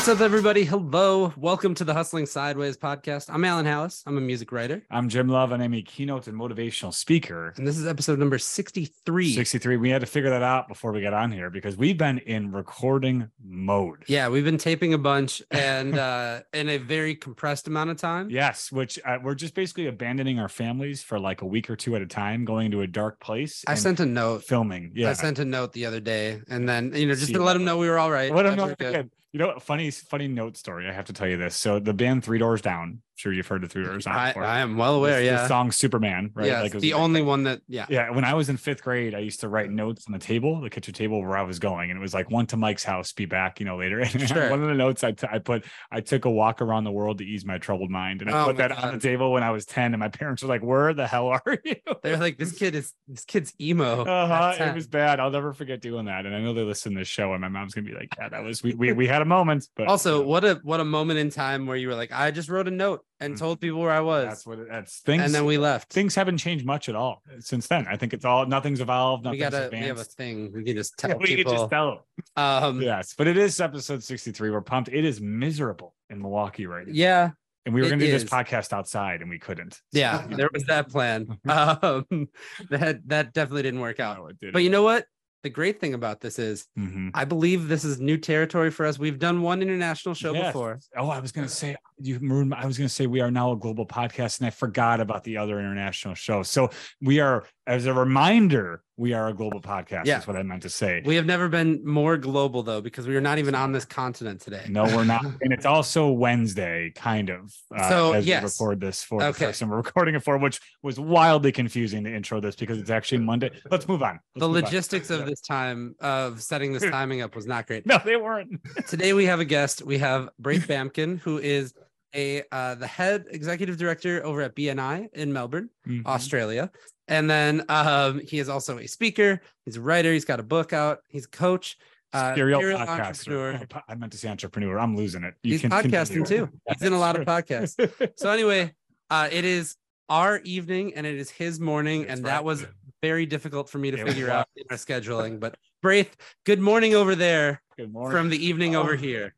What's 0.00 0.08
up, 0.08 0.20
everybody? 0.22 0.64
Hello. 0.64 1.30
Welcome 1.36 1.74
to 1.74 1.84
the 1.84 1.92
Hustling 1.92 2.24
Sideways 2.24 2.78
podcast. 2.78 3.28
I'm 3.28 3.44
Allen 3.44 3.66
Halas. 3.66 4.02
I'm 4.06 4.16
a 4.16 4.20
music 4.22 4.50
writer. 4.50 4.82
I'm 4.90 5.10
Jim 5.10 5.28
Love, 5.28 5.52
and 5.52 5.62
I'm 5.62 5.74
a 5.74 5.82
keynote 5.82 6.26
and 6.26 6.38
motivational 6.38 6.94
speaker. 6.94 7.52
And 7.58 7.66
this 7.66 7.76
is 7.76 7.86
episode 7.86 8.18
number 8.18 8.38
63. 8.38 9.34
63. 9.34 9.76
We 9.76 9.90
had 9.90 10.00
to 10.00 10.06
figure 10.06 10.30
that 10.30 10.42
out 10.42 10.68
before 10.68 10.92
we 10.92 11.02
got 11.02 11.12
on 11.12 11.30
here 11.30 11.50
because 11.50 11.76
we've 11.76 11.98
been 11.98 12.16
in 12.16 12.50
recording 12.50 13.28
mode. 13.44 14.04
Yeah, 14.06 14.30
we've 14.30 14.42
been 14.42 14.56
taping 14.56 14.94
a 14.94 14.98
bunch 14.98 15.42
and 15.50 15.98
uh, 15.98 16.40
in 16.54 16.70
a 16.70 16.78
very 16.78 17.14
compressed 17.14 17.68
amount 17.68 17.90
of 17.90 17.98
time. 17.98 18.30
Yes, 18.30 18.72
which 18.72 18.98
uh, 19.04 19.18
we're 19.22 19.34
just 19.34 19.52
basically 19.52 19.86
abandoning 19.86 20.38
our 20.38 20.48
families 20.48 21.02
for 21.02 21.20
like 21.20 21.42
a 21.42 21.46
week 21.46 21.68
or 21.68 21.76
two 21.76 21.94
at 21.94 22.00
a 22.00 22.06
time, 22.06 22.46
going 22.46 22.70
to 22.70 22.80
a 22.80 22.86
dark 22.86 23.20
place. 23.20 23.64
I 23.66 23.74
sent 23.74 24.00
a 24.00 24.06
note. 24.06 24.44
filming. 24.44 24.92
Yeah. 24.94 25.10
I 25.10 25.12
sent 25.12 25.38
a 25.40 25.44
note 25.44 25.74
the 25.74 25.84
other 25.84 26.00
day 26.00 26.40
and 26.48 26.66
then, 26.66 26.94
you 26.94 27.04
know, 27.06 27.12
just 27.12 27.26
See 27.26 27.32
to 27.34 27.42
let 27.42 27.52
them 27.52 27.66
know 27.66 27.76
we 27.76 27.90
were 27.90 27.98
all 27.98 28.10
right. 28.10 28.32
What 28.32 28.44
that 28.44 28.58
I'm 28.58 29.10
You 29.32 29.38
know, 29.38 29.58
funny, 29.60 29.90
funny 29.90 30.26
note 30.26 30.56
story. 30.56 30.88
I 30.88 30.92
have 30.92 31.04
to 31.06 31.12
tell 31.12 31.28
you 31.28 31.36
this. 31.36 31.54
So 31.54 31.78
the 31.78 31.94
band 31.94 32.24
Three 32.24 32.38
Doors 32.38 32.60
Down. 32.60 33.02
Sure, 33.20 33.34
you've 33.34 33.46
heard 33.46 33.62
of 33.62 33.70
Three 33.70 33.84
Doors 33.84 34.06
Down. 34.06 34.16
I, 34.16 34.28
before. 34.28 34.44
I 34.44 34.60
am 34.60 34.78
well 34.78 34.94
aware. 34.94 35.18
The- 35.20 35.26
Yeah. 35.26 35.42
The 35.42 35.48
song 35.48 35.72
Superman, 35.72 36.30
right? 36.32 36.46
yeah. 36.46 36.64
it 36.64 36.72
was 36.72 36.80
the 36.82 36.94
only 36.94 37.20
one 37.20 37.42
that, 37.42 37.60
yeah. 37.68 37.84
Yeah, 37.90 38.08
when 38.12 38.24
I 38.24 38.32
was 38.32 38.48
in 38.48 38.56
fifth 38.56 38.82
grade, 38.82 39.14
I 39.14 39.18
used 39.18 39.40
to 39.40 39.48
write 39.50 39.68
notes 39.70 40.06
on 40.06 40.14
the 40.14 40.18
table, 40.18 40.58
the 40.62 40.70
kitchen 40.70 40.94
table 40.94 41.20
where 41.20 41.36
I 41.36 41.42
was 41.42 41.58
going, 41.58 41.90
and 41.90 41.98
it 41.98 42.00
was 42.00 42.14
like 42.14 42.30
one 42.30 42.46
to 42.46 42.56
Mike's 42.56 42.82
house, 42.82 43.12
be 43.12 43.26
back, 43.26 43.60
you 43.60 43.66
know, 43.66 43.76
later. 43.76 44.00
And 44.14 44.26
Sure. 44.26 44.48
one 44.48 44.62
of 44.62 44.68
the 44.68 44.74
notes 44.74 45.04
I, 45.04 45.12
t- 45.12 45.26
I 45.30 45.38
put, 45.38 45.66
I 45.90 46.00
took 46.00 46.24
a 46.24 46.30
walk 46.30 46.62
around 46.62 46.84
the 46.84 46.92
world 46.92 47.18
to 47.18 47.24
ease 47.24 47.44
my 47.44 47.58
troubled 47.58 47.90
mind, 47.90 48.22
and 48.22 48.30
I 48.30 48.42
Oh 48.42 48.46
put 48.46 48.56
that 48.56 48.72
on 48.72 48.94
the 48.94 48.98
table 49.00 49.32
when 49.32 49.42
I 49.42 49.50
was 49.50 49.66
ten, 49.66 49.92
and 49.92 50.00
my 50.00 50.08
parents 50.08 50.42
were 50.42 50.48
like, 50.48 50.62
"Where 50.62 50.94
the 50.94 51.06
hell 51.06 51.28
are 51.28 51.42
you?" 51.64 51.76
They're 52.02 52.16
like, 52.16 52.38
this 52.38 52.52
kid 52.52 52.74
is, 52.74 52.94
this 53.06 53.26
kid's 53.26 53.52
emo. 53.60 54.04
Uh-huh. 54.04 54.64
It 54.64 54.74
was 54.74 54.86
bad. 54.86 55.20
I'll 55.20 55.30
never 55.30 55.52
forget 55.52 55.82
doing 55.82 56.06
that. 56.06 56.24
And 56.24 56.34
I 56.34 56.40
know 56.40 56.54
they 56.54 56.62
listen 56.62 56.94
to 56.94 57.00
this 57.00 57.08
show, 57.08 57.32
and 57.34 57.42
my 57.42 57.48
mom's 57.48 57.74
gonna 57.74 57.86
be 57.86 57.94
like, 57.94 58.08
"Yeah, 58.18 58.30
that 58.30 58.42
was 58.42 58.62
we 58.62 58.72
we, 58.74 58.92
we 58.92 59.06
had 59.06 59.20
a 59.20 59.26
moment." 59.26 59.68
But 59.76 59.88
also, 59.88 60.22
what 60.24 60.44
a 60.44 60.60
what 60.62 60.80
a 60.80 60.84
moment 60.84 61.18
in 61.18 61.28
time 61.30 61.66
where 61.66 61.76
you 61.76 61.88
were 61.88 61.94
like, 61.94 62.12
I 62.12 62.30
just 62.30 62.48
wrote 62.48 62.68
a 62.68 62.70
note 62.70 63.04
and 63.20 63.34
Mhm. 63.34 63.38
told 63.38 63.60
people 63.60 63.80
where 63.80 63.90
I 63.90 64.00
was, 64.00 64.26
that's 64.26 64.46
what 64.46 64.58
it, 64.58 64.68
that's 64.70 65.00
things. 65.00 65.22
and 65.22 65.34
then 65.34 65.44
we 65.44 65.58
left. 65.58 65.92
things 65.92 66.14
haven't 66.14 66.38
changed 66.38 66.64
much 66.64 66.88
at 66.88 66.94
all 66.94 67.22
since 67.40 67.66
then. 67.66 67.86
I 67.88 67.96
think 67.96 68.14
it's 68.14 68.24
all 68.24 68.46
nothing's 68.46 68.80
evolved. 68.80 69.24
we 69.26 69.38
Nothing's 69.38 69.50
gotta 69.54 69.68
we 69.72 69.78
have 69.86 69.98
a 69.98 70.04
thing 70.04 70.52
we 70.54 70.64
can 70.64 70.76
just 70.76 70.96
tell 70.98 71.10
Yeah, 71.10 71.16
we 71.16 71.26
could 71.28 71.36
people. 71.36 71.52
just 71.52 71.70
tell 71.70 72.04
'em. 72.36 72.42
um, 72.42 72.82
Yes, 72.82 73.14
but 73.16 73.26
it 73.26 73.36
is 73.36 73.60
episode 73.60 74.02
63. 74.02 74.50
We're 74.50 74.60
pumped. 74.62 74.88
It 74.90 75.04
is 75.04 75.20
miserable 75.20 75.94
in 76.08 76.20
Milwaukee 76.22 76.66
right 76.66 76.86
now. 76.86 76.92
Yeah. 76.94 77.30
And 77.66 77.74
we 77.74 77.82
were 77.82 77.88
going 77.88 77.98
to 78.00 78.06
do 78.06 78.10
this 78.10 78.24
podcast 78.24 78.72
outside 78.72 79.20
and 79.20 79.28
we 79.28 79.38
couldn't. 79.38 79.80
yeah, 79.92 80.26
there 80.28 80.48
was 80.52 80.64
that 80.64 80.88
plan. 80.88 81.26
um, 81.48 82.06
that 82.70 83.00
that 83.06 83.34
definitely 83.34 83.62
didn't 83.62 83.80
work 83.80 84.00
out. 84.00 84.16
No, 84.16 84.26
it 84.28 84.40
didn't. 84.40 84.54
But 84.54 84.62
you 84.62 84.70
know 84.70 84.82
what? 84.82 85.04
The 85.42 85.48
great 85.50 85.80
thing 85.80 85.94
about 85.94 86.20
this 86.20 86.38
is, 86.38 86.66
Mhm. 86.78 87.12
I 87.14 87.24
believe 87.24 87.66
this 87.68 87.82
is 87.84 87.98
new 87.98 88.18
territory 88.18 88.70
for 88.70 88.84
us. 88.84 88.98
We've 88.98 89.18
done 89.18 89.40
one 89.40 89.62
international 89.62 90.14
show 90.14 90.34
Yes. 90.34 90.48
before. 90.48 90.80
Oh, 90.96 91.08
I 91.08 91.18
was 91.18 91.32
going 91.32 91.46
to 91.46 91.52
say 91.52 91.76
you 91.98 92.18
ruined. 92.18 92.54
I 92.54 92.66
was 92.66 92.76
going 92.76 92.88
to 92.88 92.94
say 92.94 93.06
we 93.06 93.20
are 93.20 93.30
now 93.30 93.52
a 93.52 93.56
global 93.56 93.86
podcast, 93.86 94.38
and 94.40 94.46
I 94.46 94.50
forgot 94.50 95.00
about 95.00 95.24
the 95.24 95.38
other 95.38 95.58
international 95.58 96.14
show. 96.14 96.42
So 96.42 96.68
we 97.00 97.20
are, 97.20 97.44
as 97.70 97.86
a 97.86 97.94
reminder, 97.94 98.82
we 98.96 99.12
are 99.12 99.28
a 99.28 99.32
global 99.32 99.60
podcast. 99.60 100.04
Yeah. 100.04 100.14
That's 100.14 100.26
what 100.26 100.36
I 100.36 100.42
meant 100.42 100.62
to 100.62 100.68
say. 100.68 101.02
We 101.06 101.14
have 101.14 101.24
never 101.24 101.48
been 101.48 101.86
more 101.86 102.16
global 102.16 102.64
though, 102.64 102.80
because 102.80 103.06
we 103.06 103.14
are 103.14 103.20
not 103.20 103.38
even 103.38 103.54
on 103.54 103.70
this 103.70 103.84
continent 103.84 104.40
today. 104.40 104.66
no, 104.68 104.82
we're 104.84 105.04
not, 105.04 105.24
and 105.40 105.52
it's 105.52 105.64
also 105.66 106.10
Wednesday, 106.10 106.90
kind 106.96 107.30
of. 107.30 107.54
uh, 107.74 107.88
So, 107.88 108.12
as 108.14 108.26
yes. 108.26 108.42
we 108.42 108.46
record 108.66 108.80
this 108.80 109.04
for 109.04 109.22
Okay. 109.22 109.38
the 109.38 109.44
person 109.46 109.68
we're 109.68 109.76
recording 109.86 110.16
it 110.16 110.22
for, 110.24 110.36
which 110.36 110.60
was 110.82 110.98
wildly 110.98 111.52
confusing 111.52 112.02
to 112.04 112.12
intro 112.12 112.40
this 112.40 112.56
because 112.56 112.78
it's 112.80 112.90
actually 112.90 113.18
Monday. 113.18 113.50
Let's 113.70 113.86
move 113.86 114.02
on. 114.02 114.18
Let's 114.34 114.40
the 114.40 114.48
move 114.48 114.56
on. 114.56 114.62
logistics 114.64 115.08
of 115.10 115.20
Yeah. 115.20 115.26
this 115.26 115.40
time 115.40 115.94
of 116.00 116.42
setting 116.42 116.72
this 116.72 116.82
timing 116.90 117.22
up 117.22 117.36
was 117.36 117.46
not 117.46 117.68
great. 117.68 117.86
No, 117.86 117.98
they 118.04 118.16
weren't. 118.16 118.50
Today 118.88 119.12
we 119.12 119.26
have 119.26 119.38
a 119.38 119.44
guest. 119.44 119.82
We 119.86 119.98
have 119.98 120.28
Braith 120.40 120.66
Bamkin, 120.66 121.20
who 121.20 121.38
is 121.38 121.72
a 122.16 122.42
uh, 122.50 122.74
the 122.74 122.88
head 122.88 123.26
executive 123.30 123.76
director 123.76 124.26
over 124.26 124.42
at 124.42 124.56
BNI 124.56 125.06
in 125.12 125.32
Melbourne, 125.32 125.70
Mhm. 125.86 126.04
Australia. 126.06 126.68
And 127.10 127.28
then 127.28 127.64
um, 127.68 128.20
he 128.20 128.38
is 128.38 128.48
also 128.48 128.78
a 128.78 128.86
speaker. 128.86 129.40
He's 129.66 129.76
a 129.76 129.80
writer. 129.80 130.12
He's 130.12 130.24
got 130.24 130.40
a 130.40 130.42
book 130.44 130.72
out. 130.72 131.00
He's 131.08 131.26
a 131.26 131.28
coach. 131.28 131.76
Uh, 132.12 132.34
Serial 132.34 132.60
serial 132.60 132.78
podcaster. 132.80 133.06
entrepreneur. 133.54 133.60
Oh, 133.74 133.80
I 133.88 133.94
meant 133.96 134.12
to 134.12 134.18
say 134.18 134.28
entrepreneur. 134.28 134.78
I'm 134.78 134.96
losing 134.96 135.22
it. 135.24 135.34
You 135.42 135.52
He's 135.52 135.60
can 135.60 135.70
podcasting 135.70 136.14
continue. 136.24 136.46
too. 136.46 136.52
He's 136.70 136.82
in 136.82 136.92
a 136.92 136.98
lot 136.98 137.16
of 137.20 137.26
podcasts. 137.26 137.76
So 138.16 138.30
anyway, 138.30 138.74
uh, 139.10 139.28
it 139.30 139.44
is 139.44 139.76
our 140.08 140.38
evening 140.40 140.94
and 140.94 141.06
it 141.06 141.14
is 141.16 141.30
his 141.30 141.60
morning, 141.60 142.02
That's 142.02 142.14
and 142.18 142.24
right. 142.24 142.30
that 142.32 142.44
was 142.44 142.64
very 143.02 143.26
difficult 143.26 143.68
for 143.70 143.78
me 143.78 143.90
to 143.92 143.98
It 143.98 144.06
figure 144.08 144.24
was. 144.26 144.32
out 144.32 144.48
in 144.56 144.64
our 144.70 144.76
scheduling. 144.76 145.38
But 145.38 145.56
Braith, 145.82 146.16
good 146.44 146.60
morning 146.60 146.94
over 146.96 147.14
there 147.14 147.62
Good 147.76 147.92
morning. 147.92 148.16
from 148.16 148.28
the 148.28 148.44
evening 148.44 148.74
over 148.74 148.94
Oh. 148.94 148.96
here. 148.96 149.34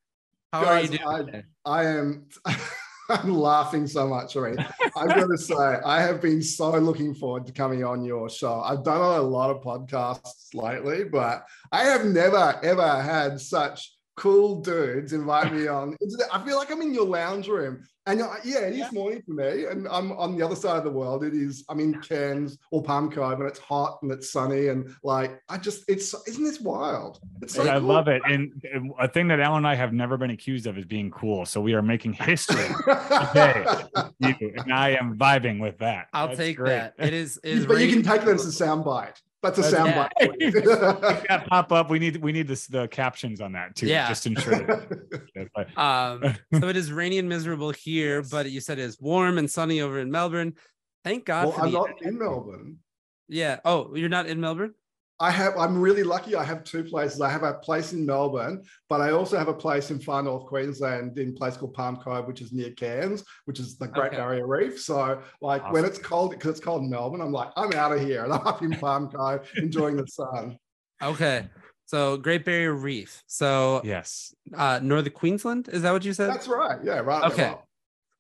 How 0.53 0.65
are 0.65 0.81
you 0.81 0.89
doing? 0.99 1.03
I- 1.05 1.43
I 1.65 1.85
am 1.87 2.27
I'm 3.09 3.35
laughing 3.35 3.87
so 3.87 4.07
much 4.07 4.37
already. 4.37 4.65
I've 4.97 5.09
got 5.09 5.27
to 5.27 5.39
say, 5.39 5.55
I 5.55 6.01
have 6.01 6.21
been 6.21 6.43
so 6.43 6.71
looking 6.79 7.15
forward 7.15 7.47
to 7.47 7.53
coming 7.53 7.85
on 7.85 8.05
your 8.05 8.29
show. 8.29 8.61
I've 8.61 8.85
done 8.85 9.01
a 9.01 9.23
lot 9.23 9.51
of 9.51 9.63
podcasts 9.63 10.55
lately, 10.55 11.05
but 11.05 11.45
I 11.71 11.85
have 11.85 12.05
never 12.05 12.59
ever 12.63 13.03
had 13.03 13.41
such 13.41 13.93
cool 14.17 14.61
dudes 14.61 15.13
invite 15.13 15.53
me 15.53 15.67
on. 15.79 15.97
I 16.33 16.45
feel 16.45 16.57
like 16.59 16.71
I'm 16.71 16.83
in 16.83 16.93
your 16.95 17.07
lounge 17.07 17.49
room. 17.49 17.85
And 18.07 18.19
you're 18.19 18.27
like, 18.29 18.45
yeah, 18.45 18.63
it 18.63 18.73
is 18.73 18.79
Yeah. 18.79 18.89
morning 18.93 19.23
for 19.25 19.33
me. 19.35 19.65
And 19.67 19.87
I'm 19.87 20.11
on 20.13 20.37
the 20.37 20.45
other 20.45 20.57
side 20.57 20.77
of 20.77 20.83
the 20.83 20.91
world. 20.91 21.23
It 21.23 21.35
is, 21.35 21.65
I'm 21.69 21.79
in 21.79 22.01
Cairns 22.01 22.59
or 22.73 22.83
Palm 22.83 23.09
Cove 23.13 23.39
and 23.39 23.49
it's 23.49 23.61
hot 23.61 24.01
and 24.03 24.11
it's 24.11 24.33
sunny. 24.33 24.69
And 24.69 24.93
like, 25.05 25.41
I 25.49 25.57
just, 25.57 25.85
it's, 25.89 26.13
isn't 26.27 26.43
this 26.43 26.61
wild? 26.61 27.21
It's 27.43 27.55
so 27.55 27.63
I 27.63 27.79
cool. 27.79 27.83
love 27.89 28.09
it. 28.09 28.21
And 28.29 28.61
and 28.73 28.93
a 28.99 29.07
thing 29.07 29.29
that 29.29 29.39
Allen 29.39 29.59
and 29.59 29.67
I 29.69 29.77
have 29.77 29.93
never 29.93 30.17
been 30.17 30.31
accused 30.31 30.67
of 30.67 30.77
is 30.79 30.85
being 30.85 31.13
cool. 31.13 31.47
So 31.47 31.61
we 31.61 31.75
are 31.75 31.83
making 31.83 32.15
history. 32.15 32.67
Okay. 32.89 33.65
And 34.21 34.73
I 34.73 34.91
am 35.01 35.17
vibing 35.17 35.61
with 35.61 35.79
that. 35.79 36.09
I'll 36.13 36.29
That's 36.29 36.39
take 36.39 36.57
great. 36.57 36.71
that. 36.71 36.95
It 36.99 37.13
is. 37.15 37.39
It 37.45 37.51
is 37.59 37.67
but 37.69 37.79
you 37.81 37.89
can 37.93 38.03
take 38.03 38.23
that 38.23 38.35
as 38.35 38.47
a 38.61 38.65
soundbite. 38.65 39.15
That's 39.43 39.59
a 39.59 39.63
That's- 39.63 40.11
soundbite. 40.21 41.25
Yeah, 41.29 41.39
pop 41.49 41.73
up. 41.73 41.91
We 41.91 41.99
need 41.99 42.17
we 42.19 42.31
need 42.33 42.47
this, 42.47 42.67
the 42.67 42.87
captions 42.89 43.41
on 43.41 43.53
that 43.53 43.75
too. 43.75 43.87
Yeah. 43.89 44.09
Just 44.09 44.27
ensure. 44.27 44.55
that- 44.55 45.09
Um, 45.77 46.37
so 46.61 46.69
it 46.69 46.77
is 46.77 46.93
rainy 46.93 47.19
and 47.19 47.29
miserable 47.29 47.71
here, 47.71 48.23
but 48.23 48.51
you 48.51 48.61
said 48.61 48.79
it's 48.79 49.01
warm 49.01 49.39
and 49.39 49.51
sunny 49.51 49.81
over 49.81 49.99
in 49.99 50.11
Melbourne. 50.11 50.55
Thank 51.05 51.25
God 51.25 51.47
well, 51.47 51.53
for 51.57 51.61
I'm 51.63 51.73
the 51.73 51.79
not 51.79 52.03
in 52.03 52.19
Melbourne. 52.19 52.79
yeah. 53.29 53.59
Oh, 53.65 53.95
you're 53.97 54.09
not 54.09 54.27
in 54.27 54.41
Melbourne. 54.41 54.75
I 55.23 55.31
have. 55.31 55.57
I'm 55.57 55.81
really 55.81 56.03
lucky. 56.03 56.35
I 56.35 56.43
have 56.43 56.65
two 56.65 56.83
places. 56.83 57.21
I 57.21 57.31
have 57.31 57.45
a 57.45 57.55
place 57.55 57.93
in 57.93 58.05
Melbourne, 58.05 58.65
but 58.89 59.01
I 59.01 59.13
also 59.13 59.39
have 59.39 59.47
a 59.47 59.55
place 59.55 59.93
in 59.93 60.01
far 60.01 60.21
north 60.21 60.47
Queensland, 60.47 61.17
in 61.17 61.29
a 61.29 61.33
place 61.33 61.57
called 61.57 61.75
Palm 61.75 61.97
Cove, 61.97 62.27
which 62.27 62.41
is 62.41 62.53
near 62.53 62.73
Cairns, 62.73 63.23
which 63.45 63.61
is 63.61 63.79
the 63.79 63.87
Great 63.87 64.09
Okay. 64.09 64.17
Barrier 64.17 64.49
Reef. 64.49 64.81
So, 64.81 65.23
like 65.41 65.73
when 65.73 65.85
it's 65.85 66.01
cold, 66.01 66.33
because 66.33 66.51
it's 66.51 66.61
cold 66.61 66.83
in 66.83 66.91
Melbourne, 66.91 67.21
I'm 67.21 67.31
like, 67.31 67.51
I'm 67.57 67.73
out 67.73 67.93
of 67.93 68.01
here, 68.01 68.25
and 68.25 68.33
I'm 68.33 68.45
up 68.45 68.63
in 68.63 68.73
Palm 68.73 69.09
Cove 69.11 69.49
enjoying 69.57 69.95
the 69.95 70.09
sun. 70.09 70.59
Okay. 71.01 71.49
So 71.87 72.17
Great 72.17 72.45
Barrier 72.45 72.73
Reef. 72.73 73.23
So 73.29 73.81
yes. 73.85 74.35
uh, 74.57 74.81
Northern 74.83 75.13
Queensland. 75.13 75.69
Is 75.69 75.83
that 75.83 75.93
what 75.93 76.05
you 76.05 76.15
said? 76.15 76.31
That's 76.31 76.49
right. 76.49 76.81
Yeah. 76.83 76.99
Right. 76.99 77.31
Okay. 77.31 77.45
well, 77.45 77.69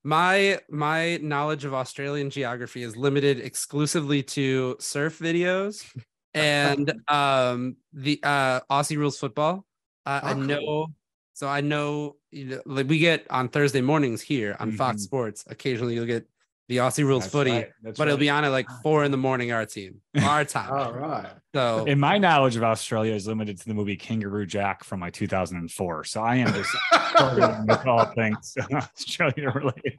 my 0.05 0.61
my 0.71 1.17
knowledge 1.17 1.65
of 1.65 1.75
Australian 1.75 2.31
geography 2.31 2.85
is 2.85 2.97
limited 2.97 3.41
exclusively 3.41 4.23
to 4.23 4.77
surf 4.79 5.19
videos 5.19 5.85
and 6.34 6.93
um 7.09 7.76
the 7.93 8.20
uh 8.25 8.60
Aussie 8.70 8.97
rules 8.97 9.19
football. 9.19 9.66
Uh, 10.06 10.20
I 10.25 10.32
Oh, 10.32 10.37
cool. 10.37 10.48
know 10.48 10.88
so 11.34 11.48
I 11.48 11.60
know 11.60 12.16
you 12.31 12.44
know, 12.47 12.62
like 12.66 12.88
we 12.88 12.98
get 12.98 13.26
on 13.31 13.48
Thursday 13.48 13.81
mornings 13.82 14.22
here 14.22 14.56
on 14.60 14.72
Fox 14.72 15.03
Mhm. 15.03 15.04
Sports. 15.04 15.44
Occasionally 15.48 15.94
you'll 15.94 16.06
get 16.06 16.26
the 16.72 16.78
Aussie 16.78 17.05
rules 17.05 17.25
That's 17.25 17.33
footy, 17.33 17.50
right, 17.50 17.71
that's 17.83 17.99
but 17.99 18.09
it'll 18.09 18.19
be 18.19 18.31
on 18.31 18.47
at 18.47 18.49
like 18.49 18.66
four 18.83 19.05
in 19.05 19.10
the 19.10 19.19
morning 19.19 19.53
our 19.53 19.66
team, 19.66 20.00
our 20.22 20.43
time. 20.56 20.72
All 20.72 20.93
right. 20.94 21.27
So 21.55 21.84
in 21.84 22.00
my 22.00 22.16
knowledge 22.16 22.56
of 22.56 22.64
Australia 22.64 23.12
is 23.12 23.26
limited 23.26 23.58
to 23.61 23.67
the 23.67 23.75
movie 23.75 23.94
Kangaroo 23.94 24.47
Jack 24.47 24.82
from 24.85 25.00
like 25.00 25.12
2004. 25.12 26.05
So 26.05 26.23
I 26.23 26.37
am 26.37 26.50
just 26.55 26.70
struggling 27.11 27.67
with 27.67 27.87
all 27.87 28.06
things 28.06 28.56
Australia 28.73 29.50
related. 29.50 29.94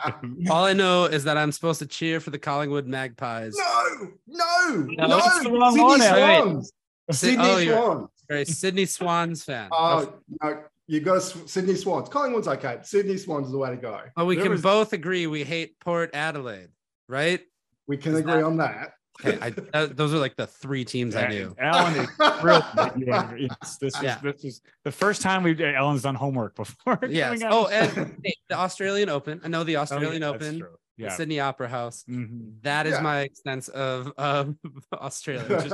all 0.49 0.65
I 0.65 0.73
know 0.73 1.05
is 1.05 1.25
that 1.25 1.37
I'm 1.37 1.51
supposed 1.51 1.77
to 1.79 1.85
cheer 1.85 2.19
for 2.19 2.31
the 2.31 2.39
Collingwood 2.39 2.87
Magpies. 2.87 3.55
No. 3.55 4.07
No. 4.25 4.69
No, 4.97 5.07
No. 5.07 5.17
it's 5.19 5.43
the 5.43 5.51
wrong 5.51 5.73
Sydney 5.73 5.83
one, 5.83 6.01
Swans. 6.01 6.71
Sid- 7.11 7.15
Sydney 7.37 7.45
oh, 7.45 7.93
Swans. 7.93 8.09
Very 8.27 8.45
Sydney 8.45 8.85
Swans 8.87 9.43
fan. 9.43 9.69
Oh 9.71 10.11
no, 10.41 10.63
you 10.87 10.99
got 10.99 11.21
to 11.21 11.47
Sydney 11.47 11.75
Swans. 11.75 12.09
Collingwood's 12.09 12.47
okay. 12.47 12.79
Sydney 12.83 13.17
Swans 13.17 13.47
is 13.47 13.51
the 13.53 13.57
way 13.57 13.69
to 13.69 13.77
go. 13.77 13.99
But 14.15 14.25
we 14.25 14.35
There 14.35 14.43
can 14.45 14.51
was- 14.53 14.61
both 14.61 14.93
agree 14.93 15.27
we 15.27 15.43
hate 15.43 15.79
Port 15.79 16.11
Adelaide, 16.13 16.69
right? 17.07 17.41
We 17.87 17.97
can 17.97 18.13
Is 18.13 18.19
agree 18.19 18.33
that- 18.33 18.43
on 18.43 18.57
that. 18.57 18.93
Okay, 19.23 19.37
I, 19.39 19.49
that, 19.51 19.95
those 19.95 20.11
are 20.11 20.17
like 20.17 20.35
the 20.35 20.47
three 20.47 20.83
teams 20.83 21.15
I 21.15 21.27
knew. 21.27 21.55
Allen 21.59 21.93
is 21.95 22.09
thrilled 22.39 22.63
that 22.75 22.97
you 22.97 23.11
are- 23.13 23.37
yes, 23.37 23.77
this 23.77 23.95
is 24.01 24.15
this 24.23 24.43
is 24.43 24.61
the 24.83 24.91
first 24.91 25.21
time 25.21 25.43
we've 25.43 25.61
Allen's 25.61 26.01
done 26.01 26.15
homework 26.15 26.55
before. 26.55 26.97
Yes. 27.07 27.39
coming 27.39 27.43
on 27.43 27.53
Oh, 27.53 27.67
the 27.67 27.75
and 27.75 28.17
hey, 28.25 28.33
the 28.49 28.55
Australian 28.57 29.09
Open. 29.09 29.39
I 29.43 29.49
know 29.49 29.63
the 29.63 29.73
Oh, 29.75 29.79
yeah, 29.79 29.81
Australian 29.81 30.21
that's 30.21 30.33
Open 30.43 30.63
true. 30.97 31.05
the 31.05 31.11
Yeah. 31.11 31.15
Sydney 31.15 31.39
Opera 31.39 31.67
House. 31.69 32.03
Mhm. 32.09 32.61
That 32.61 32.85
is 32.87 32.93
Yeah. 32.93 33.01
my 33.01 33.21
extent 33.21 33.69
of 33.69 34.11
um, 34.17 34.57
Australia. 34.93 35.43
which 35.57 35.71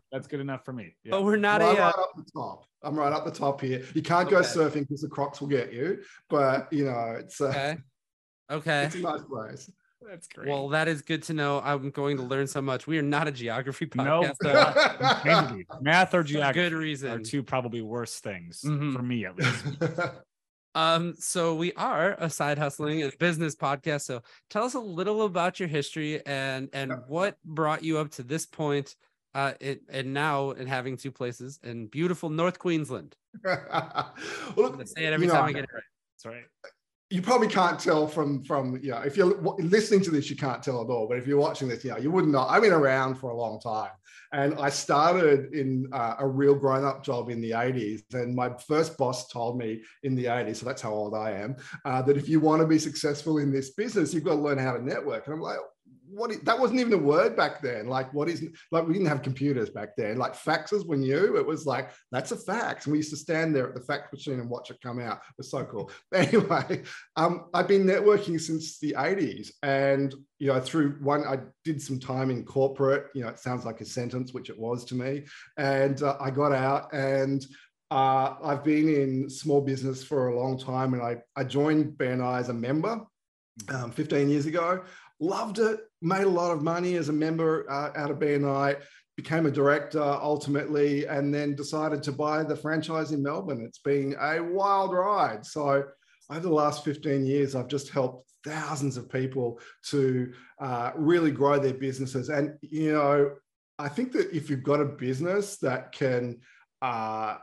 That's 0.12 0.26
good 0.26 0.40
enough 0.40 0.64
for 0.64 0.72
me. 0.72 0.94
Yeah. 1.04 1.10
But 1.12 1.24
we're 1.24 1.36
not 1.36 1.60
Well, 1.60 1.70
I'm 1.70 1.76
a. 1.76 1.80
Uh, 1.80 1.84
right 1.86 1.94
up 1.98 2.12
the 2.16 2.30
top. 2.32 2.64
I'm 2.82 2.98
right 2.98 3.12
up 3.12 3.24
the 3.24 3.30
top 3.30 3.60
here. 3.60 3.84
You 3.94 4.02
can't 4.02 4.28
go 4.28 4.40
surfing 4.40 4.80
because 4.88 5.02
the 5.02 5.08
Crocs 5.08 5.40
will 5.40 5.48
get 5.48 5.72
you, 5.72 6.02
but 6.28 6.72
you 6.72 6.84
know 6.84 7.16
it's 7.18 7.40
uh, 7.40 7.46
okay. 7.48 7.78
Okay. 8.50 8.84
it's 8.84 8.94
a 8.96 8.98
nice 9.00 9.22
place. 9.22 9.70
That's 10.04 10.26
great. 10.26 10.48
Well, 10.48 10.68
that 10.70 10.88
is 10.88 11.00
good 11.00 11.22
to 11.24 11.32
know. 11.32 11.60
I'm 11.60 11.90
going 11.90 12.16
to 12.16 12.24
learn 12.24 12.48
so 12.48 12.60
much. 12.60 12.88
We 12.88 12.98
are 12.98 13.02
not 13.02 13.28
a 13.28 13.30
geography 13.30 13.86
podcast. 13.86 14.34
though, 14.40 15.48
Maybe. 15.52 15.64
math 15.80 16.12
or 16.12 16.22
for 16.22 16.28
geography 16.28 16.70
good 16.70 16.72
are 16.72 16.78
reason. 16.78 17.22
two 17.22 17.44
probably 17.44 17.82
worse 17.82 18.18
things 18.18 18.62
Mhm. 18.66 18.92
for 18.94 19.02
me 19.02 19.24
at 19.26 19.36
least. 19.36 19.64
Um, 20.74 21.14
so 21.18 21.54
we 21.54 21.72
are 21.74 22.16
a 22.18 22.30
side 22.30 22.58
hustling 22.58 23.02
and 23.02 23.12
business 23.18 23.54
podcast. 23.54 24.02
So 24.02 24.22
tell 24.50 24.64
us 24.64 24.74
a 24.74 24.80
little 24.80 25.22
about 25.22 25.60
your 25.60 25.68
history 25.68 26.24
and 26.26 26.68
and 26.72 26.90
Yeah. 26.90 26.96
what 27.06 27.36
brought 27.44 27.82
you 27.82 27.98
up 27.98 28.10
to 28.12 28.22
this 28.22 28.46
point. 28.46 28.96
Uh, 29.34 29.54
it, 29.60 29.80
and 29.88 30.12
now 30.12 30.50
in 30.50 30.66
having 30.66 30.96
two 30.96 31.10
places 31.10 31.58
in 31.62 31.86
beautiful 31.86 32.28
North 32.28 32.58
Queensland. 32.58 33.16
well, 33.44 34.14
I'm 34.56 34.76
look, 34.76 34.86
say 34.86 35.06
it 35.06 35.12
every 35.12 35.26
time 35.26 35.36
know, 35.36 35.42
I 35.48 35.52
get 35.52 35.64
it 35.64 35.70
right. 35.72 35.82
That's 36.12 36.26
right. 36.26 36.44
You 37.12 37.20
probably 37.20 37.46
can't 37.46 37.78
tell 37.78 38.06
from 38.06 38.42
from 38.42 38.80
you 38.82 38.90
know 38.90 39.00
if 39.00 39.18
you're 39.18 39.36
listening 39.58 40.00
to 40.00 40.10
this 40.10 40.30
you 40.30 40.36
can't 40.36 40.62
tell 40.62 40.80
at 40.82 40.88
all 40.88 41.06
but 41.06 41.18
if 41.18 41.26
you're 41.26 41.38
watching 41.38 41.68
this 41.68 41.84
you 41.84 41.90
know 41.90 41.98
you 41.98 42.10
wouldn't 42.10 42.32
know 42.32 42.46
i've 42.48 42.62
been 42.62 42.72
around 42.72 43.14
for 43.16 43.30
a 43.30 43.36
long 43.36 43.60
time 43.60 43.90
and 44.32 44.54
i 44.54 44.70
started 44.70 45.52
in 45.52 45.86
uh, 45.92 46.14
a 46.20 46.26
real 46.26 46.54
grown-up 46.54 47.04
job 47.04 47.28
in 47.28 47.42
the 47.42 47.50
80s 47.50 48.02
and 48.14 48.34
my 48.34 48.50
first 48.66 48.96
boss 48.96 49.28
told 49.28 49.58
me 49.58 49.82
in 50.04 50.14
the 50.14 50.24
80s 50.24 50.56
so 50.56 50.66
that's 50.66 50.80
how 50.80 50.92
old 50.92 51.14
i 51.14 51.32
am 51.32 51.54
uh, 51.84 52.00
that 52.00 52.16
if 52.16 52.30
you 52.30 52.40
want 52.40 52.62
to 52.62 52.66
be 52.66 52.78
successful 52.78 53.36
in 53.36 53.52
this 53.52 53.72
business 53.72 54.14
you've 54.14 54.24
got 54.24 54.36
to 54.36 54.40
learn 54.40 54.56
how 54.56 54.72
to 54.72 54.82
network 54.82 55.26
and 55.26 55.34
i'm 55.34 55.40
like 55.42 55.58
what 56.12 56.30
is, 56.30 56.40
that 56.40 56.58
wasn't 56.58 56.78
even 56.78 56.92
a 56.92 56.98
word 56.98 57.36
back 57.36 57.62
then 57.62 57.86
like 57.86 58.12
what 58.12 58.28
is 58.28 58.44
like 58.70 58.86
we 58.86 58.92
didn't 58.92 59.08
have 59.08 59.22
computers 59.22 59.70
back 59.70 59.96
then 59.96 60.16
like 60.18 60.34
faxes 60.34 60.86
were 60.86 60.96
new 60.96 61.36
it 61.36 61.46
was 61.46 61.66
like 61.66 61.90
that's 62.10 62.32
a 62.32 62.36
fax 62.36 62.86
and 62.86 62.92
we 62.92 62.98
used 62.98 63.10
to 63.10 63.16
stand 63.16 63.54
there 63.54 63.68
at 63.68 63.74
the 63.74 63.80
fax 63.80 64.12
machine 64.12 64.40
and 64.40 64.48
watch 64.50 64.70
it 64.70 64.80
come 64.82 65.00
out 65.00 65.18
it 65.18 65.34
was 65.38 65.50
so 65.50 65.64
cool 65.64 65.90
anyway 66.14 66.82
um, 67.16 67.46
I've 67.54 67.68
been 67.68 67.84
networking 67.84 68.40
since 68.40 68.78
the 68.78 68.94
80s. 68.98 69.52
And, 69.62 70.14
you 70.38 70.48
know, 70.48 70.60
through 70.60 70.96
one, 71.00 71.24
I 71.26 71.38
did 71.64 71.80
some 71.80 71.98
time 71.98 72.30
in 72.30 72.44
corporate, 72.44 73.06
you 73.14 73.22
know, 73.22 73.28
it 73.28 73.38
sounds 73.38 73.64
like 73.64 73.80
a 73.80 73.84
sentence, 73.84 74.32
which 74.32 74.50
it 74.50 74.58
was 74.58 74.84
to 74.86 74.94
me. 74.94 75.24
And 75.56 76.02
uh, 76.02 76.16
I 76.20 76.30
got 76.30 76.52
out 76.52 76.92
and 76.92 77.44
uh, 77.90 78.36
I've 78.42 78.64
been 78.64 78.88
in 78.88 79.28
small 79.28 79.60
business 79.60 80.02
for 80.02 80.28
a 80.28 80.38
long 80.38 80.58
time. 80.58 80.94
And 80.94 81.02
I, 81.02 81.18
I 81.36 81.44
joined 81.44 81.98
BNI 81.98 82.40
as 82.40 82.48
a 82.48 82.54
member 82.54 83.00
um, 83.68 83.90
15 83.90 84.28
years 84.28 84.46
ago. 84.46 84.82
Loved 85.22 85.60
it, 85.60 85.78
made 86.00 86.24
a 86.24 86.28
lot 86.28 86.50
of 86.50 86.64
money 86.64 86.96
as 86.96 87.08
a 87.08 87.12
member 87.12 87.64
uh, 87.70 87.92
out 87.94 88.10
of 88.10 88.18
BNI 88.18 88.76
became 89.16 89.46
a 89.46 89.52
director 89.52 90.02
ultimately 90.02 91.06
and 91.06 91.32
then 91.32 91.54
decided 91.54 92.02
to 92.02 92.10
buy 92.10 92.42
the 92.42 92.56
franchise 92.56 93.12
in 93.12 93.22
Melbourne. 93.22 93.62
It's 93.64 93.78
been 93.78 94.16
a 94.20 94.42
wild 94.42 94.92
ride. 94.92 95.46
So 95.46 95.84
over 96.28 96.40
the 96.40 96.50
last 96.52 96.84
15 96.84 97.24
years, 97.24 97.54
I've 97.54 97.68
just 97.68 97.90
helped 97.90 98.32
thousands 98.44 98.96
of 98.96 99.08
people 99.08 99.60
to 99.90 100.32
uh, 100.60 100.90
really 100.96 101.30
grow 101.30 101.60
their 101.60 101.74
businesses. 101.74 102.28
And, 102.28 102.56
you 102.60 102.92
know, 102.92 103.30
I 103.78 103.88
think 103.88 104.10
that 104.14 104.34
if 104.34 104.50
you've 104.50 104.64
got 104.64 104.80
a 104.80 104.86
business 104.86 105.58
that 105.58 105.92
can 105.92 106.40
uh, 106.80 107.36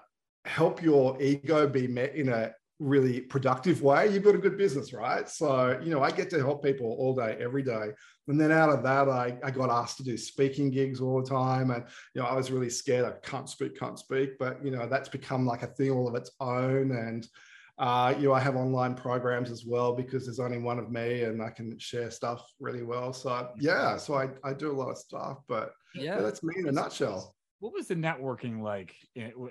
help 0.44 0.84
your 0.84 1.22
ego 1.22 1.66
be 1.66 1.88
met 1.88 2.14
in 2.14 2.28
a 2.28 2.52
really 2.80 3.20
productive 3.22 3.82
way, 3.82 4.08
you've 4.08 4.24
got 4.24 4.36
a 4.36 4.40
good 4.40 4.58
business, 4.58 4.94
right? 4.94 5.28
So, 5.30 5.80
you 5.84 5.92
know, 5.92 6.02
I 6.02 6.12
get 6.12 6.30
to 6.32 6.40
help 6.40 6.64
people 6.64 6.96
all 6.98 7.14
day, 7.14 7.38
every 7.40 7.62
day. 7.62 7.90
And 8.28 8.40
then 8.40 8.52
out 8.52 8.70
of 8.70 8.84
that, 8.84 9.10
I, 9.10 9.38
I 9.44 9.52
got 9.52 9.70
asked 9.70 9.98
to 9.98 10.04
do 10.04 10.16
speaking 10.18 10.70
gigs 10.72 11.02
all 11.02 11.22
the 11.22 11.30
time. 11.30 11.72
And, 11.72 11.84
you 12.14 12.22
know, 12.22 12.28
I 12.28 12.36
was 12.36 12.52
really 12.52 12.70
scared. 12.70 13.06
I 13.06 13.12
can't 13.28 13.50
speak, 13.50 13.78
can't 13.78 14.00
speak. 14.00 14.40
But, 14.40 14.64
you 14.64 14.72
know, 14.72 14.88
that's 14.88 15.10
become 15.10 15.46
like 15.46 15.64
a 15.64 15.68
thing 15.68 15.92
all 15.92 16.08
of 16.08 16.16
its 16.16 16.32
own. 16.40 16.92
And, 16.92 17.28
uh, 17.78 18.14
you 18.18 18.28
know, 18.28 18.34
I 18.34 18.40
have 18.40 18.56
online 18.56 18.96
programs 18.96 19.52
as 19.52 19.66
well 19.66 19.94
because 19.94 20.26
there's 20.26 20.40
only 20.40 20.60
one 20.60 20.80
of 20.80 20.92
me 20.92 21.24
and 21.24 21.42
I 21.42 21.50
can 21.50 21.78
share 21.80 22.12
stuff 22.12 22.50
really 22.60 22.84
well. 22.84 23.14
So, 23.14 23.50
yeah, 23.58 23.98
so 23.98 24.16
I, 24.16 24.30
I 24.44 24.54
do 24.54 24.72
a 24.72 24.78
lot 24.78 24.90
of 24.90 24.98
stuff. 24.98 25.40
But 25.48 25.74
yeah, 25.96 26.16
Yeah. 26.16 26.22
that's 26.22 26.44
me 26.44 26.54
in 26.58 26.68
a 26.68 26.72
nutshell. 26.72 27.36
What 27.60 27.74
was 27.74 27.88
the 27.88 27.96
networking 27.96 28.62
like 28.62 28.96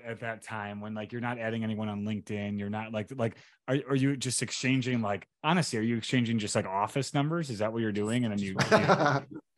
at 0.05 0.21
that 0.21 0.41
time 0.43 0.81
when 0.81 0.95
like 0.95 1.11
you're 1.11 1.21
not 1.21 1.37
adding 1.37 1.63
anyone 1.63 1.89
on 1.89 2.05
LinkedIn? 2.05 2.57
You're 2.57 2.69
not 2.69 2.91
like 2.91 3.11
like 3.15 3.37
are, 3.67 3.77
are 3.89 3.95
you 3.95 4.17
just 4.17 4.41
exchanging 4.41 5.01
like 5.01 5.27
honestly, 5.43 5.77
are 5.77 5.83
you 5.83 5.97
exchanging 5.97 6.39
just 6.39 6.55
like 6.55 6.65
office 6.65 7.13
numbers? 7.13 7.51
Is 7.51 7.59
that 7.59 7.71
what 7.71 7.83
you're 7.83 7.91
doing? 7.91 8.25
And 8.25 8.33
then 8.33 8.39
you, 8.39 8.55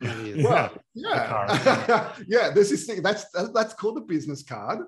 you 0.02 0.42
well, 0.44 0.70
Yeah. 0.94 1.62
yeah, 1.88 2.12
yeah. 2.26 2.50
This 2.50 2.72
is 2.72 2.86
that's 3.02 3.24
that's 3.54 3.72
called 3.72 3.96
a 3.96 4.02
business 4.02 4.42
card. 4.42 4.80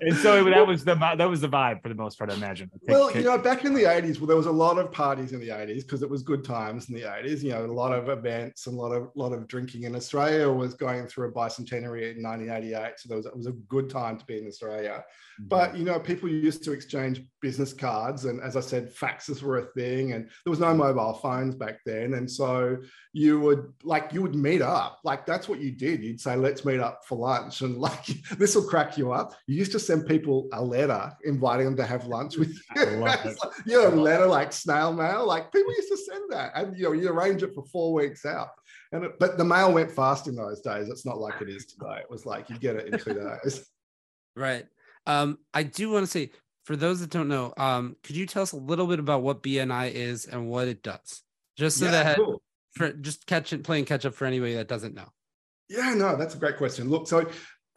And 0.00 0.16
so 0.16 0.44
that 0.44 0.66
was 0.66 0.84
the 0.84 0.94
that 0.94 1.28
was 1.28 1.40
the 1.40 1.48
vibe 1.48 1.82
for 1.82 1.88
the 1.88 1.94
most 1.94 2.18
part, 2.18 2.30
I 2.30 2.34
imagine. 2.34 2.70
Well, 2.82 3.14
you 3.14 3.22
know, 3.22 3.38
back 3.38 3.64
in 3.64 3.74
the 3.74 3.82
80s, 3.82 4.18
well, 4.18 4.26
there 4.26 4.36
was 4.36 4.46
a 4.46 4.52
lot 4.52 4.78
of 4.78 4.90
parties 4.90 5.32
in 5.32 5.40
the 5.40 5.48
80s 5.48 5.82
because 5.82 6.02
it 6.02 6.10
was 6.10 6.22
good 6.22 6.44
times 6.44 6.88
in 6.88 6.94
the 6.94 7.02
80s. 7.02 7.42
You 7.42 7.50
know, 7.50 7.64
a 7.64 7.72
lot 7.72 7.92
of 7.92 8.08
events 8.08 8.66
and 8.66 8.76
a 8.76 8.80
lot 8.80 8.92
of 8.92 9.08
lot 9.14 9.32
of 9.32 9.46
drinking. 9.48 9.84
And 9.86 9.94
Australia 9.94 10.50
was 10.50 10.74
going 10.74 11.06
through 11.06 11.28
a 11.28 11.32
bicentenary 11.32 12.16
in 12.16 12.22
1988, 12.22 12.92
so 12.98 13.08
there 13.08 13.16
was 13.16 13.26
it 13.26 13.36
was 13.36 13.46
a 13.46 13.52
good 13.52 13.90
time 13.90 14.18
to 14.18 14.24
be 14.24 14.38
in 14.38 14.46
Australia. 14.46 15.04
Mm-hmm. 15.40 15.48
But 15.48 15.76
you 15.76 15.84
know, 15.84 15.98
people 15.98 16.28
used 16.28 16.64
to 16.64 16.72
exchange 16.72 17.22
business 17.42 17.72
cards, 17.72 18.24
and 18.24 18.40
as 18.40 18.56
I 18.56 18.60
said, 18.60 18.94
faxes 18.94 19.42
were 19.42 19.58
a 19.58 19.66
thing, 19.72 20.12
and 20.12 20.24
there 20.44 20.50
was 20.50 20.60
no 20.60 20.74
mobile 20.74 21.14
phones 21.14 21.54
back 21.54 21.78
then, 21.84 22.14
and 22.14 22.30
so 22.30 22.78
you 23.12 23.40
would 23.40 23.72
like 23.82 24.12
you 24.12 24.22
would 24.22 24.36
meet 24.36 24.62
up, 24.62 25.00
like 25.02 25.26
that's 25.26 25.48
what 25.48 25.60
you 25.60 25.72
did. 25.72 26.02
You'd 26.02 26.20
say, 26.20 26.36
"Let's 26.36 26.64
meet 26.64 26.78
up 26.78 27.04
for 27.04 27.18
lunch," 27.18 27.60
and 27.62 27.78
like 27.78 28.06
this 28.38 28.54
will 28.54 28.64
crack 28.64 28.96
you 28.96 29.12
up. 29.12 29.34
You 29.46 29.56
used 29.56 29.72
to 29.72 29.80
send 29.80 30.06
people 30.06 30.48
a 30.52 30.62
letter 30.62 31.12
inviting 31.24 31.66
them 31.66 31.76
to 31.76 31.86
have 31.86 32.06
lunch 32.06 32.36
with 32.36 32.50
you. 32.50 32.60
I 32.76 32.84
love 32.96 33.20
it. 33.24 33.30
It's 33.30 33.44
like, 33.44 33.52
you 33.66 33.74
know, 33.74 33.88
a 33.88 33.94
letter 33.94 34.26
like 34.26 34.52
snail 34.52 34.92
mail, 34.92 35.26
like 35.26 35.52
people 35.52 35.72
used 35.72 35.88
to 35.88 35.96
send 35.96 36.30
that, 36.30 36.52
and 36.54 36.76
you 36.76 36.84
know, 36.84 36.92
you 36.92 37.10
arrange 37.10 37.42
it 37.42 37.54
for 37.54 37.64
four 37.64 37.92
weeks 37.92 38.24
out. 38.24 38.50
And 38.92 39.04
it, 39.04 39.18
but 39.18 39.38
the 39.38 39.44
mail 39.44 39.72
went 39.72 39.90
fast 39.90 40.28
in 40.28 40.36
those 40.36 40.60
days. 40.60 40.88
It's 40.88 41.06
not 41.06 41.18
like 41.18 41.40
it 41.40 41.48
is 41.48 41.66
today. 41.66 41.98
It 42.00 42.10
was 42.10 42.26
like 42.26 42.48
you 42.48 42.58
get 42.58 42.76
it 42.76 42.92
in 42.92 42.98
two 42.98 43.14
days. 43.14 43.66
Right. 44.36 44.66
Um, 45.06 45.38
I 45.52 45.64
do 45.64 45.90
want 45.90 46.04
to 46.04 46.10
say 46.10 46.30
for 46.64 46.76
those 46.76 47.00
that 47.00 47.10
don't 47.10 47.28
know, 47.28 47.52
um, 47.56 47.96
could 48.02 48.16
you 48.16 48.26
tell 48.26 48.42
us 48.42 48.52
a 48.52 48.56
little 48.56 48.86
bit 48.86 49.00
about 49.00 49.22
what 49.22 49.42
BNI 49.42 49.92
is 49.92 50.26
and 50.26 50.48
what 50.48 50.68
it 50.68 50.82
does? 50.82 51.22
Just 51.56 51.78
so 51.78 51.86
Yeah, 51.86 51.90
that 51.90 52.16
cool. 52.16 52.42
For 52.74 52.92
just 52.92 53.26
catch 53.26 53.52
it 53.52 53.64
playing 53.64 53.84
catch 53.84 54.04
up 54.04 54.14
for 54.14 54.26
anybody 54.26 54.54
that 54.54 54.68
doesn't 54.68 54.94
know. 54.94 55.08
Yeah, 55.68 55.94
no, 55.94 56.16
that's 56.16 56.34
a 56.34 56.38
great 56.38 56.56
question. 56.56 56.88
Look, 56.88 57.06
so 57.06 57.26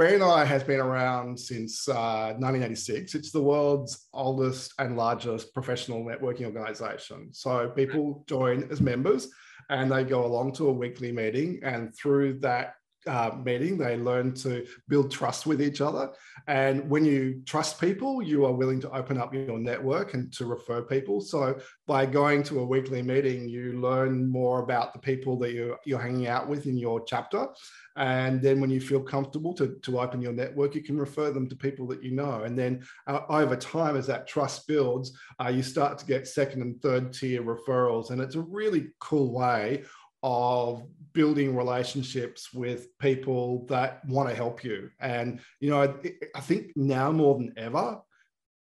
BNI 0.01 0.45
has 0.48 0.63
been 0.63 0.80
around 0.80 1.40
since 1.40 1.88
uh, 1.88 2.33
1986. 2.40 3.14
It's 3.14 3.31
the 3.31 3.42
world's 3.42 4.07
oldest 4.14 4.73
and 4.80 4.97
largest 4.97 5.54
professional 5.54 6.04
networking 6.04 6.45
organization. 6.45 7.30
So 7.31 7.69
people 7.69 8.23
join 8.28 8.68
as 8.71 8.81
members 8.81 9.30
and 9.69 9.92
they 9.92 10.04
go 10.04 10.26
along 10.26 10.54
to 10.54 10.69
a 10.69 10.73
weekly 10.73 11.12
meeting. 11.12 11.59
And 11.64 11.95
through 11.95 12.40
that 12.40 12.73
uh, 13.07 13.31
meeting, 13.44 13.78
they 13.78 13.98
learn 13.98 14.33
to 14.36 14.66
build 14.88 15.12
trust 15.12 15.45
with 15.45 15.62
each 15.62 15.81
other. 15.81 16.12
And 16.48 16.90
when 16.90 17.06
you 17.06 17.42
trust 17.45 17.80
people, 17.80 18.22
you 18.22 18.45
are 18.45 18.52
willing 18.52 18.81
to 18.81 18.92
open 18.92 19.18
up 19.18 19.33
your 19.33 19.60
network 19.60 20.14
and 20.14 20.31
to 20.33 20.45
refer 20.45 20.81
people. 20.81 21.22
So 21.22 21.60
by 21.88 22.06
going 22.06 22.44
to 22.44 22.60
a 22.60 22.66
weekly 22.66 23.02
meeting, 23.02 23.48
you 23.48 23.80
learn 23.80 24.30
more 24.30 24.64
about 24.64 24.94
the 24.94 25.00
people 25.00 25.38
that 25.40 25.54
you're, 25.54 25.78
you're 25.86 26.00
hanging 26.00 26.28
out 26.28 26.48
with 26.48 26.66
in 26.66 26.78
your 26.78 27.04
chapter. 27.06 27.48
And 27.95 28.42
then 28.42 28.60
when 28.60 28.72
you 28.72 28.81
feel 28.81 29.02
comfortable 29.02 29.54
to, 29.56 29.76
to 29.83 30.00
open 30.00 30.22
your 30.22 30.33
network, 30.33 30.74
you 30.74 30.81
can 30.81 30.98
refer 30.98 31.31
them 31.31 31.48
to 31.50 31.56
people 31.56 31.86
that 31.88 32.04
you 32.04 32.12
know. 32.12 32.44
And 32.44 32.57
then 32.57 32.83
uh, 33.06 33.22
over 33.30 33.56
time, 33.56 33.95
as 33.95 34.07
that 34.07 34.28
trust 34.28 34.68
builds, 34.68 35.16
uh, 35.40 35.50
you 35.50 35.62
start 35.62 36.00
to 36.00 36.06
get 36.06 36.28
second 36.28 36.62
and 36.62 36.81
third 36.81 37.14
tier 37.14 37.44
referrals. 37.44 38.10
And 38.10 38.19
it's 38.19 38.36
a 38.36 38.42
really 38.42 38.88
cool 39.00 39.31
way 39.31 39.83
of 40.23 40.83
building 41.11 41.56
relationships 41.56 42.53
with 42.53 42.97
people 42.97 43.65
that 43.68 44.03
want 44.06 44.30
to 44.30 44.35
help 44.35 44.63
you. 44.63 44.89
And, 44.99 45.39
you 45.59 45.69
know, 45.69 45.83
I, 45.83 45.94
I 46.33 46.39
think 46.39 46.71
now 46.75 47.11
more 47.11 47.35
than 47.35 47.53
ever, 47.57 48.01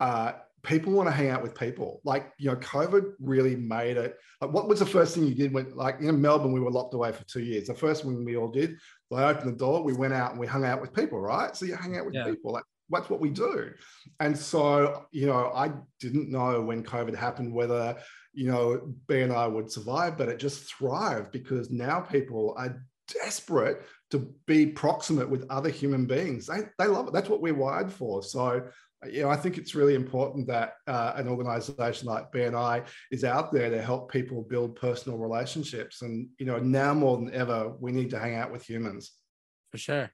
uh, 0.01 0.33
people 0.63 0.93
want 0.93 1.09
to 1.09 1.13
hang 1.13 1.31
out 1.31 1.43
with 1.43 1.59
people. 1.59 2.01
Like, 2.05 2.33
you 2.39 2.51
know, 2.51 2.57
COVID 2.57 3.13
really 3.21 3.57
made 3.57 3.97
it. 3.97 4.19
Like, 4.41 4.53
what 4.53 4.69
was 4.69 4.81
the 4.81 4.87
first 4.87 5.15
thing 5.15 5.25
you 5.25 5.35
did 5.35 5.53
when, 5.53 5.75
like, 5.75 6.01
in 6.01 6.21
Melbourne, 6.21 6.53
we 6.53 6.61
were 6.61 6.71
locked 6.71 6.95
away 6.95 7.13
for 7.13 7.25
two 7.25 7.43
years. 7.43 7.69
The 7.69 7.75
first 7.75 8.03
thing 8.03 8.25
we 8.25 8.37
all 8.37 8.49
did, 8.51 8.77
they 9.11 9.17
opened 9.17 9.55
the 9.55 9.57
door, 9.57 9.83
we 9.83 9.95
went 9.95 10.13
out 10.13 10.33
and 10.33 10.41
we 10.41 10.47
hung 10.47 10.65
out 10.65 10.81
with 10.81 10.93
people, 10.93 11.21
right? 11.21 11.57
So 11.57 11.65
you 11.65 11.75
hang 11.75 11.97
out 11.97 12.05
with 12.05 12.15
Yeah. 12.15 12.27
people. 12.27 12.53
Like, 12.53 12.65
that's 12.91 13.09
what 13.09 13.21
we 13.21 13.31
do. 13.31 13.71
And 14.21 14.37
so, 14.37 15.07
you 15.13 15.27
know, 15.27 15.51
I 15.55 15.73
didn't 16.01 16.31
know 16.31 16.61
when 16.61 16.85
COVID 16.85 17.15
happened 17.15 17.55
whether, 17.55 17.97
you 18.33 18.47
know, 18.47 18.95
BNI 19.07 19.53
would 19.53 19.71
survive, 19.71 20.17
but 20.17 20.29
it 20.29 20.39
just 20.39 20.65
thrived 20.65 21.33
because 21.33 21.71
now 21.71 22.01
people 22.01 22.55
are 22.57 22.83
desperate 23.23 23.83
to 24.11 24.33
be 24.47 24.67
proximate 24.67 25.29
with 25.29 25.51
other 25.51 25.69
human 25.69 26.07
beings. 26.07 26.47
They, 26.47 26.61
they 26.79 26.87
love 26.87 27.09
it. 27.09 27.13
That's 27.13 27.29
what 27.29 27.43
we're 27.43 27.55
wired 27.55 27.93
for. 27.93 28.23
So 28.23 28.69
you 29.11 29.23
know, 29.23 29.31
I 29.31 29.37
think 29.37 29.59
it's 29.59 29.75
really 29.75 29.95
important 29.95 30.47
that 30.47 30.75
uh, 30.87 31.13
an 31.17 31.29
organization 31.29 32.07
like 32.07 32.31
BNI 32.31 32.87
is 33.11 33.25
out 33.25 33.53
there 33.53 33.69
to 33.69 33.83
help 33.83 34.13
people 34.13 34.43
build 34.43 34.77
personal 34.77 35.19
relationships. 35.19 36.03
And, 36.03 36.29
you 36.39 36.47
know, 36.47 36.59
now 36.59 36.95
more 36.95 37.17
than 37.17 37.33
ever, 37.35 37.73
we 37.81 37.91
need 37.91 38.11
to 38.11 38.19
hang 38.19 38.37
out 38.37 38.53
with 38.53 38.65
humans. 38.65 39.13
For 39.71 39.79
sure. 39.79 40.13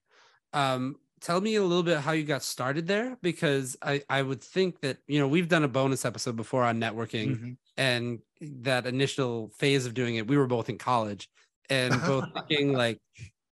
Um, 0.55 0.97
tell 1.21 1.41
me 1.41 1.57
a 1.57 1.63
little 1.63 1.83
bit 1.83 1.99
how 1.99 2.13
you 2.13 2.25
got 2.25 2.43
started 2.43 2.87
there 2.87 3.19
because 3.21 3.77
I, 3.83 4.03
I 4.09 4.23
would 4.23 4.41
think 4.41 4.81
that 4.81 4.99
you 5.07 5.19
know 5.19 5.29
we've 5.29 5.49
done 5.49 5.65
a 5.65 5.69
bonus 5.69 6.05
episode 6.05 6.37
before 6.37 6.63
on 6.63 6.81
networking 6.81 7.31
mm-hmm. 7.31 7.53
And 7.79 8.19
that 8.41 8.87
initial 8.87 9.51
phase 9.57 9.87
of 9.87 9.95
doing 9.95 10.17
it 10.17 10.27
we 10.27 10.37
were 10.37 10.47
both 10.47 10.69
in 10.69 10.77
college 10.77 11.31
and 11.71 11.93
both 12.07 12.25
thinking 12.35 12.73
like 12.73 12.99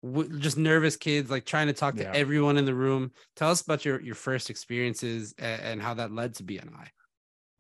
w- 0.05 0.39
just 0.39 0.57
nervous 0.57 0.97
kids 0.97 1.31
like 1.31 1.45
trying 1.45 1.67
to 1.67 1.73
talk 1.73 1.97
to 1.97 2.03
yeah. 2.03 2.13
everyone 2.15 2.57
in 2.57 2.65
the 2.65 2.75
room. 2.75 3.11
Tell 3.37 3.51
us 3.51 3.63
about 3.63 3.85
your 3.85 4.01
your 4.01 4.15
first 4.15 4.51
experiences 4.51 5.35
and, 5.39 5.63
and 5.63 5.83
how 5.83 5.95
that 5.95 6.13
led 6.13 6.35
to 6.37 6.45
bni 6.45 6.87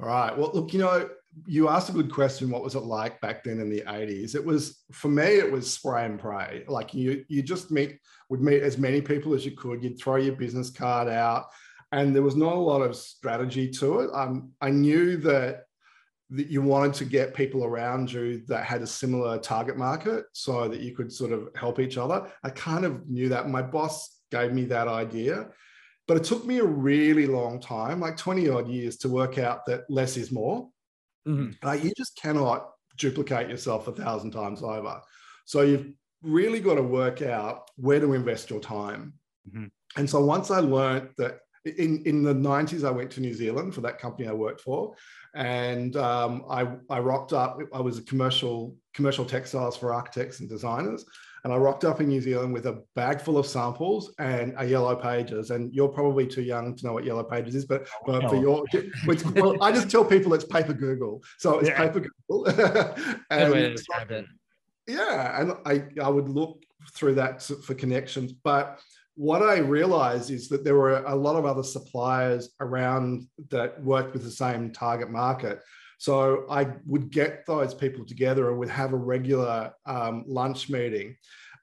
all 0.01 0.09
right. 0.09 0.37
Well 0.37 0.51
look 0.55 0.73
you 0.73 0.79
know 0.79 1.09
you 1.47 1.69
asked 1.69 1.89
a 1.89 1.93
good 1.93 2.13
question 2.13 2.51
what 2.51 2.63
was 2.63 2.75
it 2.75 2.81
like 2.81 3.21
back 3.21 3.45
then 3.45 3.61
in 3.61 3.71
the 3.71 3.83
80s 3.83 4.35
it 4.35 4.45
was 4.45 4.83
for 4.91 5.09
me 5.09 5.25
it 5.25 5.51
was 5.51 5.73
spray 5.73 6.05
and 6.05 6.19
pray. 6.19 6.65
Like 6.69 6.95
you 6.95 7.25
you 7.29 7.43
just 7.43 7.71
meet 7.71 7.99
would 8.29 8.41
meet 8.41 8.63
as 8.63 8.79
many 8.79 9.01
people 9.01 9.35
as 9.35 9.45
you 9.45 9.53
could. 9.53 9.83
You'd 9.83 9.99
throw 9.99 10.17
your 10.17 10.37
business 10.37 10.71
card 10.71 11.09
out 11.09 11.47
and 11.93 12.15
there 12.15 12.23
was 12.23 12.37
not 12.37 12.55
a 12.55 12.59
lot 12.59 12.83
of 12.83 12.97
strategy 12.97 13.69
to 13.69 14.01
it. 14.01 14.11
Um, 14.15 14.53
i 14.61 14.71
knew 14.71 15.17
that 15.19 15.65
that 16.31 16.49
you 16.49 16.63
wanted 16.63 16.95
to 16.95 17.05
get 17.05 17.35
people 17.35 17.65
around 17.65 18.13
you 18.13 18.43
that 18.47 18.65
had 18.65 18.83
a 18.83 18.87
similar 18.87 19.39
target 19.39 19.77
market 19.77 20.27
so 20.33 20.69
that 20.69 20.81
you 20.81 20.95
could 20.95 21.13
sort 21.13 21.33
of 21.33 21.49
help 21.57 21.81
each 21.81 21.99
other. 21.99 22.31
I 22.45 22.51
kind 22.51 22.85
of 22.85 23.09
knew 23.09 23.29
that. 23.31 23.49
My 23.49 23.63
boss 23.63 24.21
gave 24.31 24.53
me 24.53 24.65
that 24.67 24.87
idea, 24.87 25.49
but 26.07 26.17
it 26.17 26.25
took 26.25 26.47
me 26.47 26.59
a 26.59 26.65
really 26.65 27.27
long 27.27 27.61
time, 27.61 28.01
like 28.01 28.17
20 28.17 28.49
odd 28.49 28.69
years, 28.69 28.97
to 28.99 29.09
work 29.09 29.39
out 29.39 29.67
that 29.67 29.91
less 29.91 30.17
is 30.17 30.31
more. 30.31 30.69
Mm-hmm. 31.27 31.67
Uh, 31.67 31.73
you 31.73 31.93
just 31.97 32.17
cannot 32.17 32.71
duplicate 32.97 33.49
yourself 33.49 33.89
a 33.89 33.93
thousand 33.93 34.31
times 34.31 34.63
over. 34.63 35.01
So 35.47 35.63
you've 35.63 35.93
really 36.23 36.61
got 36.61 36.75
to 36.75 36.83
work 36.83 37.23
out 37.23 37.71
where 37.77 37.99
to 37.99 38.13
invest 38.15 38.51
your 38.51 38.61
time. 38.61 39.15
Mm-hmm. 39.49 39.67
And 39.97 40.09
so 40.09 40.25
once 40.25 40.51
I 40.51 40.61
learned 40.61 41.11
that 41.19 41.41
in, 41.65 42.03
in 42.05 42.23
the 42.23 42.35
90s, 42.35 42.87
I 42.87 42.91
went 42.91 43.11
to 43.13 43.21
New 43.21 43.35
Zealand 43.35 43.75
for 43.75 43.81
that 43.83 43.99
company 43.99 44.29
I 44.29 44.33
worked 44.33 44.61
for 44.61 44.95
and 45.35 45.97
um, 45.97 46.45
I, 46.49 46.67
I 46.89 46.99
rocked 46.99 47.33
up. 47.33 47.59
I 47.73 47.81
was 47.81 47.99
a 47.99 48.03
commercial 48.03 48.75
commercial 48.95 49.25
textiles 49.25 49.77
for 49.77 49.93
architects 49.93 50.41
and 50.41 50.49
designers, 50.49 51.05
and 51.45 51.53
I 51.53 51.57
rocked 51.57 51.85
up 51.85 52.01
in 52.01 52.09
New 52.09 52.21
Zealand 52.21 52.53
with 52.53 52.67
a 52.67 52.83
bag 52.97 53.21
full 53.21 53.39
of 53.39 53.47
samples 53.47 54.13
and 54.19 54.55
a 54.59 54.65
yellow 54.65 54.97
pages. 54.97 55.51
And 55.51 55.73
you're 55.73 55.89
probably 55.89 56.27
too 56.27 56.43
young 56.43 56.75
to 56.77 56.87
know 56.87 56.93
what 56.93 57.05
yellow 57.05 57.23
pages 57.23 57.55
is, 57.55 57.65
but, 57.65 57.89
but 58.07 58.29
for 58.29 58.37
your, 58.37 58.65
well, 59.35 59.63
I 59.63 59.73
just 59.73 59.91
tell 59.91 60.05
people 60.05 60.35
it's 60.35 60.45
paper 60.45 60.73
Google. 60.73 61.23
So 61.39 61.61
it's 61.61 61.69
yeah. 61.69 61.79
paper 61.79 62.01
Google. 62.29 62.49
and 63.31 63.53
way 63.53 63.63
to 63.63 63.71
describe 63.71 64.11
it. 64.11 64.27
Yeah, 64.87 65.41
and 65.41 65.53
I 65.65 65.85
I 66.03 66.09
would 66.09 66.29
look 66.29 66.63
through 66.95 67.15
that 67.15 67.43
for 67.43 67.75
connections, 67.75 68.33
but 68.33 68.81
what 69.21 69.43
I 69.43 69.59
realized 69.59 70.31
is 70.31 70.49
that 70.49 70.65
there 70.65 70.77
were 70.77 71.05
a 71.05 71.15
lot 71.15 71.37
of 71.37 71.45
other 71.45 71.63
suppliers 71.63 72.55
around 72.59 73.29
that 73.51 73.79
worked 73.85 74.15
with 74.15 74.25
the 74.25 74.31
same 74.31 74.73
target 74.73 75.11
market. 75.11 75.61
So 75.99 76.47
I 76.49 76.69
would 76.87 77.11
get 77.11 77.45
those 77.45 77.75
people 77.75 78.07
together 78.07 78.49
and 78.49 78.59
would 78.59 78.71
have 78.71 78.95
a 78.95 78.97
regular 78.97 79.75
um, 79.85 80.25
lunch 80.27 80.71
meeting. 80.71 81.17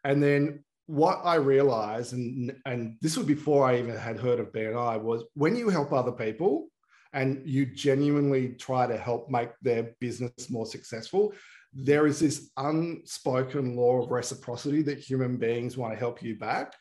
And 0.04 0.22
then 0.22 0.64
what 0.86 1.20
I 1.24 1.36
realized, 1.38 2.14
and, 2.14 2.56
and 2.68 2.96
this 3.02 3.18
was 3.18 3.26
before 3.26 3.66
I 3.68 3.80
even 3.80 3.98
had 3.98 4.20
heard 4.20 4.40
of 4.40 4.52
BNI, 4.52 5.02
was 5.02 5.24
when 5.34 5.56
you 5.56 5.70
help 5.70 5.92
other 5.92 6.12
people 6.12 6.68
and 7.14 7.42
you 7.44 7.66
genuinely 7.66 8.50
try 8.50 8.86
to 8.86 8.98
help 8.98 9.32
make 9.32 9.50
their 9.64 9.96
business 10.00 10.52
more 10.52 10.68
successful, 10.68 11.34
there 11.74 12.06
is 12.06 12.20
this 12.20 12.52
unspoken 12.58 13.76
law 13.76 14.04
of 14.04 14.12
reciprocity 14.12 14.84
that 14.84 15.00
human 15.00 15.38
beings 15.38 15.76
want 15.76 15.92
to 15.92 16.00
help 16.00 16.22
you 16.22 16.36
back. 16.38 16.76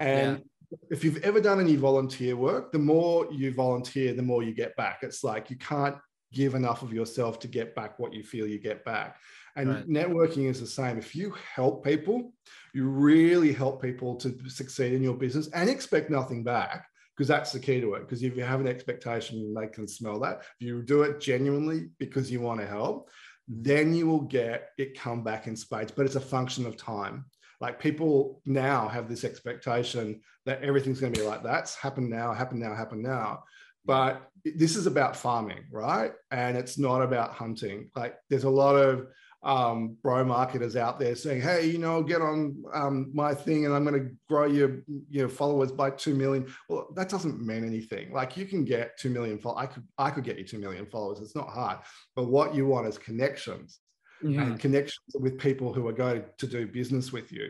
And 0.00 0.42
yeah. 0.70 0.78
if 0.90 1.04
you've 1.04 1.22
ever 1.24 1.40
done 1.40 1.60
any 1.60 1.76
volunteer 1.76 2.36
work, 2.36 2.72
the 2.72 2.78
more 2.78 3.26
you 3.32 3.52
volunteer, 3.52 4.12
the 4.14 4.22
more 4.22 4.42
you 4.42 4.54
get 4.54 4.76
back. 4.76 4.98
It's 5.02 5.24
like 5.24 5.50
you 5.50 5.56
can't 5.56 5.96
give 6.32 6.54
enough 6.54 6.82
of 6.82 6.92
yourself 6.92 7.38
to 7.40 7.48
get 7.48 7.74
back 7.74 7.98
what 7.98 8.12
you 8.12 8.22
feel 8.22 8.46
you 8.46 8.58
get 8.58 8.84
back. 8.84 9.16
And 9.56 9.68
right. 9.68 9.88
networking 9.88 10.48
is 10.48 10.60
the 10.60 10.66
same. 10.66 10.96
If 10.96 11.16
you 11.16 11.34
help 11.54 11.84
people, 11.84 12.32
you 12.72 12.88
really 12.88 13.52
help 13.52 13.82
people 13.82 14.14
to 14.16 14.48
succeed 14.48 14.92
in 14.92 15.02
your 15.02 15.14
business 15.14 15.48
and 15.48 15.68
expect 15.68 16.08
nothing 16.08 16.44
back 16.44 16.86
because 17.16 17.26
that's 17.26 17.52
the 17.52 17.58
key 17.58 17.80
to 17.80 17.94
it. 17.94 18.00
Because 18.00 18.22
if 18.22 18.36
you 18.36 18.44
have 18.44 18.60
an 18.60 18.68
expectation, 18.68 19.52
they 19.52 19.66
can 19.66 19.88
smell 19.88 20.20
that. 20.20 20.42
If 20.60 20.66
you 20.66 20.82
do 20.82 21.02
it 21.02 21.20
genuinely 21.20 21.90
because 21.98 22.30
you 22.30 22.40
want 22.40 22.60
to 22.60 22.66
help, 22.66 23.10
then 23.48 23.92
you 23.92 24.06
will 24.06 24.22
get 24.22 24.68
it 24.78 24.98
come 24.98 25.24
back 25.24 25.48
in 25.48 25.56
spades. 25.56 25.90
But 25.90 26.06
it's 26.06 26.14
a 26.14 26.20
function 26.20 26.64
of 26.64 26.76
time. 26.76 27.24
Like 27.60 27.78
people 27.78 28.40
now 28.46 28.88
have 28.88 29.08
this 29.08 29.24
expectation 29.24 30.20
that 30.46 30.62
everything's 30.62 31.00
going 31.00 31.12
to 31.12 31.20
be 31.20 31.26
like 31.26 31.42
that's 31.42 31.74
happen 31.74 32.08
now, 32.08 32.32
happen 32.32 32.58
now, 32.58 32.74
happen 32.74 33.02
now. 33.02 33.44
But 33.84 34.28
this 34.44 34.76
is 34.76 34.86
about 34.86 35.16
farming, 35.16 35.64
right? 35.70 36.12
And 36.30 36.56
it's 36.56 36.78
not 36.78 37.02
about 37.02 37.32
hunting. 37.32 37.90
Like 37.94 38.16
there's 38.28 38.44
a 38.44 38.50
lot 38.50 38.76
of 38.76 39.06
um, 39.42 39.96
bro 40.02 40.22
marketers 40.24 40.76
out 40.76 40.98
there 40.98 41.14
saying, 41.14 41.40
"Hey, 41.40 41.66
you 41.66 41.78
know, 41.78 42.02
get 42.02 42.20
on 42.20 42.62
um, 42.74 43.10
my 43.14 43.34
thing, 43.34 43.64
and 43.64 43.74
I'm 43.74 43.84
going 43.84 44.02
to 44.02 44.14
grow 44.28 44.46
your 44.46 44.82
you 44.88 45.22
know 45.22 45.28
followers 45.28 45.72
by 45.72 45.90
two 45.90 46.14
million. 46.14 46.46
Well, 46.68 46.88
that 46.94 47.08
doesn't 47.08 47.44
mean 47.44 47.64
anything. 47.64 48.12
Like 48.12 48.36
you 48.36 48.44
can 48.44 48.64
get 48.64 48.98
two 48.98 49.08
million 49.08 49.38
followers. 49.38 49.62
I 49.62 49.66
could 49.66 49.84
I 49.96 50.10
could 50.10 50.24
get 50.24 50.38
you 50.38 50.44
two 50.44 50.58
million 50.58 50.86
followers. 50.86 51.20
It's 51.20 51.36
not 51.36 51.48
hard. 51.48 51.78
But 52.14 52.28
what 52.28 52.54
you 52.54 52.66
want 52.66 52.86
is 52.86 52.98
connections 52.98 53.80
yeah. 54.22 54.42
and 54.42 54.60
connections 54.60 55.14
with 55.14 55.38
people 55.38 55.72
who 55.72 55.86
are 55.88 55.92
going 55.92 56.24
to 56.38 56.46
do 56.46 56.66
business 56.66 57.12
with 57.12 57.32
you. 57.32 57.48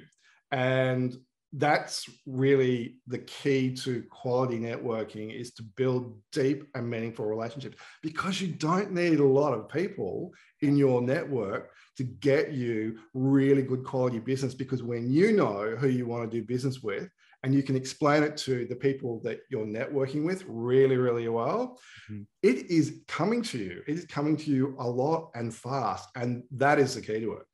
And 0.50 1.16
that's 1.52 2.08
really 2.26 2.96
the 3.08 3.18
key 3.18 3.74
to 3.74 4.04
quality 4.08 4.58
networking 4.58 5.34
is 5.34 5.52
to 5.52 5.64
build 5.64 6.16
deep 6.30 6.64
and 6.74 6.88
meaningful 6.88 7.26
relationships 7.26 7.76
because 8.02 8.40
you 8.40 8.48
don't 8.48 8.92
need 8.92 9.18
a 9.18 9.24
lot 9.24 9.52
of 9.52 9.68
people 9.68 10.32
in 10.62 10.76
your 10.76 11.02
network 11.02 11.72
to 11.96 12.04
get 12.04 12.52
you 12.52 12.98
really 13.14 13.62
good 13.62 13.84
quality 13.84 14.20
business 14.20 14.54
because 14.54 14.82
when 14.82 15.10
you 15.10 15.32
know 15.32 15.74
who 15.76 15.88
you 15.88 16.06
want 16.06 16.30
to 16.30 16.38
do 16.38 16.46
business 16.46 16.80
with 16.82 17.08
and 17.42 17.54
you 17.54 17.62
can 17.62 17.76
explain 17.76 18.22
it 18.22 18.36
to 18.36 18.66
the 18.66 18.76
people 18.76 19.20
that 19.24 19.40
you're 19.48 19.66
networking 19.66 20.24
with 20.24 20.44
really, 20.46 20.96
really 20.96 21.28
well, 21.28 21.78
mm-hmm. 22.10 22.22
it 22.42 22.70
is 22.70 23.00
coming 23.08 23.42
to 23.42 23.58
you. 23.58 23.82
It 23.86 23.96
is 23.96 24.04
coming 24.04 24.36
to 24.38 24.50
you 24.50 24.76
a 24.78 24.86
lot 24.86 25.30
and 25.34 25.54
fast. 25.54 26.08
And 26.14 26.42
that 26.52 26.78
is 26.78 26.94
the 26.94 27.00
key 27.00 27.20
to 27.20 27.32
it. 27.34 27.46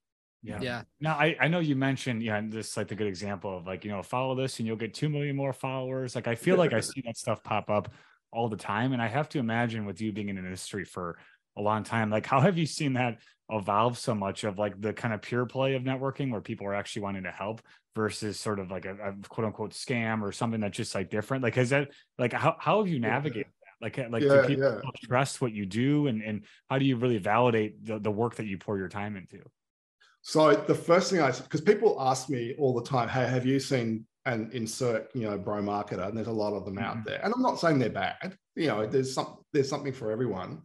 Yeah. 0.42 0.60
Yeah. 0.60 0.82
Now 1.00 1.14
I, 1.14 1.36
I 1.40 1.48
know 1.48 1.60
you 1.60 1.76
mentioned, 1.76 2.22
yeah, 2.22 2.40
this 2.44 2.70
is 2.70 2.76
like 2.76 2.88
the 2.88 2.94
good 2.94 3.06
example 3.06 3.56
of 3.56 3.66
like, 3.66 3.84
you 3.84 3.90
know, 3.90 4.02
follow 4.02 4.34
this 4.34 4.58
and 4.58 4.66
you'll 4.66 4.76
get 4.76 4.94
2 4.94 5.08
million 5.08 5.36
more 5.36 5.52
followers. 5.52 6.14
Like 6.14 6.26
I 6.26 6.34
feel 6.34 6.56
like 6.56 6.72
I 6.72 6.80
see 6.80 7.02
that 7.04 7.16
stuff 7.16 7.42
pop 7.42 7.70
up 7.70 7.92
all 8.32 8.48
the 8.48 8.56
time. 8.56 8.92
And 8.92 9.00
I 9.00 9.06
have 9.06 9.28
to 9.30 9.38
imagine 9.38 9.86
with 9.86 10.00
you 10.00 10.12
being 10.12 10.28
in 10.28 10.38
an 10.38 10.44
industry 10.44 10.84
for 10.84 11.18
a 11.56 11.62
long 11.62 11.84
time, 11.84 12.10
like 12.10 12.26
how 12.26 12.40
have 12.40 12.58
you 12.58 12.66
seen 12.66 12.94
that 12.94 13.18
evolve 13.50 13.96
so 13.98 14.14
much 14.14 14.44
of 14.44 14.58
like 14.58 14.80
the 14.80 14.92
kind 14.92 15.14
of 15.14 15.22
pure 15.22 15.46
play 15.46 15.74
of 15.74 15.82
networking 15.82 16.30
where 16.30 16.40
people 16.40 16.66
are 16.66 16.74
actually 16.74 17.02
wanting 17.02 17.22
to 17.22 17.30
help 17.30 17.62
versus 17.94 18.38
sort 18.38 18.58
of 18.58 18.70
like 18.70 18.84
a, 18.84 18.94
a 18.94 19.14
quote 19.28 19.46
unquote 19.46 19.72
scam 19.72 20.22
or 20.22 20.32
something 20.32 20.60
that's 20.60 20.76
just 20.76 20.94
like 20.94 21.10
different. 21.10 21.42
Like 21.42 21.54
has 21.54 21.70
that 21.70 21.88
like 22.18 22.32
how, 22.32 22.56
how 22.58 22.78
have 22.78 22.88
you 22.88 22.98
navigated 22.98 23.46
that? 23.46 23.84
Like 23.84 24.10
like 24.10 24.22
yeah, 24.22 24.42
do 24.42 24.48
people 24.48 24.80
yeah. 24.84 24.90
trust 25.04 25.40
what 25.40 25.52
you 25.52 25.64
do? 25.64 26.08
And 26.08 26.22
and 26.22 26.44
how 26.68 26.78
do 26.78 26.84
you 26.84 26.96
really 26.96 27.18
validate 27.18 27.84
the, 27.84 27.98
the 27.98 28.10
work 28.10 28.36
that 28.36 28.46
you 28.46 28.58
pour 28.58 28.78
your 28.78 28.88
time 28.88 29.16
into? 29.16 29.42
So 30.22 30.52
the 30.52 30.74
first 30.74 31.12
thing 31.12 31.20
i 31.20 31.30
because 31.30 31.60
people 31.60 31.96
ask 32.00 32.28
me 32.28 32.54
all 32.58 32.74
the 32.74 32.82
time 32.82 33.08
hey 33.08 33.28
have 33.28 33.46
you 33.46 33.60
seen 33.60 34.06
and 34.24 34.52
insert 34.52 35.14
you 35.14 35.22
know 35.22 35.38
bro 35.38 35.62
marketer? 35.62 36.08
And 36.08 36.16
there's 36.16 36.26
a 36.26 36.32
lot 36.32 36.52
of 36.52 36.64
them 36.64 36.76
mm-hmm. 36.76 36.84
out 36.84 37.04
there. 37.04 37.20
And 37.22 37.32
i'm 37.32 37.42
not 37.42 37.60
saying 37.60 37.78
they're 37.78 37.90
bad. 37.90 38.36
You 38.56 38.66
know 38.66 38.86
there's 38.86 39.14
some 39.14 39.36
there's 39.52 39.68
something 39.68 39.92
for 39.92 40.10
everyone 40.10 40.62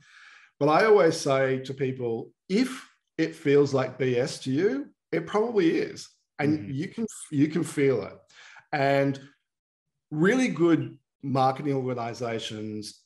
but 0.62 0.70
i 0.70 0.86
always 0.86 1.18
say 1.20 1.60
to 1.68 1.74
people 1.74 2.32
if 2.48 2.70
it 3.18 3.36
feels 3.36 3.74
like 3.74 4.00
bs 4.00 4.42
to 4.44 4.52
you 4.52 4.92
it 5.12 5.28
probably 5.28 5.72
is. 5.78 6.10
And 6.40 6.60
mm-hmm. 6.60 6.72
you 6.72 6.88
can 6.88 7.06
you 7.32 7.48
can 7.48 7.64
feel 7.64 8.04
it. 8.04 8.18
And 8.72 9.20
really 10.10 10.48
good 10.48 10.98
marketing 11.22 11.74
organizations 11.74 13.02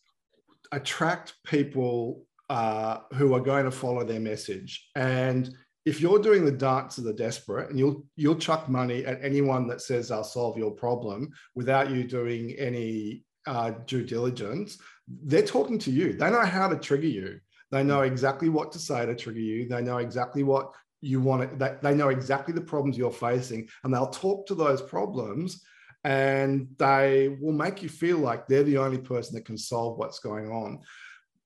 attract 0.71 1.33
people 1.45 2.25
uh, 2.49 2.99
who 3.13 3.33
are 3.33 3.41
going 3.41 3.65
to 3.65 3.71
follow 3.71 4.03
their 4.03 4.19
message. 4.19 4.89
And 4.95 5.53
if 5.85 6.01
you're 6.01 6.19
doing 6.19 6.45
the 6.45 6.51
dance 6.51 6.97
of 6.97 7.03
the 7.03 7.13
desperate 7.13 7.69
and 7.69 7.77
you'll 7.77 8.05
you'll 8.15 8.35
chuck 8.35 8.69
money 8.69 9.05
at 9.05 9.23
anyone 9.23 9.67
that 9.67 9.81
says 9.81 10.09
i'll 10.09 10.23
solve 10.23 10.57
your 10.57 10.71
problem 10.71 11.31
without 11.53 11.91
you 11.91 12.03
doing 12.03 12.53
any 12.53 13.23
uh, 13.45 13.69
due 13.85 14.03
diligence 14.03 14.79
they're 15.07 15.45
talking 15.45 15.77
to 15.79 15.91
you. 15.91 16.13
They 16.13 16.29
know 16.29 16.45
how 16.45 16.67
to 16.67 16.77
trigger 16.77 17.07
you 17.07 17.39
they 17.71 17.83
know 17.83 18.01
exactly 18.01 18.49
what 18.49 18.71
to 18.71 18.79
say 18.79 19.05
to 19.05 19.15
trigger 19.15 19.39
you 19.39 19.67
they 19.67 19.81
know 19.81 19.97
exactly 19.97 20.43
what 20.43 20.71
you 21.01 21.19
want 21.19 21.59
they, 21.59 21.75
they 21.81 21.93
know 21.93 22.09
exactly 22.09 22.53
the 22.53 22.61
problems 22.61 22.97
you're 22.97 23.11
facing 23.11 23.67
and 23.83 23.93
they'll 23.93 24.07
talk 24.07 24.45
to 24.47 24.55
those 24.55 24.81
problems 24.81 25.63
and 26.05 26.67
they 26.77 27.35
will 27.41 27.51
make 27.51 27.81
you 27.81 27.89
feel 27.89 28.19
like 28.19 28.47
they're 28.47 28.63
the 28.63 28.77
only 28.77 28.99
person 28.99 29.33
that 29.33 29.43
can 29.43 29.57
solve 29.57 29.97
what's 29.97 30.19
going 30.19 30.51
on 30.51 30.79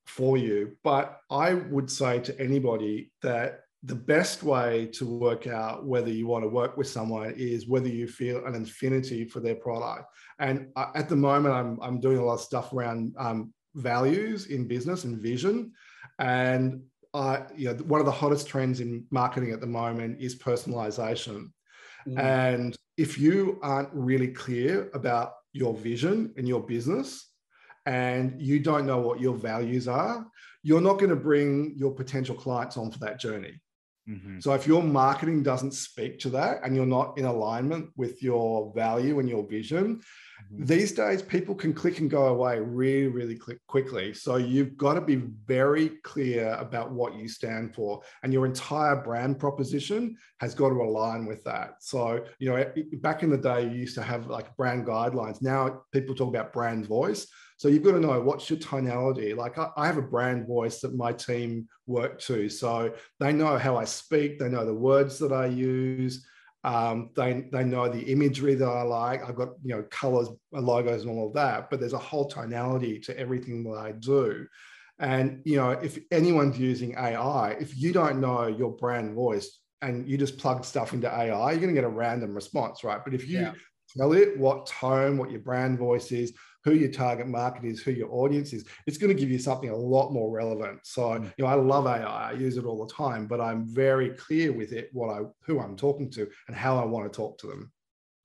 for 0.05 0.37
you. 0.37 0.75
But 0.83 1.17
I 1.31 1.53
would 1.53 1.89
say 1.89 2.19
to 2.19 2.37
anybody 2.41 3.11
that 3.21 3.61
the 3.83 3.95
best 3.95 4.43
way 4.43 4.87
to 4.93 5.05
work 5.05 5.47
out 5.47 5.85
whether 5.85 6.09
you 6.09 6.27
want 6.27 6.43
to 6.43 6.49
work 6.49 6.75
with 6.75 6.87
someone 6.87 7.33
is 7.37 7.69
whether 7.69 7.87
you 7.87 8.05
feel 8.05 8.45
an 8.45 8.61
affinity 8.61 9.23
for 9.23 9.39
their 9.39 9.55
product. 9.55 10.05
And 10.39 10.67
uh, 10.75 10.87
at 10.93 11.07
the 11.07 11.15
moment, 11.15 11.55
I'm, 11.55 11.79
I'm 11.81 12.01
doing 12.01 12.17
a 12.17 12.25
lot 12.25 12.33
of 12.33 12.41
stuff 12.41 12.73
around 12.73 13.15
um, 13.17 13.53
values 13.75 14.47
in 14.47 14.67
business 14.67 15.05
and 15.05 15.21
vision. 15.21 15.71
And 16.19 16.83
uh, 17.13 17.41
you 17.55 17.69
know, 17.69 17.73
one 17.85 17.99
of 17.99 18.05
the 18.05 18.11
hottest 18.11 18.47
trends 18.47 18.81
in 18.81 19.05
marketing 19.09 19.51
at 19.51 19.61
the 19.61 19.67
moment 19.67 20.21
is 20.21 20.37
personalization. 20.37 21.51
Mm. 22.07 22.19
And 22.19 22.75
if 22.97 23.17
you 23.17 23.59
aren't 23.63 23.89
really 23.93 24.27
clear 24.27 24.91
about 24.93 25.33
your 25.53 25.73
vision 25.73 26.33
and 26.37 26.47
your 26.47 26.61
business, 26.61 27.29
and 27.85 28.39
you 28.39 28.59
don't 28.59 28.85
know 28.85 28.99
what 28.99 29.19
your 29.19 29.35
values 29.35 29.87
are, 29.87 30.25
you're 30.61 30.81
not 30.81 30.99
going 30.99 31.09
to 31.09 31.15
bring 31.15 31.73
your 31.75 31.91
potential 31.91 32.35
clients 32.35 32.77
on 32.77 32.91
for 32.91 32.99
that 32.99 33.19
journey. 33.19 33.59
Mm-hmm. 34.09 34.39
So 34.39 34.53
if 34.53 34.65
your 34.65 34.81
marketing 34.81 35.43
doesn't 35.43 35.73
speak 35.73 36.17
to 36.19 36.29
that 36.31 36.61
and 36.63 36.75
you're 36.75 36.85
not 36.85 37.17
in 37.17 37.25
alignment 37.25 37.91
with 37.95 38.23
your 38.23 38.73
value 38.73 39.19
and 39.19 39.29
your 39.29 39.45
vision, 39.47 39.97
mm-hmm. 39.97 40.65
these 40.65 40.93
days 40.93 41.21
people 41.21 41.53
can 41.53 41.73
click 41.73 41.99
and 41.99 42.09
go 42.09 42.27
away 42.27 42.59
really, 42.59 43.07
really 43.07 43.35
quick, 43.35 43.59
quickly. 43.67 44.13
So 44.13 44.37
you've 44.37 44.77
got 44.77 44.95
to 44.95 45.01
be 45.01 45.17
very 45.45 45.89
clear 46.03 46.53
about 46.53 46.91
what 46.91 47.15
you 47.15 47.27
stand 47.27 47.75
for, 47.75 48.01
and 48.23 48.33
your 48.33 48.47
entire 48.47 48.95
brand 48.95 49.37
proposition 49.37 50.17
has 50.39 50.55
got 50.55 50.69
to 50.69 50.81
align 50.81 51.25
with 51.25 51.43
that. 51.43 51.75
So 51.81 52.25
you 52.39 52.49
know, 52.49 52.65
back 52.93 53.21
in 53.21 53.29
the 53.29 53.37
day, 53.37 53.63
you 53.63 53.75
used 53.75 53.95
to 53.95 54.03
have 54.03 54.27
like 54.27 54.55
brand 54.57 54.87
guidelines. 54.87 55.41
Now 55.41 55.83
people 55.93 56.15
talk 56.15 56.29
about 56.29 56.51
brand 56.51 56.87
voice. 56.87 57.27
So 57.59 57.67
you've 57.67 57.83
got 57.83 57.91
to 57.91 57.99
know 57.99 58.21
what's 58.21 58.49
your 58.49 58.57
tonality. 58.57 59.33
Like 59.33 59.57
I, 59.57 59.67
I, 59.75 59.85
have 59.85 59.97
a 59.97 60.01
brand 60.01 60.47
voice 60.47 60.79
that 60.79 60.95
my 60.95 61.11
team 61.11 61.67
work 61.87 62.17
to. 62.21 62.47
So 62.47 62.93
they 63.19 63.33
know 63.33 63.57
how 63.57 63.75
I 63.75 63.83
speak, 63.83 64.39
they 64.39 64.47
know 64.47 64.65
the 64.65 64.73
words 64.73 65.19
that 65.19 65.33
I 65.33 65.47
use. 65.47 66.25
Um, 66.63 67.09
they, 67.17 67.47
they 67.51 67.65
know 67.65 67.89
the 67.89 67.99
imagery 67.99 68.55
that 68.55 68.65
I 68.65 68.83
like. 68.83 69.27
I've 69.27 69.35
got 69.35 69.49
you 69.61 69.75
know 69.75 69.83
colors, 69.91 70.29
logos, 70.53 71.01
and 71.01 71.11
all 71.11 71.27
of 71.27 71.33
that. 71.33 71.69
But 71.69 71.81
there's 71.81 71.91
a 71.91 71.97
whole 71.97 72.29
tonality 72.29 72.97
to 73.01 73.19
everything 73.19 73.65
that 73.65 73.77
I 73.77 73.91
do. 73.91 74.47
And 74.99 75.41
you 75.43 75.57
know, 75.57 75.71
if 75.71 75.99
anyone's 76.11 76.57
using 76.57 76.95
AI, 76.97 77.57
if 77.59 77.77
you 77.77 77.91
don't 77.91 78.21
know 78.21 78.47
your 78.47 78.71
brand 78.71 79.15
voice 79.15 79.59
and 79.81 80.07
you 80.07 80.17
just 80.17 80.37
plug 80.37 80.63
stuff 80.63 80.93
into 80.93 81.09
AI, 81.09 81.51
you're 81.51 81.59
going 81.59 81.75
to 81.75 81.81
get 81.81 81.83
a 81.83 81.89
random 81.89 82.33
response, 82.33 82.85
right? 82.85 83.01
But 83.03 83.13
if 83.13 83.27
you 83.27 83.41
yeah. 83.41 83.53
tell 83.97 84.13
it 84.13 84.37
what 84.37 84.65
tone, 84.65 85.17
what 85.17 85.29
your 85.31 85.41
brand 85.41 85.77
voice 85.77 86.13
is, 86.13 86.33
who 86.69 86.75
your 86.75 86.91
target 86.91 87.27
market 87.27 87.65
is, 87.65 87.81
who 87.81 87.91
your 87.91 88.11
audience 88.11 88.53
is, 88.53 88.65
it's 88.85 88.97
going 88.97 89.13
to 89.15 89.19
give 89.19 89.31
you 89.31 89.39
something 89.39 89.69
a 89.69 89.75
lot 89.75 90.11
more 90.11 90.29
relevant. 90.29 90.79
So, 90.83 91.01
mm. 91.01 91.31
you 91.37 91.43
know, 91.43 91.49
I 91.49 91.55
love 91.55 91.87
AI, 91.87 92.29
I 92.29 92.33
use 92.33 92.57
it 92.57 92.65
all 92.65 92.85
the 92.85 92.93
time, 92.93 93.25
but 93.25 93.41
I'm 93.41 93.65
very 93.65 94.09
clear 94.11 94.51
with 94.53 94.71
it 94.71 94.89
what 94.93 95.09
I 95.09 95.21
who 95.41 95.59
I'm 95.59 95.75
talking 95.75 96.09
to 96.11 96.29
and 96.47 96.55
how 96.55 96.77
I 96.77 96.85
want 96.85 97.11
to 97.11 97.15
talk 97.15 97.39
to 97.39 97.47
them. 97.47 97.71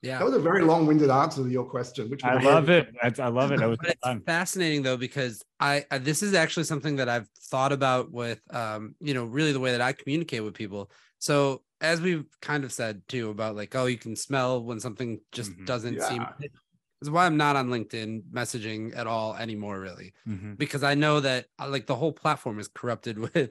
Yeah, 0.03 0.19
that 0.19 0.25
was 0.27 0.35
a 0.35 0.41
very 0.41 0.61
long-winded 0.61 1.09
answer 1.09 1.43
to 1.43 1.49
your 1.49 1.65
question. 1.65 2.11
Which 2.11 2.23
I 2.25 2.39
love 2.39 2.69
it. 2.69 2.95
I 3.03 3.29
love 3.29 3.53
it. 3.53 3.61
was 3.61 3.79
it's 3.85 4.01
fun. 4.03 4.21
fascinating 4.21 4.83
though 4.83 4.99
because 4.99 5.43
I, 5.59 5.87
I, 5.91 5.97
this 5.97 6.23
is 6.23 6.35
actually 6.35 6.65
something 6.65 6.97
that 6.97 7.09
I've 7.09 7.27
thought 7.49 7.73
about 7.73 8.13
with 8.13 8.43
um 8.51 8.97
you 9.01 9.15
know 9.15 9.25
really 9.25 9.53
the 9.53 9.61
way 9.61 9.73
that 9.73 9.81
I 9.81 9.93
communicate 9.93 10.45
with 10.45 10.53
people. 10.53 10.91
So 11.21 11.63
as 11.81 12.03
we've 12.03 12.27
kind 12.43 12.65
of 12.65 12.73
said 12.73 13.01
too 13.09 13.31
about 13.31 13.57
like 13.57 13.75
oh 13.75 13.87
you 13.87 13.97
can 13.97 14.15
smell 14.15 14.63
when 14.63 14.79
something 14.79 15.21
just 15.33 15.53
mm-hmm. 15.53 15.65
doesn't 15.65 15.95
yeah. 15.95 16.09
seem 16.09 16.27
is 17.05 17.11
why 17.11 17.27
I'm 17.27 17.37
not 17.37 17.57
on 17.57 17.69
LinkedIn 17.69 18.23
messaging 18.33 18.97
at 18.97 19.07
all 19.07 19.35
anymore, 19.37 19.81
really, 19.81 20.13
mm-hmm. 20.29 20.55
because 20.55 20.83
I 20.83 20.95
know 20.95 21.21
that 21.21 21.47
uh, 21.59 21.69
like 21.69 21.87
the 21.87 21.95
whole 21.95 22.13
platform 22.13 22.59
is 22.59 22.69
corrupted 22.69 23.19
with 23.35 23.51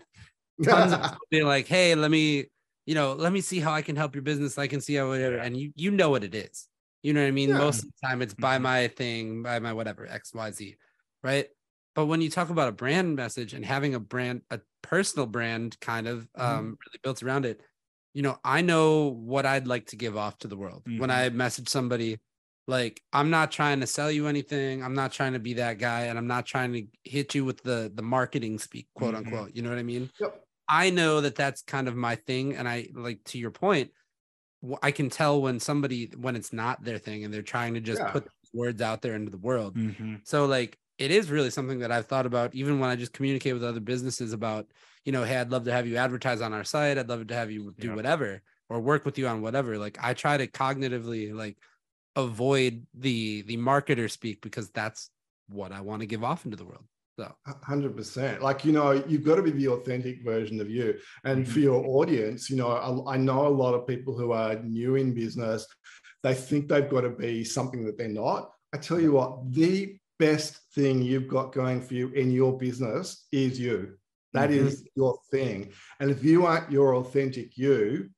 being 1.29 1.45
like, 1.45 1.67
"Hey, 1.67 1.95
let 1.95 2.12
me, 2.12 2.45
you 2.86 2.95
know, 2.95 3.13
let 3.13 3.31
me 3.31 3.41
see 3.41 3.60
how 3.60 3.72
I 3.72 3.81
can 3.81 3.95
help 3.95 4.15
your 4.15 4.22
business. 4.22 4.57
I 4.57 4.67
can 4.67 4.81
see 4.81 4.95
how 4.95 5.07
whatever," 5.07 5.38
and 5.38 5.55
you 5.55 5.72
you 5.75 5.91
know 5.91 6.10
what 6.10 6.24
it 6.24 6.36
is. 6.36 6.67
You 7.01 7.13
know 7.13 7.22
what 7.22 7.27
I 7.27 7.31
mean? 7.31 7.50
Yeah. 7.50 7.57
Most 7.57 7.79
of 7.83 7.86
the 7.86 8.07
time, 8.07 8.22
it's 8.22 8.33
buy 8.33 8.55
mm-hmm. 8.55 8.63
my 8.63 8.88
thing, 8.89 9.43
buy 9.43 9.60
my 9.60 9.74
whatever 9.74 10.07
X 10.07 10.33
Y 10.33 10.51
Z, 10.51 10.75
right? 11.24 11.48
But 11.95 12.05
when 12.05 12.22
you 12.22 12.29
talk 12.29 12.50
about 12.50 12.70
a 12.70 12.74
brand 12.74 13.16
message 13.16 13.53
and 13.53 13.63
having 13.63 13.94
a 13.94 14.00
brand, 14.00 14.42
a 14.50 14.59
personal 14.81 15.27
brand, 15.27 15.79
kind 15.79 16.07
of 16.07 16.22
mm-hmm. 16.37 16.42
um, 16.42 16.66
really 16.66 17.00
built 17.03 17.22
around 17.22 17.46
it, 17.46 17.61
you 18.13 18.22
know, 18.22 18.37
I 18.44 18.61
know 18.61 19.09
what 19.09 19.46
I'd 19.46 19.68
like 19.68 19.87
to 19.87 19.96
give 19.96 20.18
off 20.18 20.37
to 20.39 20.48
the 20.48 20.57
world. 20.57 20.83
Mm-hmm. 20.85 21.00
When 21.00 21.11
I 21.11 21.29
message 21.29 21.70
somebody, 21.70 22.20
like 22.67 23.01
i'm 23.11 23.29
not 23.29 23.51
trying 23.51 23.79
to 23.79 23.87
sell 23.87 24.11
you 24.11 24.27
anything 24.27 24.83
i'm 24.83 24.93
not 24.93 25.11
trying 25.11 25.33
to 25.33 25.39
be 25.39 25.53
that 25.53 25.77
guy 25.77 26.01
and 26.03 26.17
i'm 26.17 26.27
not 26.27 26.45
trying 26.45 26.71
to 26.71 26.83
hit 27.03 27.35
you 27.35 27.43
with 27.43 27.61
the 27.63 27.91
the 27.95 28.01
marketing 28.01 28.57
speak 28.57 28.87
quote 28.95 29.13
mm-hmm. 29.13 29.25
unquote 29.25 29.55
you 29.55 29.61
know 29.61 29.69
what 29.69 29.77
i 29.77 29.83
mean 29.83 30.09
yep. 30.19 30.43
i 30.69 30.89
know 30.89 31.21
that 31.21 31.35
that's 31.35 31.61
kind 31.61 31.87
of 31.87 31.95
my 31.95 32.15
thing 32.15 32.55
and 32.55 32.67
i 32.67 32.87
like 32.93 33.23
to 33.25 33.37
your 33.37 33.51
point 33.51 33.91
i 34.81 34.91
can 34.91 35.09
tell 35.09 35.41
when 35.41 35.59
somebody 35.59 36.11
when 36.17 36.35
it's 36.35 36.53
not 36.53 36.83
their 36.83 36.97
thing 36.97 37.23
and 37.23 37.33
they're 37.33 37.41
trying 37.41 37.73
to 37.73 37.81
just 37.81 37.99
yeah. 37.99 38.11
put 38.11 38.27
words 38.53 38.81
out 38.81 39.01
there 39.01 39.15
into 39.15 39.31
the 39.31 39.37
world 39.37 39.75
mm-hmm. 39.75 40.15
so 40.23 40.45
like 40.45 40.77
it 40.97 41.11
is 41.11 41.29
really 41.29 41.49
something 41.49 41.79
that 41.79 41.91
i've 41.91 42.05
thought 42.05 42.25
about 42.25 42.53
even 42.55 42.79
when 42.79 42.89
i 42.89 42.95
just 42.95 43.13
communicate 43.13 43.53
with 43.53 43.63
other 43.63 43.79
businesses 43.81 44.31
about 44.31 44.67
you 45.03 45.11
know 45.11 45.23
hey 45.23 45.37
i'd 45.37 45.51
love 45.51 45.65
to 45.65 45.71
have 45.71 45.87
you 45.87 45.97
advertise 45.97 46.39
on 46.39 46.53
our 46.53 46.63
site 46.63 46.97
i'd 46.97 47.09
love 47.09 47.27
to 47.27 47.33
have 47.33 47.51
you 47.51 47.73
do 47.77 47.93
whatever 47.93 48.41
or 48.69 48.79
work 48.79 49.03
with 49.03 49.17
you 49.17 49.27
on 49.27 49.41
whatever 49.41 49.77
like 49.77 49.97
i 50.01 50.13
try 50.13 50.37
to 50.37 50.47
cognitively 50.47 51.33
like 51.33 51.57
avoid 52.15 52.85
the 52.93 53.41
the 53.43 53.57
marketer 53.57 54.09
speak 54.09 54.41
because 54.41 54.69
that's 54.69 55.09
what 55.49 55.71
I 55.71 55.81
want 55.81 56.01
to 56.01 56.05
give 56.05 56.23
off 56.23 56.45
into 56.45 56.57
the 56.57 56.65
world. 56.65 56.85
So, 57.19 57.31
hundred 57.45 57.95
percent. 57.95 58.41
Like 58.41 58.65
you 58.65 58.71
know, 58.71 58.91
you've 58.91 59.23
got 59.23 59.35
to 59.35 59.43
be 59.43 59.51
the 59.51 59.67
authentic 59.69 60.23
version 60.23 60.59
of 60.59 60.69
you. 60.69 60.97
And 61.23 61.43
mm-hmm. 61.43 61.53
for 61.53 61.59
your 61.59 61.85
audience, 61.85 62.49
you 62.49 62.55
know, 62.55 62.69
I, 62.69 63.13
I, 63.13 63.17
know 63.17 63.45
a 63.45 63.49
lot 63.49 63.75
of 63.75 63.85
people 63.85 64.17
who 64.17 64.31
are 64.31 64.55
new 64.55 64.95
in 64.95 65.13
business. 65.13 65.67
They 66.23 66.33
think 66.33 66.69
they've 66.69 66.89
got 66.89 67.01
to 67.01 67.09
be 67.09 67.43
something 67.43 67.85
that 67.85 67.97
they're 67.97 68.07
not. 68.07 68.51
I 68.73 68.77
tell 68.77 68.99
you 68.99 69.11
what, 69.11 69.51
the 69.51 69.97
best 70.17 70.59
thing 70.73 71.01
you've 71.01 71.27
got 71.27 71.51
going 71.51 71.81
for 71.81 71.93
you 71.93 72.09
in 72.09 72.31
your 72.31 72.57
business 72.57 73.27
is 73.31 73.59
you. 73.59 73.97
That 74.33 74.49
mm-hmm. 74.49 74.67
is 74.67 74.87
your 74.95 75.19
thing. 75.29 75.71
And 75.99 76.09
if 76.09 76.23
you 76.23 76.45
aren't 76.45 76.71
your 76.71 76.95
authentic 76.95 77.57
you, 77.57 78.09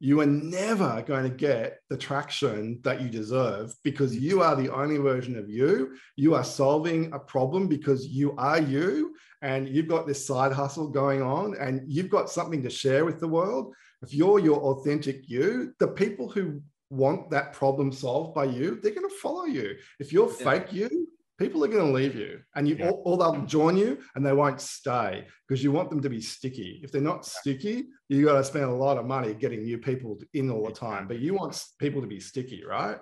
you 0.00 0.20
are 0.20 0.26
never 0.26 1.02
going 1.06 1.24
to 1.24 1.36
get 1.36 1.80
the 1.90 1.96
traction 1.96 2.80
that 2.84 3.00
you 3.00 3.08
deserve 3.08 3.74
because 3.82 4.16
you 4.16 4.42
are 4.42 4.54
the 4.54 4.72
only 4.72 4.96
version 4.96 5.36
of 5.36 5.50
you. 5.50 5.96
You 6.16 6.34
are 6.34 6.44
solving 6.44 7.12
a 7.12 7.18
problem 7.18 7.66
because 7.66 8.06
you 8.06 8.34
are 8.36 8.60
you 8.60 9.14
and 9.42 9.68
you've 9.68 9.88
got 9.88 10.06
this 10.06 10.24
side 10.24 10.52
hustle 10.52 10.88
going 10.88 11.22
on 11.22 11.56
and 11.58 11.82
you've 11.86 12.10
got 12.10 12.30
something 12.30 12.62
to 12.62 12.70
share 12.70 13.04
with 13.04 13.18
the 13.18 13.28
world. 13.28 13.74
If 14.02 14.14
you're 14.14 14.38
your 14.38 14.60
authentic 14.60 15.28
you, 15.28 15.74
the 15.80 15.88
people 15.88 16.28
who 16.28 16.62
want 16.90 17.30
that 17.30 17.52
problem 17.52 17.92
solved 17.92 18.34
by 18.34 18.44
you, 18.44 18.78
they're 18.80 18.94
going 18.94 19.08
to 19.08 19.16
follow 19.16 19.44
you. 19.44 19.76
If 19.98 20.12
you're 20.12 20.30
yeah. 20.30 20.50
fake 20.50 20.72
you, 20.72 21.08
people 21.38 21.64
are 21.64 21.68
going 21.68 21.86
to 21.86 21.92
leave 21.92 22.14
you 22.14 22.40
and 22.54 22.68
you 22.68 22.76
yeah. 22.76 22.90
or, 22.90 23.00
or, 23.04 23.16
they'll 23.16 23.46
join 23.46 23.76
you 23.76 23.98
and 24.14 24.26
they 24.26 24.32
won't 24.32 24.60
stay 24.60 25.26
because 25.46 25.62
you 25.62 25.72
want 25.72 25.88
them 25.88 26.02
to 26.02 26.10
be 26.10 26.20
sticky 26.20 26.80
if 26.82 26.92
they're 26.92 27.00
not 27.00 27.24
sticky 27.24 27.86
you 28.08 28.24
got 28.24 28.36
to 28.36 28.44
spend 28.44 28.64
a 28.64 28.74
lot 28.74 28.98
of 28.98 29.06
money 29.06 29.34
getting 29.34 29.62
new 29.62 29.78
people 29.78 30.18
in 30.34 30.50
all 30.50 30.66
the 30.66 30.72
time 30.72 31.06
but 31.06 31.18
you 31.18 31.34
want 31.34 31.62
people 31.78 32.00
to 32.00 32.06
be 32.06 32.20
sticky 32.20 32.64
right 32.64 32.98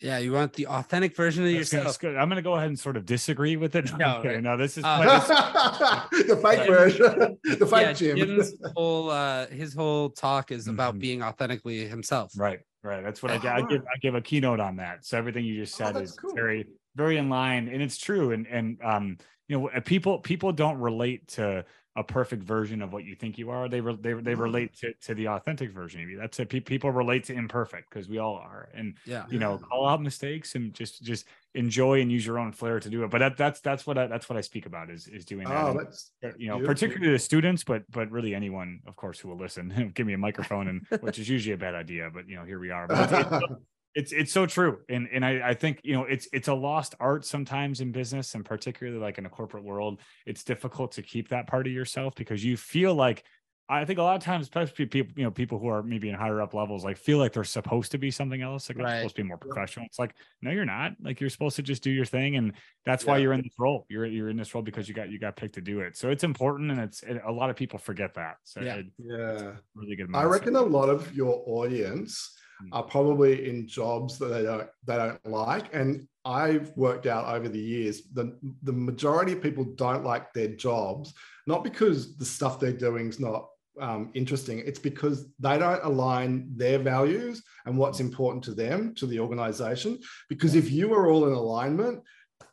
yeah, 0.00 0.18
you 0.18 0.32
want 0.32 0.52
the 0.54 0.66
authentic 0.66 1.16
version 1.16 1.44
of 1.44 1.52
that's 1.52 1.72
yourself. 1.72 1.98
Good, 1.98 2.16
I'm 2.16 2.28
going 2.28 2.36
to 2.36 2.42
go 2.42 2.54
ahead 2.54 2.68
and 2.68 2.78
sort 2.78 2.96
of 2.96 3.04
disagree 3.04 3.56
with 3.56 3.74
it. 3.74 3.90
No, 3.98 4.16
okay, 4.18 4.34
right. 4.34 4.42
no, 4.42 4.56
this 4.56 4.76
is 4.76 4.84
uh, 4.84 6.06
the 6.10 6.36
fake 6.42 6.66
version, 6.66 7.38
the 7.44 7.66
fake 7.66 7.82
yeah, 7.82 7.92
Jim. 7.92 8.16
Jim's 8.16 8.54
whole 8.74 9.10
uh, 9.10 9.46
his 9.46 9.74
whole 9.74 10.10
talk 10.10 10.50
is 10.50 10.66
about 10.66 10.94
mm-hmm. 10.94 11.00
being 11.00 11.22
authentically 11.22 11.86
himself. 11.86 12.32
Right, 12.36 12.60
right. 12.82 13.04
That's 13.04 13.22
what 13.22 13.32
I, 13.32 13.56
I, 13.58 13.62
give. 13.62 13.82
I 13.82 13.98
give 14.00 14.14
a 14.14 14.20
keynote 14.20 14.58
on 14.58 14.76
that. 14.76 15.04
So 15.04 15.16
everything 15.16 15.44
you 15.44 15.60
just 15.60 15.80
oh, 15.80 15.84
said 15.84 15.96
oh, 15.96 16.00
is 16.00 16.12
cool. 16.12 16.34
very 16.34 16.66
very 16.94 17.16
in 17.16 17.28
line 17.28 17.68
and 17.68 17.82
it's 17.82 17.98
true 17.98 18.32
and 18.32 18.46
and 18.46 18.78
um 18.82 19.16
you 19.48 19.58
know 19.58 19.68
people 19.84 20.18
people 20.18 20.52
don't 20.52 20.78
relate 20.78 21.26
to 21.28 21.64
a 21.96 22.02
perfect 22.02 22.42
version 22.42 22.82
of 22.82 22.92
what 22.92 23.04
you 23.04 23.14
think 23.14 23.38
you 23.38 23.50
are. 23.50 23.68
They 23.68 23.80
re- 23.80 23.96
they, 24.00 24.14
they 24.14 24.32
mm-hmm. 24.32 24.40
relate 24.40 24.76
to, 24.78 24.92
to 25.02 25.14
the 25.14 25.28
authentic 25.28 25.70
version 25.70 26.02
of 26.02 26.10
you. 26.10 26.18
That's 26.18 26.40
it. 26.40 26.48
People 26.48 26.90
relate 26.90 27.24
to 27.24 27.34
imperfect 27.34 27.88
because 27.88 28.08
we 28.08 28.18
all 28.18 28.34
are 28.34 28.68
and 28.74 28.94
yeah. 29.06 29.26
you 29.30 29.38
know 29.38 29.58
call 29.58 29.86
out 29.86 30.02
mistakes 30.02 30.56
and 30.56 30.74
just 30.74 31.04
just 31.04 31.26
enjoy 31.54 32.00
and 32.00 32.10
use 32.10 32.26
your 32.26 32.40
own 32.40 32.50
flair 32.50 32.80
to 32.80 32.90
do 32.90 33.04
it. 33.04 33.10
But 33.10 33.18
that, 33.18 33.36
that's 33.36 33.60
that's 33.60 33.86
what 33.86 33.96
I, 33.96 34.08
that's 34.08 34.28
what 34.28 34.36
i 34.36 34.40
speak 34.40 34.66
about 34.66 34.90
is 34.90 35.06
is 35.06 35.24
doing 35.24 35.46
that. 35.46 35.64
Oh, 35.64 35.74
that's 35.78 36.10
uh, 36.24 36.30
you 36.36 36.48
know 36.48 36.56
beautiful. 36.56 36.74
particularly 36.74 37.12
the 37.12 37.18
students 37.18 37.62
but 37.62 37.84
but 37.90 38.10
really 38.10 38.34
anyone 38.34 38.80
of 38.86 38.96
course 38.96 39.20
who 39.20 39.28
will 39.28 39.38
listen 39.38 39.92
give 39.94 40.06
me 40.06 40.14
a 40.14 40.18
microphone 40.18 40.66
and 40.68 40.86
which 41.00 41.20
is 41.20 41.28
usually 41.28 41.54
a 41.54 41.58
bad 41.58 41.76
idea 41.76 42.10
but 42.12 42.28
you 42.28 42.34
know 42.34 42.44
here 42.44 42.58
we 42.58 42.70
are. 42.70 42.88
But 42.88 43.12
it's, 43.12 43.28
it's 43.30 43.52
it's 43.94 44.12
it's 44.12 44.32
so 44.32 44.44
true 44.46 44.80
and 44.88 45.08
and 45.12 45.24
I, 45.24 45.50
I 45.50 45.54
think 45.54 45.80
you 45.84 45.94
know 45.94 46.04
it's 46.04 46.28
it's 46.32 46.48
a 46.48 46.54
lost 46.54 46.94
art 47.00 47.24
sometimes 47.24 47.80
in 47.80 47.92
business 47.92 48.34
and 48.34 48.44
particularly 48.44 48.98
like 48.98 49.18
in 49.18 49.26
a 49.26 49.30
corporate 49.30 49.64
world 49.64 50.00
it's 50.26 50.42
difficult 50.44 50.92
to 50.92 51.02
keep 51.02 51.28
that 51.28 51.46
part 51.46 51.66
of 51.66 51.72
yourself 51.72 52.14
because 52.14 52.44
you 52.44 52.56
feel 52.56 52.94
like 52.94 53.24
I 53.66 53.86
think 53.86 53.98
a 53.98 54.02
lot 54.02 54.14
of 54.14 54.22
times, 54.22 54.42
especially 54.42 54.84
people, 54.84 55.14
you 55.16 55.24
know, 55.24 55.30
people 55.30 55.58
who 55.58 55.68
are 55.68 55.82
maybe 55.82 56.10
in 56.10 56.14
higher 56.14 56.42
up 56.42 56.52
levels, 56.52 56.84
like 56.84 56.98
feel 56.98 57.16
like 57.16 57.32
they're 57.32 57.44
supposed 57.44 57.92
to 57.92 57.98
be 57.98 58.10
something 58.10 58.42
else. 58.42 58.68
Like 58.68 58.76
they're 58.76 58.84
Right. 58.84 58.96
supposed 58.98 59.16
to 59.16 59.22
be 59.22 59.26
more 59.28 59.38
professional. 59.38 59.86
It's 59.86 59.98
like, 59.98 60.14
no, 60.42 60.50
you're 60.50 60.66
not. 60.66 60.92
Like 61.00 61.18
you're 61.18 61.30
supposed 61.30 61.56
to 61.56 61.62
just 61.62 61.82
do 61.82 61.90
your 61.90 62.04
thing, 62.04 62.36
and 62.36 62.52
that's 62.84 63.06
why 63.06 63.16
you're 63.16 63.32
in 63.32 63.40
this 63.40 63.54
role. 63.58 63.86
You're 63.88 64.04
you're 64.04 64.28
in 64.28 64.36
this 64.36 64.54
role 64.54 64.60
because 64.62 64.86
you 64.86 64.92
got 64.94 65.08
you 65.08 65.18
got 65.18 65.36
picked 65.36 65.54
to 65.54 65.62
do 65.62 65.80
it. 65.80 65.96
So 65.96 66.10
it's 66.10 66.24
important, 66.24 66.72
and 66.72 66.78
it's 66.78 67.02
it, 67.04 67.22
a 67.24 67.32
lot 67.32 67.48
of 67.48 67.56
people 67.56 67.78
forget 67.78 68.12
that. 68.14 68.36
So 68.44 68.60
Yeah. 68.60 68.74
it- 68.74 68.86
Yeah. 68.98 69.52
really 69.74 69.96
good. 69.96 70.10
I 70.14 70.24
reckon 70.24 70.56
a 70.56 70.60
lot 70.60 70.90
of 70.90 71.14
your 71.16 71.42
audience. 71.46 72.36
Are 72.72 72.82
probably 72.82 73.48
in 73.48 73.66
jobs 73.66 74.18
that 74.18 74.26
they 74.26 74.42
don't 74.42 74.68
they 74.84 74.96
don't 74.96 75.26
like. 75.26 75.74
And 75.74 76.06
I've 76.24 76.70
worked 76.76 77.06
out 77.06 77.34
over 77.34 77.48
the 77.48 77.60
years 77.60 78.02
the 78.12 78.38
the 78.62 78.72
majority 78.72 79.32
of 79.32 79.42
people 79.42 79.64
don't 79.64 80.04
like 80.04 80.32
their 80.32 80.48
jobs, 80.48 81.14
not 81.46 81.64
because 81.64 82.16
the 82.16 82.24
stuff 82.24 82.60
they're 82.60 82.72
doing 82.72 83.08
is 83.08 83.20
not 83.20 83.48
um, 83.80 84.10
interesting. 84.14 84.62
It's 84.64 84.78
because 84.78 85.26
they 85.38 85.58
don't 85.58 85.82
align 85.84 86.48
their 86.54 86.78
values 86.78 87.42
and 87.66 87.76
what's 87.76 88.00
important 88.00 88.44
to 88.44 88.54
them 88.54 88.94
to 88.96 89.06
the 89.06 89.20
organization. 89.20 89.98
Because 90.28 90.54
if 90.54 90.70
you 90.70 90.94
are 90.94 91.10
all 91.10 91.26
in 91.26 91.32
alignment, 91.32 92.02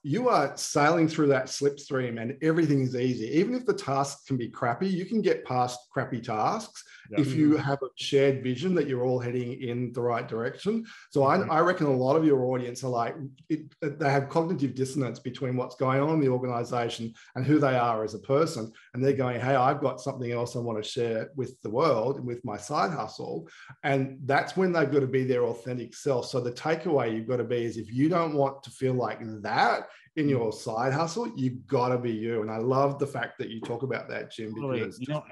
you 0.04 0.30
are 0.30 0.56
sailing 0.58 1.08
through 1.08 1.28
that 1.28 1.46
slipstream 1.46 2.20
and 2.20 2.36
everything 2.42 2.82
is 2.82 2.96
easy. 2.96 3.28
Even 3.38 3.54
if 3.54 3.66
the 3.66 3.74
tasks 3.74 4.26
can 4.26 4.36
be 4.36 4.50
crappy, 4.50 4.88
you 4.88 5.06
can 5.06 5.22
get 5.22 5.46
past 5.46 5.80
crappy 5.92 6.20
tasks 6.20 6.84
Yeah. 7.12 7.22
if 7.22 7.34
you 7.34 7.58
have 7.58 7.80
a 7.84 7.88
shared 7.96 8.42
vision 8.42 8.74
that 8.76 8.88
you're 8.88 9.04
all 9.04 9.20
heading 9.20 9.62
in 9.62 9.92
the 9.92 10.02
right 10.02 10.28
direction. 10.28 10.86
So 11.10 11.26
I, 11.26 11.38
mm-hmm. 11.38 11.52
I 11.52 11.60
reckon 11.60 11.88
a 11.88 11.96
lot 11.96 12.16
of 12.16 12.26
your 12.26 12.46
audience 12.46 12.84
are 12.84 12.90
like, 12.90 13.16
it, 13.50 13.62
they 13.82 14.10
have 14.10 14.30
cognitive 14.30 14.76
dissonance 14.76 15.20
between 15.20 15.58
what's 15.58 15.76
going 15.76 16.02
on 16.02 16.10
in 16.10 16.22
the 16.22 16.30
organization 16.30 17.14
and 17.36 17.46
who 17.46 17.60
they 17.60 17.78
are 17.78 18.04
as 18.04 18.14
a 18.14 18.20
person. 18.20 18.72
And 18.94 19.04
they're 19.04 19.14
going, 19.14 19.42
hey, 19.42 19.56
I've 19.56 19.82
got 19.82 20.00
something 20.00 20.32
else 20.32 20.56
I 20.56 20.60
want 20.60 20.82
to 20.82 20.90
share 20.90 21.32
with 21.36 21.62
the 21.62 21.70
world 21.70 22.18
and 22.18 22.26
with 22.26 22.44
my 22.46 22.58
side 22.58 22.92
hustle. 22.92 23.48
And 23.84 24.20
that's 24.26 24.56
when 24.56 24.72
they've 24.72 24.92
got 24.92 25.02
to 25.02 25.08
be 25.08 25.24
their 25.24 25.44
authentic 25.44 25.94
self. 25.94 26.28
So 26.28 26.40
the 26.40 26.52
takeaway 26.52 27.14
you've 27.14 27.28
got 27.28 27.38
to 27.38 27.44
be 27.44 27.66
is 27.66 27.78
if 27.78 27.94
you 27.94 28.08
don't 28.08 28.36
want 28.36 28.64
to 28.64 28.70
feel 28.70 28.94
like 28.94 29.20
that 29.42 29.88
in 30.18 30.28
mm. 30.28 30.32
your 30.32 30.52
side 30.52 30.92
hustle, 30.92 31.32
you've 31.36 31.66
got 31.68 31.90
to 31.90 31.98
be 31.98 32.12
you. 32.12 32.42
And 32.42 32.52
I 32.52 32.58
love 32.58 33.00
the 33.00 33.08
fact 33.08 33.38
that 33.38 33.50
you 33.50 33.62
talk 33.62 33.84
about 33.84 34.10
that, 34.10 34.32
Jim, 34.32 34.54
because 34.54 35.00
you 35.00 35.08
know, 35.08 35.24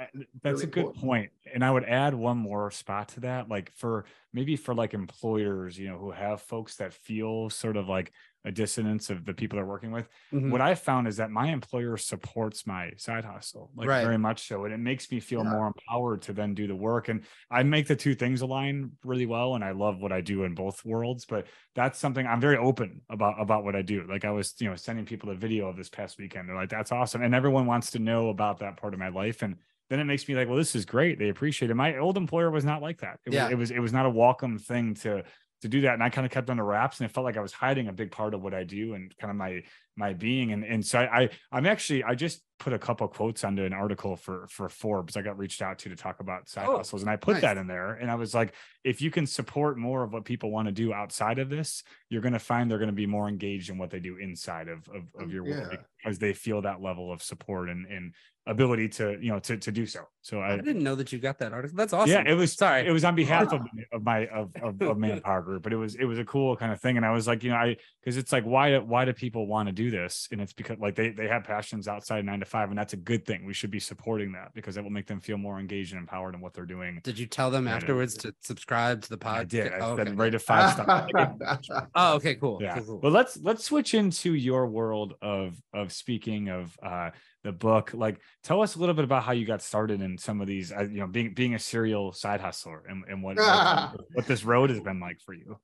that's 0.41 0.61
really 0.61 0.63
a 0.63 0.67
good 0.67 0.79
important. 0.79 1.03
point. 1.03 1.31
And 1.53 1.65
I 1.65 1.71
would 1.71 1.83
add 1.83 2.13
one 2.13 2.37
more 2.37 2.71
spot 2.71 3.09
to 3.09 3.19
that, 3.21 3.49
like 3.49 3.73
for 3.75 4.05
maybe 4.33 4.55
for 4.55 4.73
like 4.73 4.93
employers, 4.93 5.77
you 5.77 5.89
know, 5.89 5.97
who 5.97 6.11
have 6.11 6.41
folks 6.41 6.75
that 6.77 6.93
feel 6.93 7.49
sort 7.49 7.75
of 7.75 7.89
like 7.89 8.13
a 8.45 8.51
dissonance 8.51 9.09
of 9.09 9.25
the 9.25 9.33
people 9.33 9.57
they're 9.57 9.65
working 9.65 9.91
with. 9.91 10.07
Mhm. 10.33 10.49
What 10.51 10.61
I 10.61 10.73
found 10.75 11.07
is 11.07 11.17
that 11.17 11.29
my 11.29 11.47
employer 11.51 11.97
supports 11.97 12.65
my 12.65 12.91
side 12.97 13.25
hustle, 13.25 13.71
like 13.75 13.87
Right. 13.89 14.03
very 14.03 14.17
much 14.17 14.47
so. 14.47 14.63
And 14.65 14.73
it 14.73 14.77
makes 14.79 15.11
me 15.11 15.19
feel 15.19 15.43
Yeah. 15.43 15.49
more 15.51 15.67
empowered 15.67 16.21
to 16.23 16.33
then 16.33 16.53
do 16.53 16.65
the 16.67 16.75
work. 16.75 17.09
And 17.09 17.25
I 17.51 17.63
make 17.63 17.87
the 17.87 17.95
two 17.97 18.15
things 18.15 18.41
align 18.41 18.91
really 19.03 19.25
well. 19.25 19.55
And 19.55 19.63
I 19.63 19.71
love 19.71 19.99
what 19.99 20.11
I 20.13 20.21
do 20.21 20.43
in 20.45 20.55
both 20.55 20.85
worlds. 20.85 21.25
But 21.25 21.47
that's 21.75 21.99
something 21.99 22.25
I'm 22.25 22.39
very 22.41 22.57
open 22.57 23.01
about 23.09 23.41
about 23.41 23.63
what 23.65 23.75
I 23.75 23.81
do. 23.81 24.05
Like 24.07 24.23
I 24.25 24.31
was, 24.31 24.55
you 24.59 24.69
know, 24.69 24.75
sending 24.75 25.05
people 25.05 25.29
a 25.31 25.35
video 25.35 25.67
of 25.67 25.75
this 25.75 25.89
past 25.89 26.17
weekend. 26.17 26.47
They're 26.47 26.55
like, 26.55 26.69
that's 26.69 26.91
awesome. 26.91 27.21
And 27.21 27.35
everyone 27.35 27.65
wants 27.65 27.91
to 27.91 27.99
know 27.99 28.29
about 28.29 28.59
that 28.59 28.77
part 28.77 28.93
of 28.93 28.99
my 28.99 29.09
life. 29.09 29.41
And 29.41 29.57
then 29.89 29.99
it 29.99 30.05
makes 30.05 30.27
me 30.27 30.35
like, 30.35 30.47
well, 30.47 30.57
this 30.57 30.75
is 30.75 30.85
great. 30.85 31.17
They 31.19 31.29
appreciate 31.29 31.71
it. 31.71 31.75
My 31.75 31.97
old 31.97 32.15
employer 32.15 32.51
was 32.51 32.63
not 32.63 32.81
like 32.81 32.99
that. 32.99 33.19
It 33.25 33.33
Yeah. 33.33 33.45
was, 33.45 33.51
it 33.51 33.57
was 33.57 33.71
it 33.71 33.79
was 33.79 33.93
not 33.93 34.05
a 34.05 34.09
welcome 34.09 34.57
thing 34.59 34.93
to 34.95 35.23
to 35.61 35.67
do 35.67 35.81
that. 35.81 35.93
And 35.93 36.03
I 36.03 36.09
kind 36.09 36.25
of 36.25 36.31
kept 36.31 36.49
under 36.49 36.63
wraps 36.63 36.99
and 36.99 37.09
it 37.09 37.13
felt 37.13 37.25
like 37.25 37.37
I 37.37 37.41
was 37.41 37.53
hiding 37.53 37.87
a 37.87 37.93
big 37.93 38.11
part 38.11 38.33
of 38.33 38.41
what 38.41 38.53
I 38.53 38.63
do 38.63 38.93
and 38.93 39.15
kind 39.17 39.31
of 39.31 39.37
my 39.37 39.61
my 39.99 40.13
being. 40.13 40.51
And 40.53 40.63
and 40.63 40.83
so 40.83 40.99
I, 40.99 41.21
I 41.23 41.29
I'm 41.51 41.65
actually 41.67 42.03
I 42.03 42.15
just 42.15 42.41
put 42.57 42.73
a 42.73 42.79
couple 42.79 43.07
quotes 43.07 43.43
under 43.43 43.65
an 43.65 43.73
article 43.73 44.15
for 44.15 44.47
for 44.49 44.67
Forbes. 44.69 45.15
I 45.15 45.21
got 45.21 45.37
reached 45.37 45.61
out 45.61 45.77
to 45.79 45.89
to 45.89 45.95
talk 45.95 46.19
about 46.21 46.49
side 46.49 46.65
Oh, 46.67 46.77
hustles. 46.77 47.01
And 47.03 47.11
I 47.11 47.17
put 47.17 47.33
nice. 47.33 47.41
that 47.43 47.57
in 47.57 47.67
there. 47.67 47.93
And 47.93 48.09
I 48.09 48.15
was 48.15 48.33
like, 48.33 48.53
if 48.83 49.01
you 49.01 49.11
can 49.11 49.27
support 49.27 49.77
more 49.77 50.03
of 50.03 50.11
what 50.13 50.25
people 50.25 50.49
want 50.51 50.67
to 50.67 50.71
do 50.71 50.93
outside 50.93 51.37
of 51.37 51.49
this, 51.49 51.83
you're 52.09 52.21
gonna 52.21 52.39
find 52.39 52.71
they're 52.71 52.79
gonna 52.79 52.91
be 52.93 53.05
more 53.05 53.27
engaged 53.27 53.69
in 53.69 53.77
what 53.77 53.91
they 53.91 53.99
do 53.99 54.17
inside 54.17 54.67
of 54.69 54.87
of, 54.89 55.03
oh, 55.19 55.23
of 55.25 55.31
your 55.31 55.43
work 55.43 55.71
Yeah. 55.73 55.77
because 56.03 56.17
they 56.17 56.33
feel 56.33 56.61
that 56.63 56.81
level 56.81 57.11
of 57.13 57.21
support 57.21 57.69
and 57.69 57.85
and 57.85 58.13
ability 58.47 58.87
to 58.89 59.15
you 59.21 59.31
know 59.31 59.39
to 59.39 59.57
to 59.57 59.71
do 59.71 59.85
so. 59.85 60.01
So 60.21 60.39
I 60.39 60.53
I 60.53 60.57
didn't 60.57 60.83
know 60.83 60.95
that 60.95 61.11
you 61.13 61.19
got 61.19 61.37
that 61.39 61.53
article. 61.53 61.77
That's 61.77 61.93
awesome. 61.93 62.09
yeah, 62.09 62.23
it 62.31 62.33
was 62.33 62.53
sorry. 62.53 62.87
It 62.87 62.91
was 62.91 63.05
on 63.05 63.15
behalf 63.15 63.53
of, 63.53 63.61
of 63.93 64.03
my 64.03 64.27
of, 64.27 64.49
of, 64.61 64.81
of 64.81 64.97
Manpower 65.05 65.41
Group, 65.43 65.63
but 65.63 65.71
it 65.71 65.77
was 65.77 65.95
it 65.95 66.05
was 66.05 66.19
a 66.19 66.25
cool 66.25 66.55
kind 66.57 66.71
of 66.73 66.81
thing. 66.81 66.97
And 66.97 67.05
I 67.05 67.11
was 67.11 67.27
like, 67.27 67.43
you 67.43 67.51
know, 67.51 67.57
I 67.57 67.77
because 68.01 68.17
it's 68.17 68.31
like 68.31 68.43
why 68.43 68.77
why 68.79 69.05
do 69.05 69.13
people 69.13 69.45
want 69.47 69.67
to 69.67 69.73
do 69.73 69.88
this? 69.89 70.27
And 70.31 70.39
it's 70.41 70.53
because 70.53 70.77
like 70.79 70.95
they 70.95 71.09
they 71.09 71.27
have 71.27 71.43
passions 71.43 71.87
outside 71.87 72.25
nine 72.25 72.39
to 72.39 72.45
five, 72.45 72.69
and 72.69 72.77
that's 72.77 72.93
a 72.93 72.97
good 72.97 73.25
thing. 73.25 73.45
We 73.45 73.53
should 73.53 73.71
be 73.71 73.79
supporting 73.79 74.31
that 74.33 74.53
because 74.53 74.77
it 74.77 74.83
will 74.83 74.89
make 74.89 75.07
them 75.07 75.19
feel 75.19 75.37
more 75.37 75.59
engaged 75.59 75.91
and 75.93 75.99
empowered 75.99 76.35
in 76.35 76.41
what 76.41 76.53
they're 76.53 76.65
doing. 76.65 76.99
Did 77.03 77.17
you 77.19 77.25
tell 77.25 77.51
them 77.51 77.65
Yeah, 77.65 77.71
I 77.71 77.73
did. 77.75 77.83
afterwards 77.83 78.15
to 78.17 78.33
subscribe 78.41 79.01
to 79.03 79.09
the 79.09 79.17
podcast? 79.17 79.37
I 79.39 79.43
did. 79.45 79.73
I 79.73 79.79
Oh, 79.79 79.91
okay. 79.97 80.11
right 80.11 80.31
to 80.31 80.39
five 80.39 80.73
stars. 80.73 81.09
Oh, 81.95 82.15
okay, 82.15 82.35
cool. 82.35 82.59
yeah 82.61 82.75
cool, 82.75 82.83
cool. 82.85 82.99
but 82.99 83.11
let's 83.11 83.37
let's 83.41 83.63
switch 83.65 83.93
into 83.93 84.33
your 84.33 84.67
world 84.67 85.13
of 85.21 85.55
of 85.73 85.91
speaking 85.91 86.49
of 86.49 86.77
uh 86.83 87.09
the 87.43 87.51
book 87.51 87.91
like 87.93 88.19
tell 88.43 88.61
us 88.61 88.75
a 88.75 88.79
little 88.79 88.93
bit 88.95 89.05
about 89.05 89.23
how 89.23 89.31
you 89.31 89.45
got 89.45 89.61
started 89.61 90.01
in 90.01 90.17
some 90.17 90.41
of 90.41 90.47
these 90.47 90.71
uh, 90.71 90.81
you 90.81 90.99
know 90.99 91.07
being 91.07 91.33
being 91.33 91.55
a 91.55 91.59
serial 91.59 92.11
side 92.11 92.41
hustler 92.41 92.83
and, 92.89 93.03
and 93.09 93.23
what, 93.23 93.37
what 93.37 93.95
what 94.13 94.25
this 94.27 94.43
road 94.43 94.69
has 94.69 94.79
been 94.81 94.99
like 94.99 95.19
for 95.21 95.33
you 95.33 95.57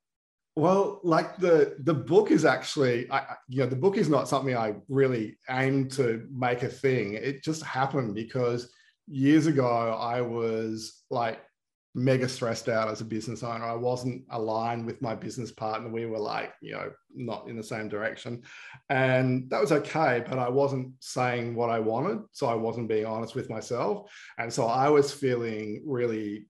Well, 0.58 1.02
like 1.04 1.38
the 1.38 1.76
the 1.80 1.94
book 1.94 2.32
is 2.32 2.46
actually, 2.46 3.12
I, 3.12 3.36
you 3.50 3.60
know, 3.60 3.70
the 3.70 3.76
book 3.76 3.98
is 3.98 4.08
not 4.08 4.30
something 4.30 4.56
I 4.56 4.76
really 4.88 5.38
aimed 5.50 5.92
to 5.94 6.26
make 6.32 6.64
a 6.64 6.70
thing. 6.70 7.14
It 7.14 7.44
just 7.44 7.62
happened 7.64 8.16
because 8.16 8.72
years 9.08 9.48
ago 9.48 9.68
I 9.68 10.22
was 10.22 11.04
like 11.10 11.42
mega 11.94 12.28
stressed 12.28 12.70
out 12.70 12.90
as 12.90 13.02
a 13.02 13.06
business 13.06 13.44
owner. 13.44 13.66
I 13.66 13.76
wasn't 13.76 14.24
aligned 14.30 14.86
with 14.86 15.02
my 15.02 15.14
business 15.14 15.52
partner. 15.52 15.90
We 15.90 16.06
were 16.06 16.20
like, 16.20 16.54
you 16.62 16.74
know, 16.74 16.92
not 17.14 17.50
in 17.50 17.58
the 17.58 17.64
same 17.64 17.90
direction, 17.90 18.44
and 18.90 19.50
that 19.50 19.60
was 19.60 19.74
okay. 19.74 20.24
But 20.26 20.40
I 20.40 20.48
wasn't 20.48 20.94
saying 21.02 21.54
what 21.56 21.70
I 21.70 21.80
wanted, 21.80 22.20
so 22.32 22.48
I 22.48 22.56
wasn't 22.56 22.88
being 22.88 23.06
honest 23.06 23.36
with 23.36 23.50
myself, 23.50 24.10
and 24.38 24.52
so 24.52 24.68
I 24.68 24.88
was 24.88 25.12
feeling 25.12 25.84
really. 25.86 26.48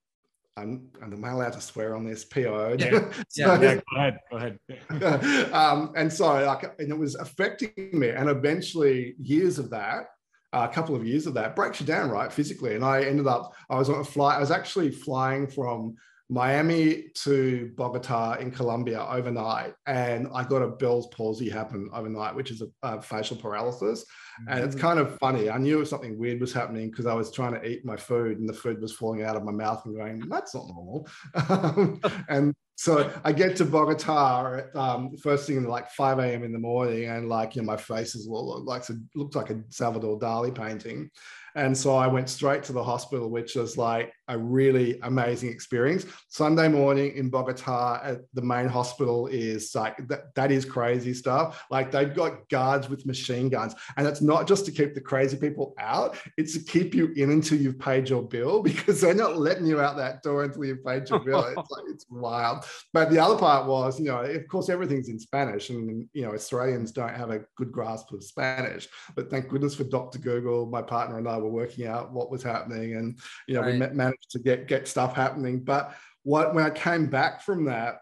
I'm, 0.57 0.87
am 1.01 1.25
I 1.25 1.31
allowed 1.31 1.53
to 1.53 1.61
swear 1.61 1.95
on 1.95 2.05
this? 2.05 2.23
PO. 2.23 2.77
Yeah. 2.79 3.11
Yeah, 3.35 3.61
yeah 3.61 3.75
go 3.75 3.97
ahead 3.97 4.19
go 4.31 4.37
ahead 4.37 5.51
um, 5.53 5.91
and 5.97 6.11
so 6.11 6.45
like, 6.45 6.63
and 6.79 6.91
it 6.91 6.97
was 6.97 7.15
affecting 7.15 7.71
me. 7.91 8.09
And 8.09 8.29
eventually, 8.29 9.15
years 9.19 9.59
of 9.59 9.69
that, 9.71 10.05
a 10.53 10.69
couple 10.69 10.95
of 10.95 11.05
years 11.05 11.27
of 11.27 11.33
that, 11.33 11.55
breaks 11.55 11.81
you 11.81 11.85
down, 11.85 12.09
right, 12.09 12.31
physically. 12.31 12.75
And 12.75 12.85
I 12.85 13.03
ended 13.03 13.27
up, 13.27 13.53
I 13.69 13.77
was 13.77 13.89
on 13.89 13.99
a 13.99 14.03
flight. 14.03 14.37
I 14.37 14.39
was 14.39 14.51
actually 14.51 14.91
flying 14.91 15.47
from 15.47 15.95
Miami 16.29 17.05
to 17.23 17.71
Bogota 17.75 18.33
in 18.33 18.49
Colombia 18.49 19.05
overnight, 19.07 19.73
and 19.85 20.27
I 20.33 20.43
got 20.43 20.63
a 20.63 20.67
Bell's 20.67 21.07
palsy 21.07 21.49
happen 21.49 21.89
overnight, 21.93 22.35
which 22.35 22.49
is 22.49 22.61
a, 22.61 22.67
a 22.81 23.01
facial 23.01 23.37
paralysis. 23.37 24.05
And 24.47 24.63
it's 24.63 24.75
kind 24.75 24.99
of 24.99 25.17
funny. 25.19 25.49
I 25.49 25.57
knew 25.57 25.85
something 25.85 26.17
weird 26.17 26.41
was 26.41 26.51
happening 26.51 26.89
because 26.89 27.05
I 27.05 27.13
was 27.13 27.31
trying 27.31 27.53
to 27.53 27.65
eat 27.65 27.85
my 27.85 27.95
food 27.95 28.39
and 28.39 28.49
the 28.49 28.53
food 28.53 28.81
was 28.81 28.91
falling 28.91 29.23
out 29.23 29.35
of 29.35 29.43
my 29.43 29.51
mouth 29.51 29.85
and 29.85 29.95
going, 29.95 30.27
that's 30.27 30.53
not 30.55 30.67
normal. 30.67 31.07
And 32.27 32.53
so 32.77 33.09
I 33.23 33.31
get 33.31 33.55
to 33.57 33.65
Bogota 33.65 34.57
at 34.57 34.75
um, 34.75 35.15
first 35.17 35.47
thing 35.47 35.63
like 35.63 35.89
5 35.91 36.19
a.m. 36.19 36.43
in 36.43 36.51
the 36.51 36.59
morning, 36.59 37.05
and 37.05 37.29
like, 37.29 37.55
you 37.55 37.61
know, 37.61 37.67
my 37.67 37.77
face 37.77 38.15
is 38.15 38.27
all 38.27 38.61
like, 38.65 38.89
it 38.89 38.97
looked 39.15 39.35
like 39.35 39.49
a 39.49 39.61
Salvador 39.69 40.19
Dali 40.19 40.53
painting. 40.53 41.09
And 41.55 41.77
so 41.77 41.95
I 41.95 42.07
went 42.07 42.29
straight 42.29 42.63
to 42.63 42.73
the 42.73 42.83
hospital, 42.83 43.29
which 43.29 43.55
was 43.55 43.77
like 43.77 44.11
a 44.27 44.37
really 44.37 44.99
amazing 45.03 45.49
experience. 45.49 46.05
Sunday 46.29 46.67
morning 46.67 47.15
in 47.15 47.29
Bogota 47.29 47.99
at 48.03 48.21
the 48.33 48.41
main 48.41 48.67
hospital 48.67 49.27
is 49.27 49.73
like, 49.75 50.07
that, 50.07 50.33
that 50.35 50.51
is 50.51 50.65
crazy 50.65 51.13
stuff. 51.13 51.63
Like 51.69 51.91
they've 51.91 52.13
got 52.13 52.49
guards 52.49 52.89
with 52.89 53.05
machine 53.05 53.49
guns. 53.49 53.75
And 53.97 54.07
it's 54.07 54.21
not 54.21 54.47
just 54.47 54.65
to 54.65 54.71
keep 54.71 54.95
the 54.95 55.01
crazy 55.01 55.37
people 55.37 55.75
out, 55.79 56.17
it's 56.37 56.53
to 56.53 56.63
keep 56.63 56.95
you 56.95 57.13
in 57.15 57.31
until 57.31 57.59
you've 57.59 57.79
paid 57.79 58.09
your 58.09 58.23
bill 58.23 58.63
because 58.63 59.01
they're 59.01 59.13
not 59.13 59.37
letting 59.37 59.65
you 59.65 59.79
out 59.79 59.95
that 59.97 60.23
door 60.23 60.43
until 60.43 60.65
you've 60.65 60.83
paid 60.83 61.09
your 61.09 61.19
bill. 61.19 61.35
It's 61.55 61.71
like, 61.71 61.83
it's 61.87 62.05
wild. 62.09 62.65
But 62.93 63.09
the 63.09 63.19
other 63.19 63.37
part 63.37 63.67
was, 63.67 63.99
you 63.99 64.07
know, 64.07 64.19
of 64.19 64.47
course, 64.47 64.69
everything's 64.69 65.09
in 65.09 65.19
Spanish 65.19 65.69
and, 65.69 66.07
you 66.13 66.23
know, 66.23 66.33
Australians 66.33 66.91
don't 66.91 67.13
have 67.13 67.29
a 67.29 67.41
good 67.55 67.71
grasp 67.71 68.11
of 68.11 68.23
Spanish. 68.23 68.87
But 69.15 69.29
thank 69.29 69.47
goodness 69.49 69.75
for 69.75 69.83
Dr. 69.83 70.19
Google. 70.19 70.65
My 70.65 70.81
partner 70.81 71.17
and 71.17 71.27
I 71.27 71.37
were 71.37 71.49
working 71.49 71.87
out 71.87 72.11
what 72.11 72.31
was 72.31 72.43
happening 72.43 72.95
and, 72.95 73.19
you 73.47 73.55
know, 73.55 73.61
we 73.61 73.75
Right. 73.79 74.14
Ma- 74.15 74.21
managed 74.21 74.31
to 74.31 74.39
get, 74.39 74.67
get 74.67 74.87
stuff 74.87 75.15
happening. 75.15 75.59
But 75.59 75.95
what, 76.23 76.53
when 76.53 76.65
I 76.65 76.69
came 76.69 77.07
back 77.07 77.41
from 77.41 77.65
that, 77.65 77.99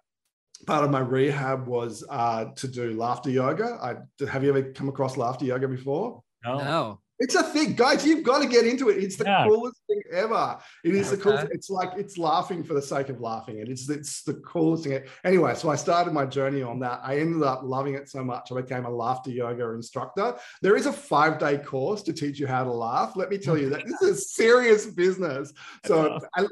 part 0.65 0.83
of 0.83 0.91
my 0.91 0.99
rehab 0.99 1.67
was 1.67 2.03
uh, 2.09 2.45
to 2.55 2.67
do 2.67 2.93
laughter 2.93 3.29
yoga. 3.29 3.77
I, 3.81 4.25
have 4.25 4.43
you 4.43 4.49
ever 4.49 4.71
come 4.71 4.89
across 4.89 5.17
laughter 5.17 5.45
yoga 5.45 5.67
before? 5.67 6.23
no. 6.45 6.57
No. 6.57 6.99
It's 7.19 7.35
a 7.35 7.43
thing, 7.43 7.73
guys. 7.73 8.05
You've 8.05 8.23
got 8.23 8.41
to 8.41 8.47
get 8.47 8.65
into 8.65 8.89
it. 8.89 9.01
It's 9.03 9.15
the 9.15 9.25
Yeah. 9.25 9.45
coolest 9.47 9.79
thing 9.87 10.01
ever. 10.11 10.57
It 10.83 10.95
is 10.95 11.07
okay. 11.07 11.15
the 11.15 11.21
coolest. 11.21 11.47
It's 11.51 11.69
like 11.69 11.91
it's 11.95 12.17
laughing 12.17 12.63
for 12.63 12.73
the 12.73 12.81
sake 12.81 13.09
of 13.09 13.21
laughing. 13.21 13.59
And 13.61 13.69
it's 13.69 13.87
it's 13.89 14.23
the 14.23 14.33
coolest 14.35 14.85
thing. 14.85 15.03
Anyway, 15.23 15.53
so 15.55 15.69
I 15.69 15.75
started 15.75 16.11
my 16.13 16.25
journey 16.25 16.63
on 16.63 16.79
that. 16.79 17.01
I 17.03 17.17
ended 17.19 17.43
up 17.43 17.61
loving 17.63 17.93
it 17.93 18.09
so 18.09 18.23
much. 18.23 18.51
I 18.51 18.59
became 18.61 18.85
a 18.85 18.89
laughter 18.89 19.29
yoga 19.29 19.69
instructor. 19.71 20.35
There 20.61 20.75
is 20.75 20.85
a 20.87 20.93
five 20.93 21.39
day 21.39 21.57
course 21.59 22.01
to 22.03 22.13
teach 22.13 22.39
you 22.39 22.47
how 22.47 22.63
to 22.63 22.71
laugh. 22.71 23.15
Let 23.15 23.29
me 23.29 23.37
tell 23.37 23.57
you 23.57 23.69
that 23.69 23.85
this 23.85 24.01
is 24.01 24.31
serious 24.35 24.85
business. 24.87 25.53
So 25.85 26.19
I, 26.35 26.47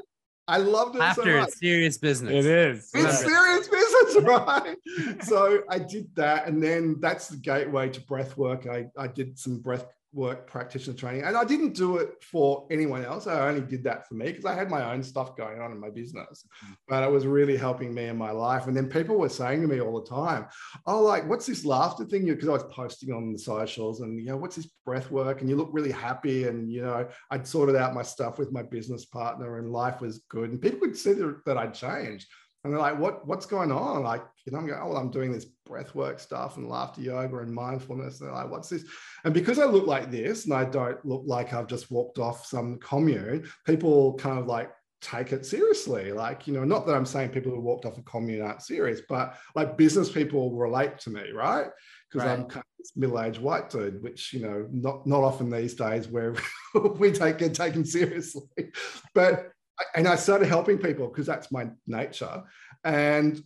I 0.48 0.56
loved 0.58 0.96
it 0.96 1.02
After 1.02 1.22
so 1.22 1.40
much. 1.40 1.50
serious 1.50 1.98
business. 1.98 2.32
It 2.32 2.46
is. 2.46 2.90
It's 2.94 3.18
serious 3.20 3.68
business, 3.68 4.16
right? 4.24 4.76
so 5.24 5.62
I 5.68 5.78
did 5.78 6.08
that. 6.14 6.46
And 6.46 6.62
then 6.62 6.96
that's 7.00 7.28
the 7.28 7.36
gateway 7.36 7.90
to 7.90 8.00
breath 8.02 8.36
work. 8.36 8.66
I, 8.66 8.86
I 8.96 9.06
did 9.08 9.38
some 9.38 9.58
breath 9.58 9.86
work 10.12 10.46
practitioner 10.46 10.96
training. 10.96 11.24
And 11.24 11.36
I 11.36 11.44
didn't 11.44 11.74
do 11.74 11.96
it 11.96 12.22
for 12.22 12.66
anyone 12.70 13.04
else. 13.04 13.26
I 13.26 13.48
only 13.48 13.62
did 13.62 13.82
that 13.84 14.06
for 14.06 14.14
me 14.14 14.26
because 14.26 14.44
I 14.44 14.54
had 14.54 14.70
my 14.70 14.92
own 14.92 15.02
stuff 15.02 15.36
going 15.36 15.60
on 15.60 15.72
in 15.72 15.80
my 15.80 15.90
business. 15.90 16.46
Mm. 16.64 16.76
But 16.88 17.02
it 17.02 17.10
was 17.10 17.26
really 17.26 17.56
helping 17.56 17.94
me 17.94 18.06
in 18.06 18.16
my 18.16 18.30
life. 18.30 18.66
And 18.66 18.76
then 18.76 18.88
people 18.88 19.16
were 19.16 19.28
saying 19.28 19.62
to 19.62 19.68
me 19.68 19.80
all 19.80 20.00
the 20.00 20.08
time, 20.08 20.46
Oh, 20.86 21.02
like, 21.02 21.28
what's 21.28 21.46
this 21.46 21.64
laughter 21.64 22.04
thing? 22.04 22.26
Because 22.26 22.48
I 22.48 22.52
was 22.52 22.64
posting 22.64 23.12
on 23.12 23.32
the 23.32 23.38
socials 23.38 24.00
and, 24.00 24.18
you 24.18 24.26
know, 24.26 24.36
what's 24.36 24.56
this 24.56 24.70
breath 24.84 25.10
work? 25.10 25.40
And 25.40 25.48
you 25.48 25.56
look 25.56 25.70
really 25.72 25.92
happy. 25.92 26.46
And, 26.46 26.70
you 26.70 26.82
know, 26.82 27.08
I'd 27.30 27.46
sorted 27.46 27.76
out 27.76 27.94
my 27.94 28.02
stuff 28.02 28.38
with 28.38 28.52
my 28.52 28.62
business 28.62 29.06
partner 29.06 29.58
and 29.58 29.72
life 29.72 30.00
was 30.00 30.22
good. 30.28 30.50
And 30.50 30.60
people 30.60 30.80
could 30.80 30.96
see 30.96 31.14
that 31.14 31.58
I'd 31.58 31.74
changed. 31.74 32.26
And 32.64 32.72
they're 32.72 32.80
like, 32.80 32.98
what, 32.98 33.26
what's 33.26 33.46
going 33.46 33.72
on? 33.72 34.04
Like, 34.04 34.22
you 34.46 34.52
know, 34.52 34.58
I'm 34.58 34.66
going, 34.66 34.78
oh, 34.80 34.88
well, 34.88 34.98
I'm 34.98 35.10
doing 35.10 35.32
this 35.32 35.46
breath 35.66 35.94
work 35.94 36.20
stuff 36.20 36.56
and 36.56 36.68
laughter 36.68 37.00
yoga 37.00 37.38
and 37.38 37.52
mindfulness. 37.52 38.20
And 38.20 38.28
they're 38.28 38.36
like, 38.36 38.50
what's 38.50 38.68
this? 38.68 38.84
And 39.24 39.34
because 39.34 39.58
I 39.58 39.64
look 39.64 39.86
like 39.86 40.10
this 40.10 40.44
and 40.44 40.54
I 40.54 40.64
don't 40.64 41.04
look 41.04 41.24
like 41.26 41.52
I've 41.52 41.66
just 41.66 41.90
walked 41.90 42.18
off 42.18 42.46
some 42.46 42.78
commune, 42.78 43.48
people 43.66 44.14
kind 44.14 44.38
of 44.38 44.46
like 44.46 44.70
take 45.00 45.32
it 45.32 45.44
seriously. 45.44 46.12
Like, 46.12 46.46
you 46.46 46.54
know, 46.54 46.62
not 46.62 46.86
that 46.86 46.94
I'm 46.94 47.04
saying 47.04 47.30
people 47.30 47.50
who 47.50 47.60
walked 47.60 47.84
off 47.84 47.98
a 47.98 48.02
commune 48.02 48.42
aren't 48.42 48.62
serious, 48.62 49.00
but 49.08 49.36
like 49.56 49.76
business 49.76 50.10
people 50.10 50.54
relate 50.54 50.98
to 51.00 51.10
me, 51.10 51.32
right? 51.32 51.66
Because 52.08 52.26
right. 52.26 52.38
I'm 52.38 52.44
kind 52.44 52.58
of 52.58 52.78
this 52.78 52.92
middle-aged 52.94 53.40
white 53.40 53.70
dude, 53.70 54.00
which, 54.02 54.32
you 54.32 54.40
know, 54.40 54.68
not 54.70 55.04
not 55.06 55.24
often 55.24 55.50
these 55.50 55.74
days 55.74 56.06
where 56.06 56.36
we 56.74 57.10
take 57.10 57.38
get 57.38 57.54
taken 57.54 57.84
seriously. 57.84 58.70
But 59.14 59.50
and 59.94 60.06
I 60.08 60.16
started 60.16 60.48
helping 60.48 60.78
people 60.78 61.08
because 61.08 61.26
that's 61.26 61.52
my 61.52 61.68
nature. 61.86 62.42
And 62.84 63.42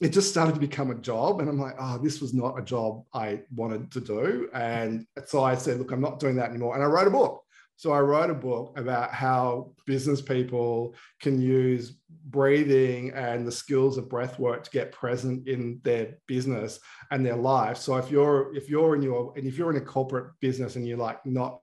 it 0.00 0.12
just 0.12 0.30
started 0.30 0.54
to 0.54 0.60
become 0.60 0.90
a 0.90 0.96
job. 0.96 1.40
And 1.40 1.48
I'm 1.48 1.60
like, 1.60 1.76
oh, 1.78 1.98
this 1.98 2.20
was 2.20 2.34
not 2.34 2.58
a 2.58 2.62
job 2.62 3.04
I 3.14 3.42
wanted 3.54 3.90
to 3.92 4.00
do. 4.00 4.50
And 4.52 5.06
so 5.26 5.44
I 5.44 5.54
said, 5.54 5.78
look, 5.78 5.92
I'm 5.92 6.00
not 6.00 6.18
doing 6.18 6.36
that 6.36 6.50
anymore. 6.50 6.74
And 6.74 6.82
I 6.82 6.86
wrote 6.86 7.06
a 7.06 7.10
book. 7.10 7.44
So 7.76 7.92
I 7.92 8.00
wrote 8.00 8.30
a 8.30 8.34
book 8.34 8.78
about 8.78 9.12
how 9.12 9.72
business 9.86 10.20
people 10.20 10.94
can 11.20 11.40
use 11.40 11.96
breathing 12.26 13.10
and 13.10 13.46
the 13.46 13.52
skills 13.52 13.98
of 13.98 14.08
breath 14.08 14.38
work 14.38 14.62
to 14.64 14.70
get 14.70 14.92
present 14.92 15.48
in 15.48 15.80
their 15.82 16.18
business 16.28 16.78
and 17.10 17.26
their 17.26 17.36
life. 17.36 17.76
So 17.76 17.96
if 17.96 18.10
you're 18.10 18.54
if 18.54 18.68
you're 18.68 18.94
in 18.94 19.02
your 19.02 19.32
and 19.36 19.46
if 19.46 19.58
you're 19.58 19.70
in 19.70 19.82
a 19.82 19.84
corporate 19.84 20.32
business 20.40 20.76
and 20.76 20.86
you're 20.86 20.98
like 20.98 21.24
not 21.26 21.60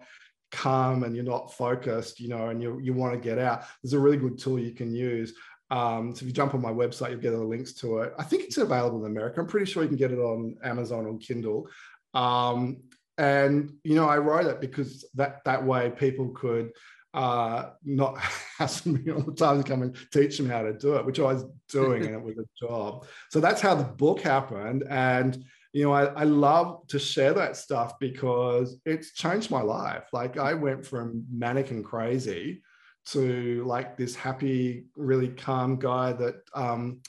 calm 0.52 1.04
and 1.04 1.16
you're 1.16 1.26
not 1.26 1.54
focused, 1.54 2.20
you 2.20 2.30
know, 2.30 2.50
and 2.50 2.62
you, 2.62 2.80
you 2.80 2.94
want 2.94 3.14
to 3.14 3.20
get 3.20 3.40
out, 3.40 3.64
there's 3.84 3.94
a 3.94 4.00
really 4.00 4.18
good 4.18 4.38
tool 4.38 4.60
you 4.60 4.72
can 4.72 4.94
use. 4.94 5.34
Um, 5.72 6.16
so 6.16 6.24
if 6.24 6.28
you 6.28 6.34
jump 6.34 6.56
on 6.56 6.62
my 6.62 6.72
website, 6.72 7.12
you'll 7.12 7.20
get 7.20 7.32
the 7.32 7.38
links 7.38 7.74
to 7.74 8.00
it. 8.00 8.14
I 8.18 8.24
think 8.24 8.44
it's 8.44 8.58
available 8.58 9.06
in 9.06 9.12
America. 9.12 9.40
I'm 9.40 9.48
pretty 9.48 9.72
sure 9.72 9.84
you 9.84 9.90
can 9.90 9.98
get 9.98 10.12
it 10.12 10.20
on 10.20 10.58
Amazon 10.64 11.06
or 11.06 11.18
Kindle. 11.18 11.68
Um, 12.14 12.78
and 13.18 13.74
you 13.84 13.96
know, 13.96 14.08
I 14.08 14.18
wrote 14.18 14.46
it 14.46 14.62
because 14.62 15.06
that 15.16 15.44
that 15.44 15.64
way 15.64 15.92
people 15.92 16.30
could 16.30 16.72
uh, 17.14 17.72
not 17.84 18.18
hassle 18.58 18.94
me 18.94 19.12
all 19.12 19.22
the 19.22 19.34
time 19.34 19.62
to 19.62 19.70
come 19.70 19.84
and 19.84 19.96
teach 20.12 20.38
them 20.38 20.50
how 20.50 20.62
to 20.62 20.74
do 20.74 20.96
it, 20.96 21.06
which 21.06 21.20
I 21.20 21.24
was 21.24 21.46
doing, 21.70 22.06
and 22.06 22.16
it 22.16 22.22
was 22.22 22.38
a 22.38 22.66
job. 22.66 23.06
So 23.30 23.40
that's 23.40 23.62
how 23.62 23.76
the 23.76 23.84
book 23.84 24.22
happened. 24.22 24.84
And 24.90 25.44
you 25.72 25.84
know, 25.84 25.94
I, 25.94 26.06
I 26.06 26.24
love 26.24 26.88
to 26.88 27.00
share 27.00 27.34
that 27.34 27.56
stuff 27.56 28.00
because 28.00 28.80
it's 28.86 29.14
changed 29.14 29.52
my 29.52 29.62
life. 29.62 30.06
Like 30.12 30.38
I 30.38 30.54
went 30.54 30.86
from 30.86 31.26
manic 31.32 31.72
and 31.72 31.86
crazy 31.86 32.64
to 33.08 33.64
like 33.66 33.98
this 33.98 34.16
happy, 34.16 34.86
really 34.96 35.30
calm 35.30 35.78
guy 35.78 36.14
that 36.14 36.36
um, 36.54 37.02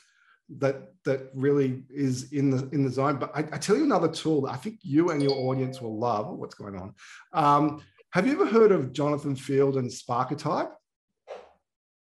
that 0.59 0.92
that 1.05 1.31
really 1.35 1.85
is 1.88 2.33
in 2.33 2.51
the 2.51 2.68
in 2.73 2.85
the 2.85 2.90
zone. 2.90 3.18
But 3.18 3.31
I, 3.35 3.40
I, 3.40 3.59
tell 3.59 3.77
you 3.77 3.85
another 3.85 4.09
tool 4.09 4.42
that 4.42 4.53
I 4.53 4.57
think 4.57 4.81
you 4.83 5.11
and 5.11 5.23
your 5.23 5.33
audience 5.33 5.81
will 5.81 5.99
love. 5.99 6.29
What's 6.29 6.55
going 6.55 6.77
on? 6.77 6.94
Um, 7.33 7.83
have 8.12 8.27
you 8.27 8.33
ever 8.33 8.46
heard 8.46 8.73
of 8.73 8.92
Jonathan 8.92 9.37
Field 9.37 9.77
and 9.77 9.88
Sparketype? 9.88 10.73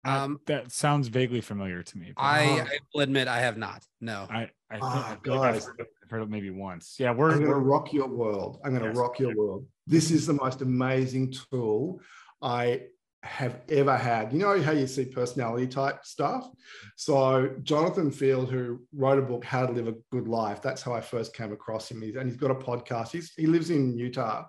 Um, 0.05 0.39
that 0.47 0.71
sounds 0.71 1.07
vaguely 1.07 1.41
familiar 1.41 1.81
to 1.81 1.97
me. 1.97 2.13
I, 2.17 2.61
I, 2.61 2.77
will 2.93 3.01
admit 3.01 3.27
I 3.27 3.39
have 3.39 3.57
not. 3.57 3.85
No. 4.01 4.27
I, 4.29 4.49
I, 4.69 4.79
oh, 4.81 5.17
guys, 5.23 5.69
I've 5.79 6.09
heard 6.09 6.23
it 6.23 6.29
maybe 6.29 6.49
once. 6.49 6.95
Yeah, 6.99 7.11
we're 7.11 7.31
I'm 7.31 7.39
going 7.39 7.51
to 7.51 7.57
rock 7.57 7.93
your 7.93 8.07
world. 8.07 8.59
I'm 8.65 8.71
going 8.71 8.83
to 8.83 8.89
yes. 8.89 8.97
rock 8.97 9.19
your 9.19 9.35
world. 9.35 9.65
This 9.87 10.11
is 10.11 10.25
the 10.25 10.33
most 10.33 10.61
amazing 10.61 11.33
tool 11.51 12.01
I 12.41 12.81
have 13.23 13.61
ever 13.69 13.95
had. 13.95 14.33
You 14.33 14.39
know 14.39 14.61
how 14.61 14.73
you 14.73 14.87
see 14.87 15.05
personality 15.05 15.67
type 15.67 16.03
stuff? 16.03 16.49
So 16.97 17.55
Jonathan 17.63 18.11
Field, 18.11 18.51
who 18.51 18.81
wrote 18.93 19.19
a 19.19 19.21
book, 19.21 19.45
How 19.45 19.65
to 19.65 19.71
Live 19.71 19.87
a 19.87 19.95
Good 20.11 20.27
Life, 20.27 20.61
that's 20.61 20.81
how 20.81 20.93
I 20.93 20.99
first 20.99 21.33
came 21.33 21.53
across 21.53 21.89
him. 21.89 22.03
and 22.03 22.27
he's 22.27 22.37
got 22.37 22.51
a 22.51 22.55
podcast. 22.55 23.11
He's, 23.11 23.31
he 23.37 23.47
lives 23.47 23.69
in 23.69 23.97
Utah, 23.97 24.43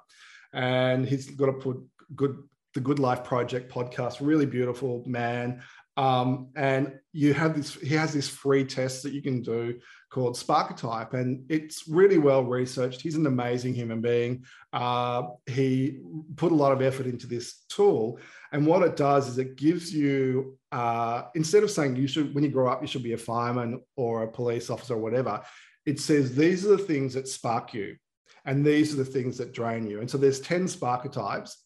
and 0.52 1.06
he's 1.06 1.30
got 1.30 1.48
a 1.48 1.52
put 1.52 1.76
good 2.16 2.36
the 2.74 2.80
Good 2.80 2.98
Life 2.98 3.24
Project 3.24 3.72
podcast. 3.72 4.16
Really 4.20 4.46
beautiful 4.46 5.02
man. 5.06 5.62
Um, 5.96 6.48
and 6.56 6.98
you 7.12 7.34
have 7.34 7.54
this, 7.54 7.74
he 7.74 7.94
has 7.94 8.12
this 8.12 8.28
free 8.28 8.64
test 8.64 9.04
that 9.04 9.12
you 9.12 9.22
can 9.22 9.42
do 9.42 9.78
called 10.10 10.34
Sparketype, 10.34 11.12
and 11.12 11.44
it's 11.48 11.87
really 11.87 12.18
well 12.18 12.42
researched. 12.42 13.00
He's 13.00 13.14
an 13.14 13.26
amazing 13.26 13.74
human 13.74 14.00
being. 14.00 14.44
Uh, 14.72 15.22
he 15.46 16.00
put 16.34 16.50
a 16.50 16.56
lot 16.56 16.72
of 16.72 16.82
effort 16.82 17.06
into 17.06 17.28
this 17.28 17.62
tool, 17.68 18.18
and 18.50 18.66
what 18.66 18.82
it 18.82 18.96
does 18.96 19.28
is 19.28 19.38
it 19.38 19.54
gives 19.56 19.94
you, 19.94 20.58
uh, 20.72 21.22
instead 21.37 21.62
of 21.62 21.70
saying 21.70 21.94
you 21.94 22.08
should, 22.08 22.34
when 22.34 22.42
you 22.42 22.50
grow 22.50 22.68
up, 22.68 22.82
you 22.82 22.88
should 22.88 23.04
be 23.04 23.12
a 23.12 23.18
fireman 23.18 23.80
or 23.96 24.24
a 24.24 24.30
police 24.30 24.70
officer 24.70 24.94
or 24.94 24.98
whatever, 24.98 25.42
it 25.87 26.00
says 26.00 26.34
these 26.34 26.66
are 26.66 26.76
the 26.76 26.78
things 26.78 27.14
that 27.14 27.28
spark 27.28 27.72
you, 27.72 27.96
and 28.44 28.64
these 28.64 28.92
are 28.92 28.96
the 28.96 29.04
things 29.04 29.38
that 29.38 29.52
drain 29.52 29.87
you. 29.87 30.00
And 30.00 30.10
so 30.10 30.18
there's 30.18 30.40
10 30.40 30.64
Sparketypes, 30.64 31.54
Mm. 31.54 31.63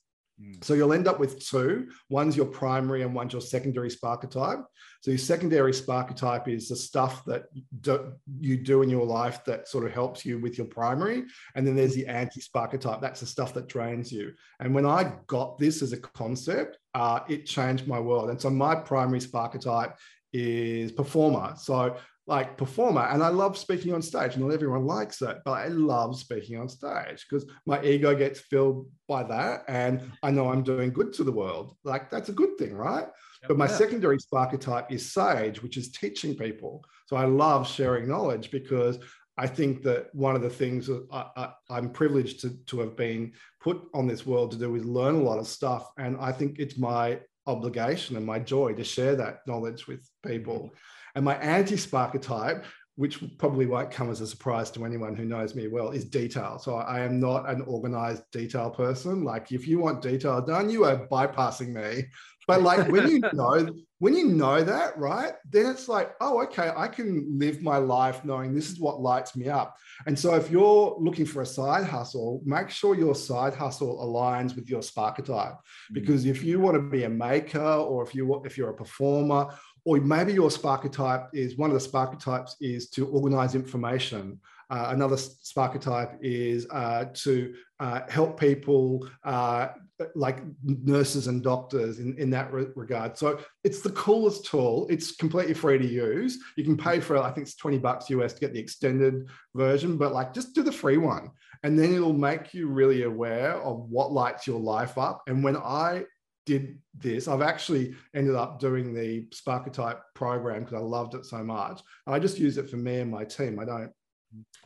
So 0.60 0.74
you'll 0.74 0.92
end 0.92 1.08
up 1.08 1.18
with 1.18 1.44
two. 1.44 1.88
One's 2.08 2.36
your 2.36 2.46
primary 2.46 3.02
and 3.02 3.14
one's 3.14 3.32
your 3.32 3.42
secondary 3.42 3.90
Sparketype. 3.90 4.62
So 5.00 5.10
your 5.10 5.18
secondary 5.18 5.72
Sparketype 5.72 6.46
is 6.48 6.68
the 6.68 6.76
stuff 6.76 7.24
that 7.24 7.44
do, 7.80 8.12
you 8.38 8.56
do 8.56 8.82
in 8.82 8.90
your 8.90 9.04
life 9.04 9.44
that 9.46 9.68
sort 9.68 9.84
of 9.84 9.92
helps 9.92 10.24
you 10.24 10.38
with 10.38 10.56
your 10.56 10.66
primary. 10.66 11.24
And 11.54 11.66
then 11.66 11.74
there's 11.74 11.94
the 11.94 12.06
anti-Sparketype. 12.06 13.00
That's 13.00 13.20
the 13.20 13.26
stuff 13.26 13.52
that 13.54 13.68
drains 13.68 14.12
you. 14.12 14.32
And 14.60 14.74
when 14.74 14.86
I 14.86 15.12
got 15.26 15.58
this 15.58 15.82
as 15.82 15.92
a 15.92 15.98
concept, 15.98 16.78
uh, 16.94 17.20
it 17.28 17.46
changed 17.46 17.88
my 17.88 17.98
world. 17.98 18.30
And 18.30 18.40
so 18.40 18.50
my 18.50 18.74
primary 18.74 19.20
Sparketype 19.20 19.94
is 20.32 20.92
performer. 20.92 21.54
So 21.56 21.96
like 22.28 22.58
performer 22.58 23.08
and 23.10 23.22
i 23.24 23.28
love 23.28 23.56
speaking 23.56 23.92
on 23.94 24.02
stage 24.02 24.36
not 24.36 24.52
everyone 24.52 24.86
likes 24.86 25.20
it 25.22 25.38
but 25.46 25.52
i 25.52 25.68
love 25.68 26.16
speaking 26.16 26.60
on 26.60 26.68
stage 26.68 27.26
because 27.28 27.50
my 27.66 27.82
ego 27.82 28.14
gets 28.14 28.38
filled 28.38 28.86
by 29.08 29.22
that 29.22 29.64
and 29.66 30.12
i 30.22 30.30
know 30.30 30.50
i'm 30.50 30.62
doing 30.62 30.92
good 30.92 31.12
to 31.12 31.24
the 31.24 31.32
world 31.32 31.74
like 31.84 32.10
that's 32.10 32.28
a 32.28 32.32
good 32.32 32.56
thing 32.58 32.74
right 32.74 33.06
yep, 33.40 33.48
but 33.48 33.56
my 33.56 33.66
yeah. 33.66 33.76
secondary 33.76 34.18
Sparketype 34.18 34.92
is 34.92 35.10
sage 35.10 35.62
which 35.62 35.78
is 35.78 35.90
teaching 35.90 36.36
people 36.36 36.84
so 37.06 37.16
i 37.16 37.24
love 37.24 37.66
sharing 37.66 38.06
knowledge 38.06 38.50
because 38.50 38.98
i 39.38 39.46
think 39.46 39.82
that 39.82 40.14
one 40.14 40.36
of 40.36 40.42
the 40.42 40.50
things 40.50 40.86
that 40.86 41.06
I, 41.10 41.50
am 41.70 41.90
privileged 41.90 42.42
to, 42.42 42.50
to 42.66 42.80
have 42.80 42.94
been 42.94 43.32
put 43.60 43.80
on 43.94 44.06
this 44.06 44.26
world 44.26 44.50
to 44.50 44.58
do 44.58 44.74
is 44.76 44.84
learn 44.84 45.14
a 45.14 45.22
lot 45.22 45.38
of 45.38 45.48
stuff 45.48 45.90
and 45.96 46.18
i 46.20 46.30
think 46.30 46.58
it's 46.58 46.76
my 46.76 47.20
obligation 47.46 48.18
and 48.18 48.26
my 48.26 48.38
joy 48.38 48.74
to 48.74 48.84
share 48.84 49.16
that 49.16 49.38
knowledge 49.46 49.86
with 49.86 50.06
people 50.22 50.56
mm-hmm. 50.56 50.76
And 51.18 51.24
my 51.24 51.34
anti 51.38 51.74
Sparketype, 51.74 52.62
which 52.94 53.18
probably 53.38 53.66
won't 53.66 53.90
come 53.90 54.08
as 54.08 54.20
a 54.20 54.26
surprise 54.26 54.70
to 54.70 54.84
anyone 54.84 55.16
who 55.16 55.24
knows 55.24 55.56
me 55.56 55.66
well, 55.66 55.90
is 55.90 56.04
detail. 56.04 56.60
So 56.60 56.76
I 56.76 57.00
am 57.00 57.18
not 57.18 57.50
an 57.50 57.62
organized 57.62 58.22
detail 58.30 58.70
person. 58.70 59.24
Like 59.24 59.50
if 59.50 59.66
you 59.66 59.80
want 59.80 60.00
detail 60.00 60.40
done, 60.40 60.70
you 60.70 60.84
are 60.84 61.08
bypassing 61.08 61.70
me. 61.70 62.04
But 62.46 62.62
like 62.62 62.88
when 62.88 63.08
you 63.08 63.20
know, 63.32 63.68
when 63.98 64.14
you 64.14 64.26
know 64.26 64.62
that, 64.62 64.96
right, 64.96 65.32
then 65.50 65.66
it's 65.66 65.88
like, 65.88 66.12
oh, 66.20 66.42
okay, 66.44 66.70
I 66.74 66.88
can 66.88 67.26
live 67.38 67.62
my 67.62 67.76
life 67.76 68.24
knowing 68.24 68.54
this 68.54 68.70
is 68.70 68.80
what 68.80 69.00
lights 69.00 69.36
me 69.36 69.48
up. 69.48 69.76
And 70.06 70.18
so 70.18 70.34
if 70.34 70.50
you're 70.50 70.96
looking 70.98 71.26
for 71.26 71.42
a 71.42 71.46
side 71.46 71.84
hustle, 71.84 72.40
make 72.44 72.70
sure 72.70 72.94
your 72.94 73.14
side 73.14 73.54
hustle 73.54 73.98
aligns 73.98 74.56
with 74.56 74.70
your 74.70 74.80
Sparketype. 74.80 75.26
type. 75.26 75.52
Mm. 75.52 75.94
Because 75.94 76.24
if 76.24 76.42
you 76.42 76.58
want 76.58 76.76
to 76.76 76.82
be 76.82 77.04
a 77.04 77.08
maker 77.08 77.60
or 77.60 78.02
if 78.02 78.14
you 78.14 78.40
if 78.44 78.56
you're 78.56 78.70
a 78.70 78.74
performer 78.74 79.48
or 79.88 79.96
maybe 79.96 80.34
your 80.34 80.50
Sparketype 80.50 81.28
is 81.32 81.56
one 81.56 81.70
of 81.70 81.82
the 81.82 81.88
Sparketypes 81.88 82.56
is 82.60 82.90
to 82.90 83.06
organize 83.06 83.54
information. 83.54 84.38
Uh, 84.68 84.88
another 84.90 85.16
Sparketype 85.16 86.18
is 86.20 86.66
uh, 86.70 87.06
to 87.14 87.54
uh, 87.80 88.00
help 88.06 88.38
people 88.38 89.08
uh, 89.24 89.68
like 90.14 90.42
nurses 90.62 91.26
and 91.26 91.42
doctors 91.42 92.00
in, 92.00 92.14
in 92.18 92.28
that 92.28 92.52
re- 92.52 92.66
regard. 92.76 93.16
So 93.16 93.40
it's 93.64 93.80
the 93.80 93.92
coolest 93.92 94.44
tool. 94.44 94.86
It's 94.90 95.16
completely 95.16 95.54
free 95.54 95.78
to 95.78 95.86
use. 95.86 96.36
You 96.58 96.64
can 96.64 96.76
pay 96.76 97.00
for, 97.00 97.16
it. 97.16 97.22
I 97.22 97.30
think 97.30 97.46
it's 97.46 97.56
20 97.56 97.78
bucks 97.78 98.10
US 98.10 98.34
to 98.34 98.40
get 98.40 98.52
the 98.52 98.60
extended 98.60 99.26
version, 99.54 99.96
but 99.96 100.12
like 100.12 100.34
just 100.34 100.54
do 100.54 100.62
the 100.62 100.70
free 100.70 100.98
one. 100.98 101.30
And 101.62 101.78
then 101.78 101.94
it'll 101.94 102.12
make 102.12 102.52
you 102.52 102.68
really 102.68 103.04
aware 103.04 103.54
of 103.54 103.88
what 103.88 104.12
lights 104.12 104.46
your 104.46 104.60
life 104.60 104.98
up. 104.98 105.22
And 105.26 105.42
when 105.42 105.56
I 105.56 106.04
did 106.48 106.78
this, 106.96 107.28
I've 107.28 107.42
actually 107.42 107.94
ended 108.14 108.34
up 108.34 108.58
doing 108.58 108.94
the 108.94 109.26
Sparketype 109.26 110.00
program 110.14 110.60
because 110.60 110.74
I 110.74 110.80
loved 110.80 111.14
it 111.14 111.26
so 111.26 111.44
much. 111.44 111.82
I 112.06 112.18
just 112.18 112.38
use 112.38 112.56
it 112.56 112.70
for 112.70 112.78
me 112.78 113.00
and 113.00 113.10
my 113.10 113.24
team. 113.24 113.60
I 113.60 113.66
don't 113.66 113.92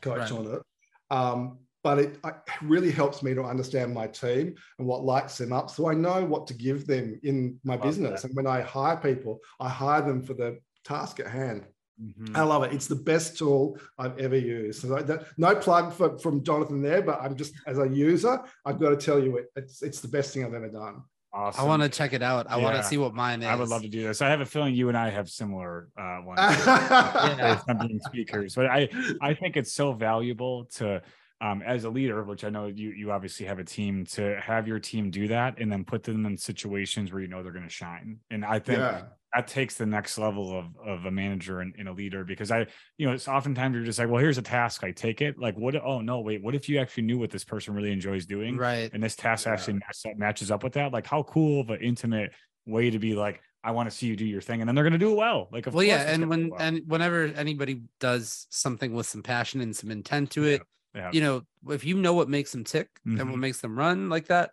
coach 0.00 0.30
right. 0.30 0.32
on 0.32 0.46
it. 0.46 0.62
Um, 1.10 1.58
but 1.82 1.98
it, 1.98 2.18
it, 2.24 2.34
really 2.62 2.92
helps 2.92 3.24
me 3.24 3.34
to 3.34 3.42
understand 3.42 3.92
my 3.92 4.06
team 4.06 4.54
and 4.78 4.86
what 4.86 5.02
lights 5.02 5.36
them 5.38 5.52
up. 5.52 5.68
So 5.68 5.90
I 5.90 5.94
know 5.94 6.24
what 6.24 6.46
to 6.46 6.54
give 6.54 6.86
them 6.86 7.18
in 7.24 7.58
my 7.64 7.74
love 7.74 7.82
business. 7.82 8.22
That. 8.22 8.28
And 8.28 8.36
when 8.36 8.46
I 8.46 8.60
hire 8.60 8.96
people, 8.96 9.40
I 9.58 9.68
hire 9.68 10.02
them 10.02 10.22
for 10.22 10.34
the 10.34 10.58
task 10.84 11.18
at 11.18 11.26
hand. 11.26 11.66
Mm-hmm. 12.00 12.36
I 12.36 12.42
love 12.42 12.62
it. 12.62 12.72
It's 12.72 12.86
the 12.86 12.94
best 12.94 13.36
tool 13.36 13.78
I've 13.98 14.16
ever 14.18 14.36
used. 14.36 14.82
So 14.82 14.94
that, 15.02 15.26
no 15.36 15.56
plug 15.56 15.92
for, 15.92 16.18
from 16.20 16.44
Jonathan 16.44 16.82
there, 16.82 17.02
but 17.02 17.20
I'm 17.20 17.36
just 17.36 17.54
as 17.66 17.78
a 17.78 17.88
user, 17.88 18.40
I've 18.64 18.78
got 18.78 18.90
to 18.90 18.96
tell 18.96 19.18
you 19.18 19.38
it, 19.38 19.46
it's 19.56 19.82
it's 19.82 20.00
the 20.00 20.08
best 20.08 20.32
thing 20.32 20.44
I've 20.44 20.54
ever 20.54 20.68
done. 20.68 21.02
Awesome. 21.34 21.64
I 21.64 21.66
want 21.66 21.82
to 21.82 21.88
check 21.88 22.12
it 22.12 22.22
out. 22.22 22.50
I 22.50 22.58
yeah. 22.58 22.64
want 22.64 22.76
to 22.76 22.82
see 22.82 22.98
what 22.98 23.14
mine 23.14 23.42
is. 23.42 23.48
I 23.48 23.54
would 23.54 23.68
love 23.68 23.82
to 23.82 23.88
do 23.88 24.02
this. 24.02 24.20
I 24.20 24.28
have 24.28 24.40
a 24.40 24.46
feeling 24.46 24.74
you 24.74 24.88
and 24.88 24.98
I 24.98 25.08
have 25.08 25.30
similar 25.30 25.88
uh, 25.98 26.20
ones. 26.24 26.38
yeah. 26.38 27.58
speakers, 28.00 28.54
but 28.54 28.66
I 28.66 28.88
I 29.20 29.32
think 29.34 29.56
it's 29.56 29.72
so 29.72 29.92
valuable 29.92 30.66
to 30.76 31.02
um, 31.40 31.62
as 31.62 31.84
a 31.84 31.90
leader, 31.90 32.22
which 32.22 32.44
I 32.44 32.50
know 32.50 32.66
you 32.66 32.90
you 32.90 33.12
obviously 33.12 33.46
have 33.46 33.58
a 33.58 33.64
team 33.64 34.04
to 34.12 34.38
have 34.40 34.68
your 34.68 34.78
team 34.78 35.10
do 35.10 35.28
that 35.28 35.58
and 35.58 35.72
then 35.72 35.84
put 35.84 36.02
them 36.02 36.26
in 36.26 36.36
situations 36.36 37.12
where 37.12 37.22
you 37.22 37.28
know 37.28 37.42
they're 37.42 37.52
going 37.52 37.64
to 37.64 37.70
shine. 37.70 38.18
And 38.30 38.44
I 38.44 38.58
think 38.58 38.78
yeah 38.78 39.02
that 39.34 39.46
takes 39.46 39.76
the 39.76 39.86
next 39.86 40.18
level 40.18 40.58
of 40.58 40.66
of 40.86 41.06
a 41.06 41.10
manager 41.10 41.60
and, 41.60 41.74
and, 41.78 41.88
a 41.88 41.92
leader 41.92 42.24
because 42.24 42.50
I, 42.50 42.66
you 42.98 43.06
know, 43.06 43.12
it's 43.12 43.28
oftentimes 43.28 43.74
you're 43.74 43.84
just 43.84 43.98
like, 43.98 44.08
well, 44.08 44.20
here's 44.20 44.38
a 44.38 44.42
task, 44.42 44.84
I 44.84 44.90
take 44.90 45.22
it. 45.22 45.38
Like, 45.38 45.56
what? 45.56 45.74
Oh 45.76 46.00
no, 46.00 46.20
wait, 46.20 46.42
what 46.42 46.54
if 46.54 46.68
you 46.68 46.78
actually 46.78 47.04
knew 47.04 47.18
what 47.18 47.30
this 47.30 47.44
person 47.44 47.74
really 47.74 47.92
enjoys 47.92 48.26
doing, 48.26 48.56
right? 48.56 48.90
And 48.92 49.02
this 49.02 49.16
task 49.16 49.46
yeah. 49.46 49.52
actually 49.52 49.80
matches 50.16 50.50
up 50.50 50.62
with 50.62 50.74
that. 50.74 50.92
Like, 50.92 51.06
how 51.06 51.22
cool 51.22 51.62
of 51.62 51.70
an 51.70 51.80
intimate 51.80 52.32
way 52.66 52.90
to 52.90 52.98
be 52.98 53.14
like, 53.14 53.40
I 53.64 53.70
want 53.70 53.90
to 53.90 53.96
see 53.96 54.06
you 54.06 54.16
do 54.16 54.26
your 54.26 54.40
thing, 54.40 54.60
and 54.60 54.68
then 54.68 54.74
they're 54.74 54.84
going 54.84 54.92
to 54.92 54.98
do 54.98 55.12
it 55.12 55.16
well. 55.16 55.48
Like, 55.52 55.66
well, 55.72 55.84
yeah, 55.84 56.02
and 56.12 56.28
when 56.28 56.50
well. 56.50 56.60
and 56.60 56.82
whenever 56.86 57.24
anybody 57.24 57.82
does 58.00 58.46
something 58.50 58.92
with 58.92 59.06
some 59.06 59.22
passion 59.22 59.60
and 59.60 59.74
some 59.74 59.90
intent 59.90 60.32
to 60.32 60.44
it, 60.44 60.62
yeah. 60.94 61.02
Yeah. 61.02 61.10
you 61.12 61.20
know, 61.20 61.42
if 61.70 61.84
you 61.84 61.96
know 61.96 62.12
what 62.12 62.28
makes 62.28 62.52
them 62.52 62.64
tick 62.64 62.88
mm-hmm. 63.06 63.20
and 63.20 63.30
what 63.30 63.38
makes 63.38 63.60
them 63.60 63.78
run 63.78 64.08
like 64.08 64.28
that, 64.28 64.50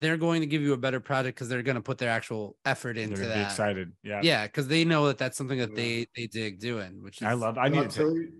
they're 0.00 0.16
going 0.16 0.40
to 0.40 0.46
give 0.46 0.62
you 0.62 0.72
a 0.72 0.76
better 0.76 1.00
product 1.00 1.36
because 1.36 1.48
they're 1.48 1.62
going 1.62 1.76
to 1.76 1.82
put 1.82 1.98
their 1.98 2.10
actual 2.10 2.56
effort 2.64 2.98
into 2.98 3.20
they're 3.20 3.28
that. 3.28 3.50
excited, 3.50 3.92
yeah, 4.02 4.20
yeah, 4.22 4.46
because 4.46 4.68
they 4.68 4.84
know 4.84 5.06
that 5.06 5.18
that's 5.18 5.36
something 5.36 5.58
that 5.58 5.74
they 5.74 6.06
they 6.16 6.26
dig 6.26 6.58
doing. 6.58 7.02
Which 7.02 7.22
is, 7.22 7.26
I 7.26 7.32
love. 7.32 7.58
I 7.58 7.68
need 7.68 7.90
to. 7.90 7.96
tell 7.96 8.10
You, 8.10 8.32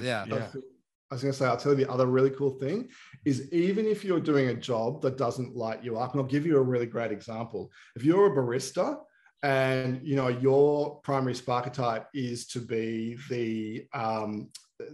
yeah, 0.00 0.24
yeah. 0.26 0.48
I 1.10 1.16
was 1.16 1.22
going 1.22 1.32
to 1.32 1.38
say, 1.38 1.46
I'll 1.46 1.56
tell 1.56 1.72
you 1.72 1.84
the 1.84 1.90
other 1.90 2.06
really 2.06 2.30
cool 2.30 2.52
thing 2.60 2.88
is 3.24 3.52
even 3.52 3.84
if 3.86 4.04
you're 4.04 4.20
doing 4.20 4.50
a 4.50 4.54
job 4.54 5.02
that 5.02 5.18
doesn't 5.18 5.56
light 5.56 5.82
you 5.82 5.98
up, 5.98 6.12
and 6.12 6.20
I'll 6.20 6.28
give 6.28 6.46
you 6.46 6.56
a 6.56 6.62
really 6.62 6.86
great 6.86 7.10
example. 7.10 7.72
If 7.96 8.04
you're 8.04 8.26
a 8.26 8.30
barista 8.30 8.98
and 9.42 10.00
you 10.06 10.14
know 10.14 10.28
your 10.28 11.00
primary 11.00 11.34
Sparketype 11.34 12.06
is 12.14 12.46
to 12.48 12.60
be 12.60 13.18
the 13.28 13.86
um, 13.92 14.50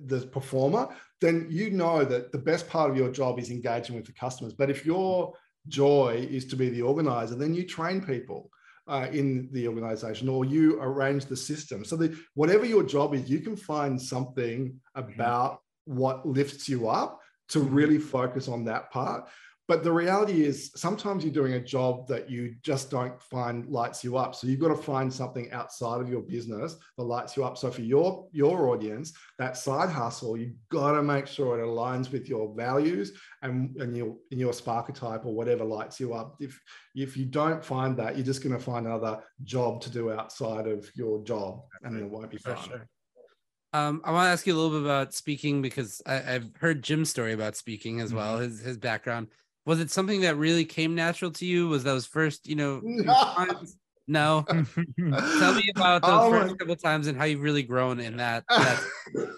the 0.06 0.20
performer, 0.20 0.88
then 1.20 1.46
you 1.50 1.70
know 1.70 2.04
that 2.04 2.32
the 2.32 2.38
best 2.38 2.66
part 2.66 2.90
of 2.90 2.96
your 2.96 3.10
job 3.10 3.38
is 3.38 3.50
engaging 3.50 3.94
with 3.94 4.06
the 4.06 4.12
customers. 4.12 4.54
But 4.54 4.70
if 4.70 4.86
you're 4.86 5.34
joy 5.68 6.26
is 6.30 6.46
to 6.46 6.56
be 6.56 6.68
the 6.68 6.82
organizer, 6.82 7.34
then 7.34 7.54
you 7.54 7.64
train 7.64 8.00
people. 8.00 8.50
Uh, 8.88 9.08
in 9.10 9.48
the 9.50 9.66
organization 9.66 10.28
or 10.28 10.44
you 10.44 10.80
arrange 10.80 11.24
the 11.24 11.36
system 11.36 11.84
so 11.84 11.96
that 11.96 12.14
whatever 12.34 12.64
your 12.64 12.84
job 12.84 13.14
is 13.14 13.28
you 13.28 13.40
can 13.40 13.56
find 13.56 14.00
something 14.00 14.68
mm-hmm. 14.68 15.20
about 15.20 15.60
what 15.86 16.24
lifts 16.24 16.68
you 16.68 16.88
up 16.88 17.20
to 17.48 17.58
mm-hmm. 17.58 17.74
really 17.74 17.98
focus 17.98 18.46
on 18.46 18.64
that 18.64 18.88
part 18.92 19.28
but 19.68 19.82
the 19.82 19.92
reality 19.92 20.44
is 20.44 20.70
sometimes 20.76 21.24
you're 21.24 21.32
doing 21.32 21.54
a 21.54 21.60
job 21.60 22.06
that 22.06 22.30
you 22.30 22.54
just 22.62 22.88
don't 22.88 23.20
find 23.20 23.66
lights 23.66 24.04
you 24.04 24.16
up. 24.16 24.34
So 24.34 24.46
you've 24.46 24.60
got 24.60 24.68
to 24.68 24.76
find 24.76 25.12
something 25.12 25.50
outside 25.50 26.00
of 26.00 26.08
your 26.08 26.22
business 26.22 26.76
that 26.96 27.02
lights 27.02 27.36
you 27.36 27.44
up. 27.44 27.58
So 27.58 27.70
for 27.70 27.82
your 27.82 28.28
your 28.32 28.68
audience 28.68 29.12
that 29.38 29.56
side 29.56 29.88
hustle 29.90 30.36
you've 30.36 30.54
got 30.68 30.92
to 30.92 31.02
make 31.02 31.26
sure 31.26 31.58
it 31.58 31.64
aligns 31.64 32.12
with 32.12 32.28
your 32.28 32.54
values 32.54 33.12
and, 33.42 33.76
and 33.76 33.96
your 33.96 34.16
in 34.30 34.38
your 34.38 34.52
Sparketype 34.52 35.26
or 35.26 35.34
whatever 35.34 35.64
lights 35.64 35.98
you 35.98 36.14
up. 36.14 36.36
If 36.40 36.60
if 36.94 37.16
you 37.16 37.24
don't 37.24 37.64
find 37.64 37.96
that 37.96 38.16
you're 38.16 38.24
just 38.24 38.42
going 38.42 38.56
to 38.56 38.62
find 38.62 38.86
another 38.86 39.20
job 39.42 39.80
to 39.82 39.90
do 39.90 40.12
outside 40.12 40.68
of 40.68 40.88
your 40.94 41.24
job 41.24 41.62
and 41.82 41.98
it 41.98 42.08
won't 42.08 42.30
be 42.30 42.38
fun. 42.38 42.56
sure. 42.62 42.88
Um, 43.72 44.00
I 44.04 44.12
want 44.12 44.26
to 44.26 44.30
ask 44.30 44.46
you 44.46 44.54
a 44.54 44.56
little 44.56 44.78
bit 44.78 44.86
about 44.86 45.12
speaking 45.12 45.60
because 45.60 46.00
I, 46.06 46.14
have 46.14 46.48
heard 46.58 46.82
Jim's 46.82 47.10
story 47.10 47.32
about 47.32 47.56
speaking 47.56 48.00
as 48.00 48.14
well, 48.14 48.34
mm-hmm. 48.34 48.44
his 48.44 48.60
his 48.60 48.76
background 48.78 49.28
was 49.66 49.80
it 49.80 49.90
something 49.90 50.20
that 50.22 50.36
really 50.36 50.64
came 50.64 50.94
natural 50.94 51.32
to 51.32 51.44
you? 51.44 51.68
Was 51.68 51.84
those 51.84 52.06
first, 52.06 52.46
you 52.46 52.54
know, 52.54 52.80
no. 52.84 53.64
no. 54.06 54.44
Tell 55.38 55.54
me 55.54 55.70
about 55.74 56.02
those 56.02 56.10
oh 56.12 56.30
first 56.30 56.52
my... 56.52 56.56
couple 56.56 56.76
times 56.76 57.08
and 57.08 57.18
how 57.18 57.24
you've 57.24 57.42
really 57.42 57.64
grown 57.64 57.98
in 57.98 58.16
that. 58.16 58.44
that... 58.48 58.82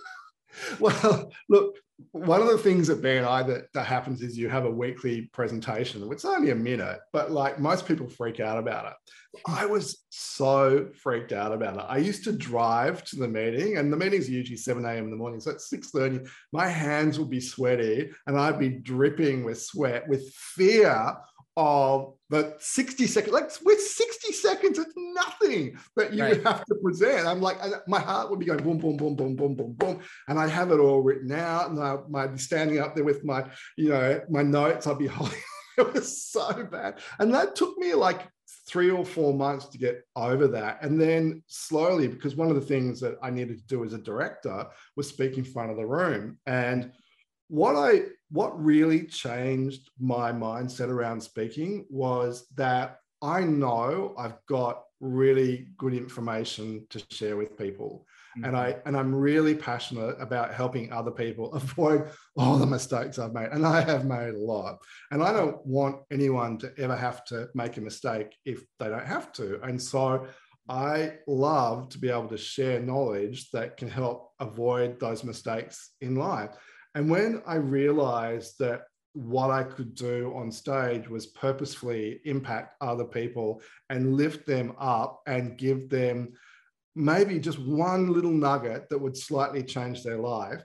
well, 0.79 1.33
look, 1.49 1.79
one 2.13 2.41
of 2.41 2.47
the 2.47 2.59
things 2.59 2.89
at 2.91 2.99
BNI 2.99 3.47
that, 3.49 3.73
that 3.75 3.87
happens 3.87 4.23
is 4.23 4.39
you 4.39 4.49
have 4.49 4.65
a 4.65 4.71
weekly 4.71 5.23
presentation. 5.33 6.09
It's 6.13 6.25
only 6.25 6.51
a 6.51 6.55
minute, 6.55 7.01
but 7.13 7.33
like 7.33 7.59
most 7.59 7.87
people 7.87 8.09
freak 8.09 8.39
out 8.39 8.59
about 8.59 8.87
it. 8.87 8.93
I 9.47 9.67
was 9.67 10.05
so 10.11 10.89
freaked 11.03 11.33
out 11.33 11.53
about 11.53 11.75
it. 11.75 11.85
I 11.89 11.99
used 11.99 12.25
to 12.25 12.33
drive 12.33 13.05
to 13.07 13.17
the 13.17 13.29
meeting, 13.29 13.79
and 13.79 13.93
the 13.93 13.97
meetings 13.97 14.29
are 14.29 14.33
usually 14.33 14.57
7 14.57 14.85
a.m. 14.85 15.05
in 15.05 15.11
the 15.11 15.17
morning. 15.17 15.41
So 15.41 15.51
at 15.51 15.59
6:30, 15.59 16.29
my 16.53 16.69
hands 16.69 17.19
would 17.19 17.31
be 17.31 17.41
sweaty 17.41 18.11
and 18.27 18.39
I'd 18.39 18.59
be 18.59 18.71
dripping 18.71 19.45
with 19.45 19.61
sweat, 19.61 20.09
with 20.09 20.33
fear 20.35 21.17
of 21.59 22.15
the 22.31 22.55
60 22.61 23.09
seconds, 23.09 23.35
like 23.35 23.51
with 23.65 23.81
60 23.81 24.33
seconds, 24.33 24.79
it's 24.79 24.95
nothing 24.97 25.77
that 25.97 26.15
you 26.15 26.23
right. 26.23 26.37
would 26.37 26.47
have 26.47 26.65
to 26.67 26.77
present. 26.77 27.27
I'm 27.27 27.41
like, 27.41 27.59
my 27.89 27.99
heart 27.99 28.31
would 28.31 28.39
be 28.39 28.47
going 28.47 28.63
boom, 28.63 28.79
boom, 28.79 28.97
boom, 28.97 29.17
boom, 29.17 29.35
boom, 29.35 29.55
boom, 29.57 29.73
boom. 29.73 30.01
And 30.29 30.39
I'd 30.39 30.51
have 30.51 30.71
it 30.71 30.79
all 30.79 31.03
written 31.03 31.33
out 31.33 31.71
and 31.71 31.81
I, 31.81 31.95
would 31.95 32.33
be 32.33 32.39
standing 32.39 32.79
up 32.79 32.95
there 32.95 33.03
with 33.03 33.25
my, 33.25 33.45
you 33.77 33.89
know, 33.89 34.21
my 34.31 34.45
notes. 34.45 34.87
I'd 34.87 34.99
be 34.99 35.07
holding, 35.09 35.37
it 35.77 35.93
was 35.93 36.31
so 36.31 36.65
bad. 36.71 37.01
And 37.19 37.35
that 37.35 37.57
took 37.57 37.77
me 37.77 37.93
like 37.93 38.29
three 38.69 38.91
or 38.91 39.05
four 39.05 39.35
months 39.35 39.67
to 39.71 39.79
get 39.79 40.05
over 40.15 40.47
that. 40.47 40.81
And 40.83 41.01
then 41.01 41.43
slowly, 41.49 42.07
because 42.07 42.37
one 42.37 42.51
of 42.51 42.55
the 42.55 42.61
things 42.61 43.01
that 43.01 43.19
I 43.21 43.31
needed 43.31 43.59
to 43.59 43.67
do 43.67 43.85
as 43.85 43.95
a 43.95 43.99
director 43.99 44.69
was 44.95 45.09
speak 45.09 45.37
in 45.37 45.45
front 45.45 45.73
of 45.73 45.77
the 45.77 45.87
room. 45.87 46.39
And 46.47 46.93
what 47.49 47.75
I 47.75 48.03
what 48.31 48.63
really 48.63 49.05
changed 49.05 49.91
my 49.99 50.33
mindset 50.33 50.89
around 50.89 51.23
speaking 51.23 51.87
was 51.89 52.47
that 52.57 53.01
I 53.23 53.41
know 53.41 54.15
I've 54.19 54.37
got 54.47 54.85
really 55.01 55.69
good 55.77 55.95
information 55.95 56.87
to 56.91 57.03
share 57.11 57.37
with 57.37 57.57
people. 57.57 58.07
Mm-hmm. 58.37 58.45
And 58.45 58.57
I 58.57 58.77
and 58.85 58.97
I'm 58.97 59.15
really 59.15 59.55
passionate 59.55 60.17
about 60.21 60.53
helping 60.53 60.93
other 60.93 61.11
people 61.11 61.53
avoid 61.55 62.11
all 62.37 62.57
the 62.59 62.67
mistakes 62.67 63.19
I've 63.19 63.33
made. 63.33 63.49
And 63.51 63.67
I 63.67 63.81
have 63.81 64.05
made 64.05 64.35
a 64.35 64.39
lot. 64.39 64.79
And 65.11 65.23
I 65.23 65.33
don't 65.33 65.65
want 65.65 66.03
anyone 66.11 66.59
to 66.59 66.73
ever 66.79 66.97
have 66.97 67.25
to 67.27 67.49
make 67.55 67.77
a 67.77 67.81
mistake 67.81 68.35
if 68.45 68.63
they 68.79 68.89
don't 68.89 69.07
have 69.07 69.33
to. 69.35 69.61
And 69.63 69.81
so 69.81 70.27
I 70.69 71.15
love 71.27 71.89
to 71.91 71.99
be 71.99 72.11
able 72.11 72.29
to 72.29 72.37
share 72.37 72.79
knowledge 72.79 73.51
that 73.53 73.79
can 73.79 73.89
help 73.89 74.33
avoid 74.39 75.01
those 75.01 75.25
mistakes 75.25 75.93
in 76.03 76.15
life. 76.17 76.51
And 76.99 77.09
when 77.09 77.43
I 77.47 77.55
realized 77.55 78.59
that 78.59 78.83
what 79.13 79.53
I 79.53 79.63
could 79.63 79.95
do 79.95 80.33
on 80.35 80.51
stage 80.51 81.09
was 81.09 81.29
purposefully 81.29 82.21
impact 82.25 82.75
other 82.81 83.05
people 83.05 83.63
and 83.89 84.17
lift 84.17 84.49
them 84.49 84.73
up 84.81 85.21
and 85.29 85.57
give 85.57 85.91
them 85.91 86.33
maybe 86.97 87.39
just 87.39 87.61
one 87.61 88.13
little 88.13 88.33
nugget 88.33 88.89
that 88.91 88.99
would 88.99 89.17
slightly 89.17 89.63
change 89.63 90.03
their 90.03 90.19
life. 90.19 90.61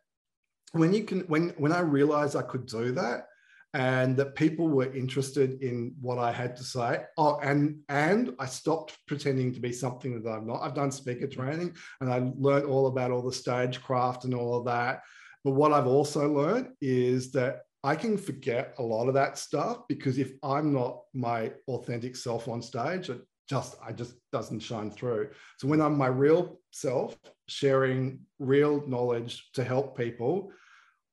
When 0.71 0.91
you 0.91 1.03
can, 1.03 1.19
when 1.27 1.49
when 1.59 1.71
I 1.71 1.81
realized 1.81 2.35
I 2.35 2.41
could 2.41 2.65
do 2.65 2.93
that, 2.93 3.27
and 3.75 4.17
that 4.17 4.33
people 4.33 4.67
were 4.67 4.91
interested 4.91 5.61
in 5.61 5.93
what 6.01 6.17
I 6.17 6.31
had 6.31 6.55
to 6.55 6.63
say. 6.63 7.03
Oh, 7.15 7.37
and 7.43 7.79
and 7.89 8.33
I 8.39 8.47
stopped 8.47 8.97
pretending 9.07 9.53
to 9.53 9.59
be 9.59 9.71
something 9.71 10.23
that 10.23 10.31
I'm 10.31 10.47
not. 10.47 10.63
I've 10.63 10.73
done 10.73 10.91
speaker 10.91 11.27
training 11.27 11.75
and 12.01 12.11
I 12.11 12.31
learned 12.35 12.65
all 12.65 12.87
about 12.87 13.11
all 13.11 13.21
the 13.21 13.31
stage 13.31 13.83
craft 13.83 14.25
and 14.25 14.33
all 14.33 14.57
of 14.57 14.65
that. 14.65 15.01
But 15.43 15.51
what 15.51 15.73
I've 15.73 15.88
also 15.88 16.32
learned 16.32 16.69
is 16.82 17.32
that 17.34 17.62
I 17.84 17.95
can 17.95 18.17
forget 18.17 18.75
a 18.77 18.84
lot 18.84 19.08
of 19.08 19.13
that 19.15 19.38
stuff 19.38 19.88
because 19.89 20.17
if 20.17 20.32
I'm 20.41 20.73
not 20.73 21.01
my 21.13 21.51
authentic 21.67 22.15
self 22.15 22.47
on 22.47 22.62
stage, 22.62 23.10
it 23.10 23.21
just 23.49 23.75
I 23.86 23.91
just 23.91 24.15
doesn't 24.32 24.62
shine 24.62 24.89
through. 24.89 25.30
So 25.57 25.67
when 25.67 25.82
I'm 25.82 25.97
my 25.97 26.07
real 26.07 26.59
self, 26.72 27.17
sharing 27.47 28.22
real 28.39 28.88
knowledge 28.88 29.49
to 29.55 29.63
help 29.63 29.97
people, 29.97 30.51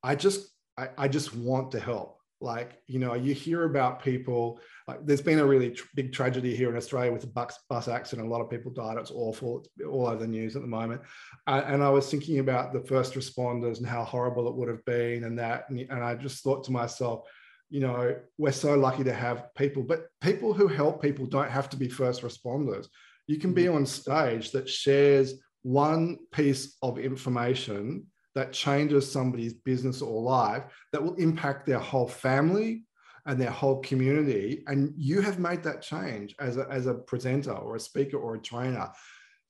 I 0.02 0.14
just 0.14 0.48
I, 0.78 0.90
I 0.96 1.08
just 1.08 1.34
want 1.34 1.72
to 1.72 1.80
help. 1.80 2.18
Like, 2.40 2.78
you 2.86 2.98
know, 2.98 3.14
you 3.14 3.34
hear 3.34 3.64
about 3.64 4.02
people, 4.02 4.60
like 4.90 5.06
there's 5.06 5.20
been 5.20 5.38
a 5.38 5.46
really 5.46 5.70
tr- 5.70 5.86
big 5.94 6.12
tragedy 6.12 6.56
here 6.56 6.68
in 6.68 6.76
Australia 6.76 7.12
with 7.12 7.22
a 7.22 7.28
bus, 7.28 7.56
bus 7.68 7.86
accident. 7.86 8.26
A 8.26 8.30
lot 8.30 8.40
of 8.40 8.50
people 8.50 8.72
died. 8.72 8.98
It's 8.98 9.12
awful. 9.12 9.60
It's 9.60 9.86
all 9.86 10.08
over 10.08 10.16
the 10.16 10.26
news 10.26 10.56
at 10.56 10.62
the 10.62 10.68
moment. 10.68 11.00
Uh, 11.46 11.62
and 11.64 11.82
I 11.82 11.90
was 11.90 12.10
thinking 12.10 12.40
about 12.40 12.72
the 12.72 12.80
first 12.80 13.14
responders 13.14 13.78
and 13.78 13.86
how 13.86 14.02
horrible 14.02 14.48
it 14.48 14.54
would 14.54 14.68
have 14.68 14.84
been 14.84 15.22
and 15.24 15.38
that. 15.38 15.70
And, 15.70 15.78
and 15.78 16.02
I 16.02 16.16
just 16.16 16.42
thought 16.42 16.64
to 16.64 16.72
myself, 16.72 17.28
you 17.68 17.78
know, 17.78 18.16
we're 18.36 18.50
so 18.50 18.74
lucky 18.74 19.04
to 19.04 19.12
have 19.12 19.54
people, 19.54 19.84
but 19.84 20.06
people 20.20 20.52
who 20.52 20.66
help 20.66 21.00
people 21.00 21.24
don't 21.24 21.50
have 21.50 21.70
to 21.70 21.76
be 21.76 21.88
first 21.88 22.22
responders. 22.22 22.88
You 23.28 23.38
can 23.38 23.54
be 23.54 23.68
on 23.68 23.86
stage 23.86 24.50
that 24.50 24.68
shares 24.68 25.34
one 25.62 26.18
piece 26.32 26.76
of 26.82 26.98
information 26.98 28.06
that 28.34 28.52
changes 28.52 29.10
somebody's 29.10 29.54
business 29.54 30.02
or 30.02 30.20
life 30.20 30.64
that 30.92 31.02
will 31.02 31.14
impact 31.14 31.66
their 31.66 31.78
whole 31.78 32.08
family 32.08 32.82
and 33.26 33.40
their 33.40 33.50
whole 33.50 33.80
community. 33.80 34.62
And 34.66 34.92
you 34.96 35.20
have 35.20 35.38
made 35.38 35.62
that 35.64 35.82
change 35.82 36.34
as 36.38 36.56
a, 36.56 36.66
as 36.70 36.86
a 36.86 36.94
presenter 36.94 37.52
or 37.52 37.76
a 37.76 37.80
speaker 37.80 38.16
or 38.16 38.34
a 38.34 38.40
trainer. 38.40 38.90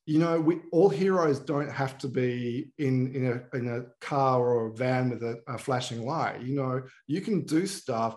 You 0.07 0.19
know, 0.19 0.41
we 0.41 0.61
all 0.73 0.89
heroes 0.89 1.39
don't 1.39 1.71
have 1.71 1.97
to 1.99 2.09
be 2.09 2.73
in, 2.79 3.15
in, 3.15 3.27
a, 3.27 3.57
in 3.57 3.69
a 3.69 4.05
car 4.05 4.41
or 4.41 4.67
a 4.67 4.73
van 4.73 5.11
with 5.11 5.23
a, 5.23 5.39
a 5.47 5.59
flashing 5.59 6.05
light. 6.05 6.41
You 6.43 6.57
know, 6.57 6.83
you 7.07 7.21
can 7.21 7.43
do 7.43 7.67
stuff 7.67 8.17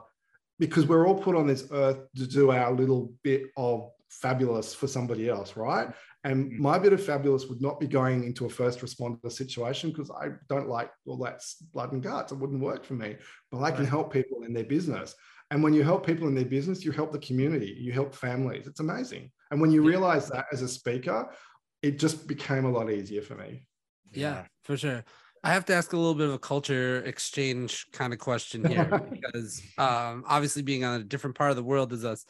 because 0.60 0.88
we're 0.88 1.08
all 1.08 1.16
put 1.16 1.36
on 1.36 1.46
this 1.46 1.68
earth 1.72 2.00
to 2.16 2.28
do 2.28 2.52
our 2.52 2.72
little 2.72 3.14
bit 3.24 3.44
of 3.58 3.90
fabulous 4.10 4.74
for 4.74 4.88
somebody 4.88 5.30
else, 5.30 5.58
right? 5.58 5.90
And 6.24 6.52
mm. 6.52 6.60
my 6.60 6.80
bit 6.80 6.94
of 6.94 7.04
fabulous 7.04 7.48
would 7.48 7.62
not 7.62 7.80
be 7.80 7.88
going 7.88 8.24
into 8.24 8.46
a 8.46 8.50
first 8.50 8.80
responder 8.80 9.32
situation 9.32 9.90
because 9.90 10.12
I 10.12 10.30
don't 10.48 10.70
like 10.70 10.92
all 11.06 11.18
that 11.18 11.44
blood 11.74 11.92
and 11.92 12.02
guts. 12.02 12.32
It 12.32 12.38
wouldn't 12.38 12.62
work 12.62 12.86
for 12.86 12.94
me. 12.94 13.18
But 13.52 13.62
I 13.62 13.72
can 13.72 13.86
help 13.86 14.14
people 14.14 14.44
in 14.44 14.54
their 14.54 14.64
business. 14.64 15.16
And 15.54 15.62
when 15.62 15.76
you 15.76 15.84
help 15.84 16.04
people 16.04 16.28
in 16.28 16.34
their 16.34 16.46
business, 16.46 16.84
you 16.84 16.92
help 16.92 17.12
the 17.12 17.20
community, 17.20 17.78
you 17.80 17.92
help 17.92 18.16
families. 18.16 18.66
It's 18.66 18.80
amazing. 18.80 19.30
And 19.52 19.62
when 19.62 19.70
you 19.70 19.84
realize 19.84 20.28
that 20.30 20.48
as 20.52 20.64
a 20.64 20.68
speaker, 20.68 21.30
it 21.84 22.00
just 22.00 22.26
became 22.26 22.66
a 22.66 22.72
lot 22.72 22.90
easier 22.92 23.22
for 23.22 23.36
me. 23.36 23.68
Yeah, 24.12 24.46
for 24.64 24.76
sure. 24.76 25.06
I 25.44 25.54
have 25.54 25.64
to 25.66 25.76
ask 25.76 25.94
a 25.94 25.96
little 25.96 26.16
bit 26.16 26.28
of 26.28 26.34
a 26.34 26.40
culture 26.40 27.04
exchange 27.06 27.86
kind 27.94 28.14
of 28.14 28.18
question 28.18 28.66
here 28.66 29.00
because 29.12 29.62
um, 29.78 30.24
obviously 30.28 30.64
being 30.64 30.84
on 30.84 31.00
a 31.00 31.04
different 31.04 31.36
part 31.36 31.52
of 31.52 31.56
the 31.56 31.64
world 31.64 31.94
as 31.94 32.04
us, 32.04 32.26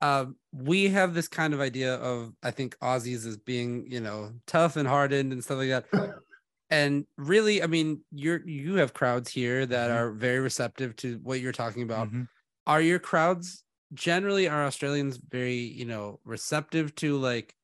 uh, 0.00 0.26
we 0.52 0.90
have 0.90 1.12
this 1.12 1.26
kind 1.26 1.52
of 1.52 1.60
idea 1.60 1.96
of 1.96 2.32
I 2.40 2.52
think 2.52 2.78
Aussies 2.78 3.26
as 3.26 3.36
being 3.36 3.90
you 3.90 3.98
know 3.98 4.30
tough 4.46 4.76
and 4.76 4.86
hardened 4.86 5.32
and 5.32 5.42
stuff 5.42 5.58
like 5.58 5.70
that. 5.70 5.86
and 6.70 7.04
really, 7.16 7.64
I 7.64 7.66
mean, 7.66 8.02
you're 8.12 8.46
you 8.46 8.76
have 8.76 8.94
crowds 8.94 9.28
here 9.28 9.66
that 9.66 9.90
mm-hmm. 9.90 9.98
are 9.98 10.12
very 10.12 10.38
receptive 10.38 10.94
to 10.96 11.18
what 11.24 11.40
you're 11.40 11.50
talking 11.50 11.82
about. 11.82 12.06
Mm-hmm. 12.06 12.22
Are 12.66 12.80
your 12.80 12.98
crowds 12.98 13.64
generally 13.92 14.48
are 14.48 14.64
Australians 14.66 15.16
very 15.16 15.56
you 15.56 15.84
know 15.84 16.20
receptive 16.24 16.94
to 16.94 17.16
like 17.16 17.54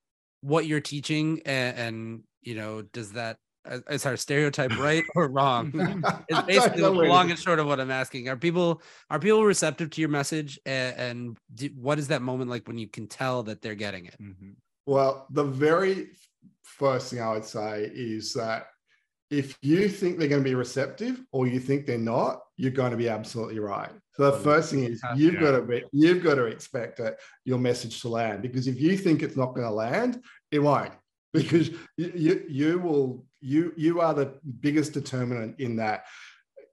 what 0.41 0.67
you're 0.67 0.81
teaching 0.81 1.41
and, 1.47 1.79
and 1.79 2.23
you 2.43 2.55
know 2.55 2.83
does 2.83 3.13
that 3.13 3.39
is 3.91 4.07
our 4.07 4.17
stereotype 4.17 4.77
right 4.79 5.05
or 5.15 5.29
wrong? 5.29 5.73
it's 6.29 6.43
basically 6.43 6.83
long 6.83 7.31
and 7.31 7.39
short 7.39 7.59
of 7.59 7.67
what 7.67 7.81
I'm 7.81 7.91
asking. 7.91 8.29
Are 8.29 8.37
people 8.37 8.83
are 9.11 9.19
people 9.19 9.45
receptive 9.45 9.91
to 9.91 10.01
your 10.01 10.11
message, 10.11 10.59
and, 10.67 10.97
and 10.97 11.39
do, 11.55 11.71
what 11.77 11.99
is 11.99 12.09
that 12.09 12.23
moment 12.23 12.51
like 12.51 12.67
when 12.67 12.79
you 12.79 12.89
can 12.89 13.07
tell 13.07 13.43
that 13.45 13.63
they're 13.63 13.75
getting 13.75 14.07
it? 14.07 14.17
Mm-hmm. 14.21 14.51
Well, 14.87 15.27
the 15.31 15.45
very 15.45 16.11
first 16.63 17.11
thing 17.11 17.21
I 17.21 17.33
would 17.33 17.45
say 17.45 17.91
is 17.93 18.33
that 18.35 18.69
if 19.31 19.59
you 19.63 19.89
think 19.89 20.19
they're 20.19 20.29
going 20.29 20.43
to 20.43 20.49
be 20.49 20.55
receptive 20.55 21.25
or 21.33 21.47
you 21.47 21.59
think 21.59 21.87
they're 21.87 21.99
not, 21.99 22.43
you're 22.57 22.71
going 22.71 22.93
to 22.93 22.97
be 22.97 23.09
absolutely 23.09 23.59
right. 23.59 23.91
So 24.17 24.31
the 24.31 24.37
oh, 24.37 24.41
first 24.41 24.71
thing 24.71 24.85
is 24.85 25.03
you've 25.15 25.35
yeah. 25.35 25.41
got 25.41 25.67
to 25.67 25.83
you've 25.93 26.23
got 26.23 26.37
to 26.37 26.47
expect 26.47 27.01
it, 27.01 27.19
your 27.45 27.59
message 27.59 28.01
to 28.03 28.09
land 28.09 28.43
because 28.43 28.67
if 28.67 28.81
you 28.81 28.97
think 28.97 29.23
it's 29.23 29.37
not 29.37 29.55
going 29.55 29.67
to 29.67 29.73
land, 29.73 30.23
it 30.51 30.59
won't 30.59 30.93
because 31.33 31.71
you, 31.97 32.13
you, 32.15 32.45
you 32.49 32.79
will 32.79 33.27
you 33.41 33.75
you 33.77 34.01
are 34.01 34.15
the 34.15 34.39
biggest 34.61 34.93
determinant 34.93 35.61
in 35.61 35.77
that 35.77 36.07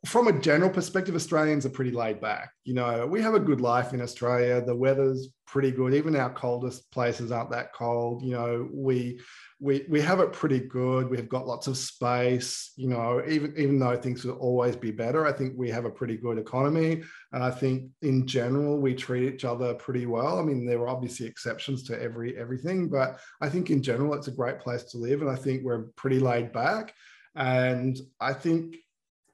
from 0.05 0.27
a 0.27 0.37
general 0.37 0.69
perspective, 0.69 1.15
Australians 1.15 1.65
are 1.65 1.69
pretty 1.69 1.91
laid 1.91 2.19
back. 2.19 2.51
You 2.65 2.73
know, 2.73 3.07
we 3.07 3.21
have 3.21 3.35
a 3.35 3.39
good 3.39 3.61
life 3.61 3.93
in 3.93 4.01
Australia. 4.01 4.61
The 4.61 4.75
weather's 4.75 5.29
pretty 5.47 5.71
good. 5.71 5.93
Even 5.93 6.15
our 6.15 6.29
coldest 6.29 6.91
places 6.91 7.31
aren't 7.31 7.51
that 7.51 7.73
cold. 7.73 8.21
You 8.21 8.31
know, 8.31 8.69
we 8.71 9.21
we 9.63 9.85
we 9.87 10.01
have 10.01 10.19
it 10.19 10.33
pretty 10.33 10.59
good. 10.59 11.09
We've 11.09 11.29
got 11.29 11.47
lots 11.47 11.67
of 11.67 11.77
space. 11.77 12.73
You 12.75 12.89
know, 12.89 13.23
even 13.25 13.53
even 13.57 13.79
though 13.79 13.95
things 13.95 14.25
will 14.25 14.35
always 14.35 14.75
be 14.75 14.91
better, 14.91 15.25
I 15.25 15.31
think 15.31 15.53
we 15.55 15.69
have 15.69 15.85
a 15.85 15.89
pretty 15.89 16.17
good 16.17 16.37
economy. 16.37 17.01
And 17.31 17.41
I 17.41 17.49
think 17.49 17.89
in 18.01 18.27
general 18.27 18.77
we 18.77 18.93
treat 18.93 19.33
each 19.33 19.45
other 19.45 19.73
pretty 19.75 20.05
well. 20.05 20.37
I 20.37 20.43
mean, 20.43 20.65
there 20.65 20.79
are 20.79 20.89
obviously 20.89 21.27
exceptions 21.27 21.83
to 21.83 22.01
every 22.01 22.37
everything, 22.37 22.89
but 22.89 23.19
I 23.39 23.47
think 23.47 23.69
in 23.69 23.81
general 23.81 24.13
it's 24.15 24.27
a 24.27 24.39
great 24.39 24.59
place 24.59 24.83
to 24.91 24.97
live. 24.97 25.21
And 25.21 25.31
I 25.31 25.37
think 25.37 25.63
we're 25.63 25.83
pretty 25.95 26.19
laid 26.19 26.51
back. 26.51 26.93
And 27.35 27.97
I 28.19 28.33
think 28.33 28.75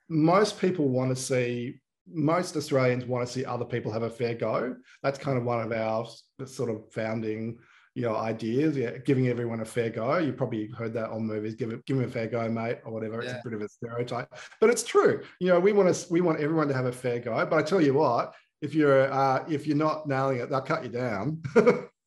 most 0.10 0.62
people 0.62 0.90
want 0.90 1.10
to 1.10 1.22
see 1.22 1.80
most 2.12 2.56
Australians 2.56 3.06
want 3.06 3.26
to 3.26 3.32
see 3.32 3.46
other 3.46 3.66
people 3.66 3.92
have 3.92 4.04
a 4.04 4.10
fair 4.10 4.36
go. 4.36 4.76
That's 5.04 5.20
kind 5.20 5.38
of 5.38 5.44
one 5.44 5.62
of 5.62 5.72
our 5.72 6.08
sort 6.46 6.70
of 6.70 6.92
founding, 6.92 7.60
you 8.00 8.06
know, 8.06 8.16
ideas. 8.16 8.78
Yeah, 8.78 8.97
giving 9.00 9.28
everyone 9.28 9.60
a 9.60 9.66
fair 9.66 9.89
go. 9.89 10.18
You 10.20 10.32
probably 10.32 10.68
heard 10.68 10.93
that 10.93 11.10
on 11.10 11.28
movies. 11.28 11.56
Give 11.56 11.72
it, 11.72 11.86
give 11.86 11.97
him 11.97 12.06
a 12.06 12.08
fair 12.08 12.28
go, 12.28 12.47
mate, 12.47 12.78
or 12.86 12.93
whatever. 12.93 13.22
It's 13.22 13.34
a 13.34 13.41
bit 13.43 13.52
of 13.52 13.62
a 13.62 13.68
stereotype, 13.68 14.34
but 14.62 14.70
it's 14.70 14.84
true. 14.84 15.22
You 15.41 15.50
know, 15.50 15.60
we 15.60 15.74
want 15.74 15.93
to, 15.93 16.14
we 16.14 16.22
want 16.22 16.39
everyone 16.39 16.70
to 16.70 16.74
have 16.74 16.86
a 16.86 16.93
fair 16.93 17.20
go. 17.20 17.45
But 17.45 17.60
I 17.60 17.62
tell 17.62 17.82
you 17.82 17.95
what, 17.95 18.34
if 18.62 18.74
you're, 18.74 19.12
uh, 19.12 19.43
if 19.50 19.68
you're 19.68 19.76
not 19.76 20.08
nailing 20.08 20.38
it, 20.38 20.50
they'll 20.50 20.62
cut 20.62 20.84
you 20.84 20.89
down. 20.89 21.41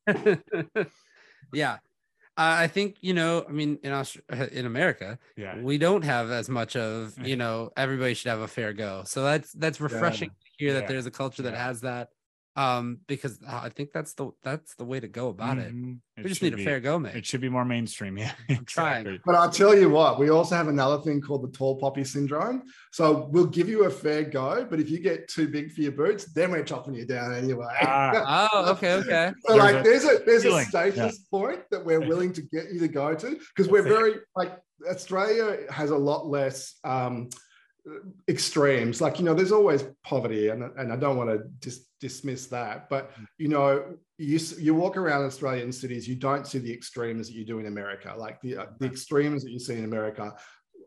yeah, 1.52 1.76
I 2.38 2.68
think 2.68 2.96
you 3.02 3.12
know. 3.12 3.44
I 3.46 3.52
mean, 3.52 3.78
in 3.82 3.92
Aust- 3.92 4.20
in 4.52 4.64
America, 4.64 5.18
yeah, 5.36 5.60
we 5.60 5.76
don't 5.76 6.02
have 6.04 6.30
as 6.30 6.48
much 6.48 6.74
of 6.74 7.14
you 7.22 7.36
know. 7.42 7.70
Everybody 7.76 8.14
should 8.14 8.30
have 8.30 8.40
a 8.40 8.48
fair 8.48 8.72
go. 8.72 9.02
So 9.04 9.24
that's 9.24 9.52
that's 9.52 9.78
refreshing 9.78 10.30
yeah. 10.30 10.34
to 10.34 10.64
hear 10.64 10.80
that 10.80 10.88
there's 10.88 11.04
a 11.04 11.10
culture 11.10 11.42
that 11.42 11.54
has 11.54 11.82
that 11.82 12.08
um 12.54 12.98
because 13.06 13.38
i 13.48 13.70
think 13.70 13.92
that's 13.92 14.12
the 14.14 14.30
that's 14.42 14.74
the 14.74 14.84
way 14.84 15.00
to 15.00 15.08
go 15.08 15.28
about 15.28 15.56
mm-hmm. 15.56 15.92
it 16.18 16.22
we 16.22 16.28
just 16.28 16.42
need 16.42 16.52
a 16.52 16.58
be, 16.58 16.64
fair 16.64 16.80
go 16.80 16.98
man. 16.98 17.16
It 17.16 17.24
should 17.24 17.40
be 17.40 17.48
more 17.48 17.64
mainstream. 17.64 18.18
Yeah 18.22 18.32
i'm 18.50 18.64
trying. 18.66 19.20
but 19.24 19.34
i'll 19.34 19.50
tell 19.50 19.76
you 19.76 19.88
what 19.88 20.18
we 20.18 20.28
also 20.28 20.54
have 20.54 20.68
another 20.68 21.02
thing 21.02 21.20
called 21.22 21.42
the 21.42 21.56
tall 21.56 21.76
poppy 21.76 22.04
syndrome. 22.04 22.64
So 22.90 23.28
we'll 23.30 23.46
give 23.46 23.68
you 23.68 23.84
a 23.84 23.90
fair 23.90 24.24
go 24.24 24.66
but 24.68 24.80
if 24.80 24.90
you 24.90 24.98
get 24.98 25.28
too 25.28 25.48
big 25.48 25.72
for 25.72 25.80
your 25.80 25.92
boots 25.92 26.26
then 26.32 26.50
we're 26.50 26.62
chopping 26.62 26.94
you 26.94 27.06
down 27.06 27.34
anyway. 27.34 27.74
Uh, 27.80 28.48
oh 28.52 28.70
okay 28.72 28.92
okay. 28.94 29.32
So 29.46 29.56
there's 29.56 29.62
like 29.62 29.74
a 29.76 29.82
there's 29.82 30.04
a 30.04 30.18
there's 30.26 30.42
feeling. 30.42 30.64
a 30.64 30.68
status 30.68 30.96
yeah. 30.96 31.38
point 31.38 31.60
that 31.70 31.82
we're 31.82 32.00
willing 32.00 32.32
to 32.34 32.42
get 32.42 32.70
you 32.70 32.80
to 32.80 32.88
go 32.88 33.14
to 33.14 33.38
because 33.54 33.70
we're 33.70 33.82
very 33.82 34.16
like 34.36 34.58
australia 34.90 35.58
has 35.70 35.90
a 35.90 35.96
lot 35.96 36.26
less 36.26 36.74
um 36.84 37.28
extremes. 38.28 39.00
Like 39.00 39.18
you 39.18 39.24
know 39.24 39.34
there's 39.34 39.52
always 39.52 39.84
poverty 40.04 40.48
and, 40.48 40.62
and 40.76 40.92
i 40.92 40.96
don't 40.96 41.16
want 41.16 41.30
to 41.30 41.44
just 41.60 41.88
dismiss 42.00 42.46
that 42.46 42.88
but 42.88 43.12
mm. 43.12 43.26
you 43.38 43.48
know 43.48 43.96
you 44.18 44.38
you 44.58 44.74
walk 44.74 44.96
around 44.96 45.24
australian 45.24 45.72
cities 45.72 46.08
you 46.08 46.14
don't 46.14 46.46
see 46.46 46.58
the 46.58 46.72
extremes 46.72 47.28
that 47.28 47.34
you 47.34 47.44
do 47.44 47.58
in 47.58 47.66
america. 47.66 48.14
Like 48.16 48.40
the 48.40 48.56
uh, 48.56 48.66
the 48.78 48.86
extremes 48.86 49.42
that 49.44 49.50
you 49.50 49.58
see 49.58 49.74
in 49.74 49.84
america 49.84 50.34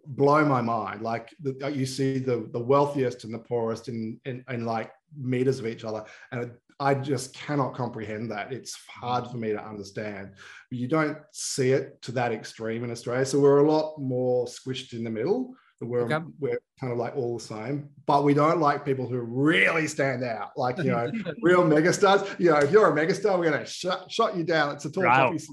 blow 0.07 0.45
my 0.45 0.61
mind. 0.61 1.01
Like 1.01 1.33
the, 1.41 1.57
uh, 1.63 1.67
you 1.69 1.85
see 1.85 2.19
the 2.19 2.47
the 2.51 2.59
wealthiest 2.59 3.23
and 3.23 3.33
the 3.33 3.39
poorest 3.39 3.87
in, 3.87 4.19
in 4.25 4.43
in 4.49 4.65
like 4.65 4.91
meters 5.17 5.59
of 5.59 5.67
each 5.67 5.83
other 5.83 6.03
and 6.31 6.43
it, 6.43 6.51
i 6.79 6.93
just 6.93 7.33
cannot 7.33 7.73
comprehend 7.73 8.31
that. 8.31 8.53
It's 8.53 8.75
hard 8.87 9.27
for 9.27 9.37
me 9.37 9.49
to 9.51 9.65
understand. 9.65 10.33
You 10.71 10.87
don't 10.87 11.17
see 11.31 11.71
it 11.71 12.01
to 12.03 12.11
that 12.13 12.31
extreme 12.31 12.83
in 12.83 12.91
australia 12.91 13.25
so 13.25 13.39
we're 13.39 13.65
a 13.65 13.71
lot 13.71 13.97
more 13.99 14.45
squished 14.45 14.93
in 14.93 15.03
the 15.03 15.09
middle 15.09 15.55
we're, 15.81 16.01
okay. 16.01 16.23
we're 16.39 16.59
kind 16.79 16.93
of 16.93 16.97
like 16.97 17.15
all 17.15 17.37
the 17.37 17.43
same, 17.43 17.89
but 18.05 18.23
we 18.23 18.33
don't 18.33 18.59
like 18.59 18.85
people 18.85 19.07
who 19.07 19.19
really 19.19 19.87
stand 19.87 20.23
out, 20.23 20.51
like 20.55 20.77
you 20.77 20.85
know, 20.85 21.11
real 21.41 21.63
megastars. 21.63 22.39
You 22.39 22.51
know, 22.51 22.57
if 22.57 22.71
you're 22.71 22.87
a 22.87 23.05
megastar, 23.05 23.37
we're 23.37 23.51
gonna 23.51 23.65
shut 23.65 24.09
shut 24.09 24.37
you 24.37 24.43
down. 24.43 24.73
It's 24.75 24.85
a 24.85 24.91
tall 24.91 25.03
right. 25.03 25.31
poppy. 25.31 25.43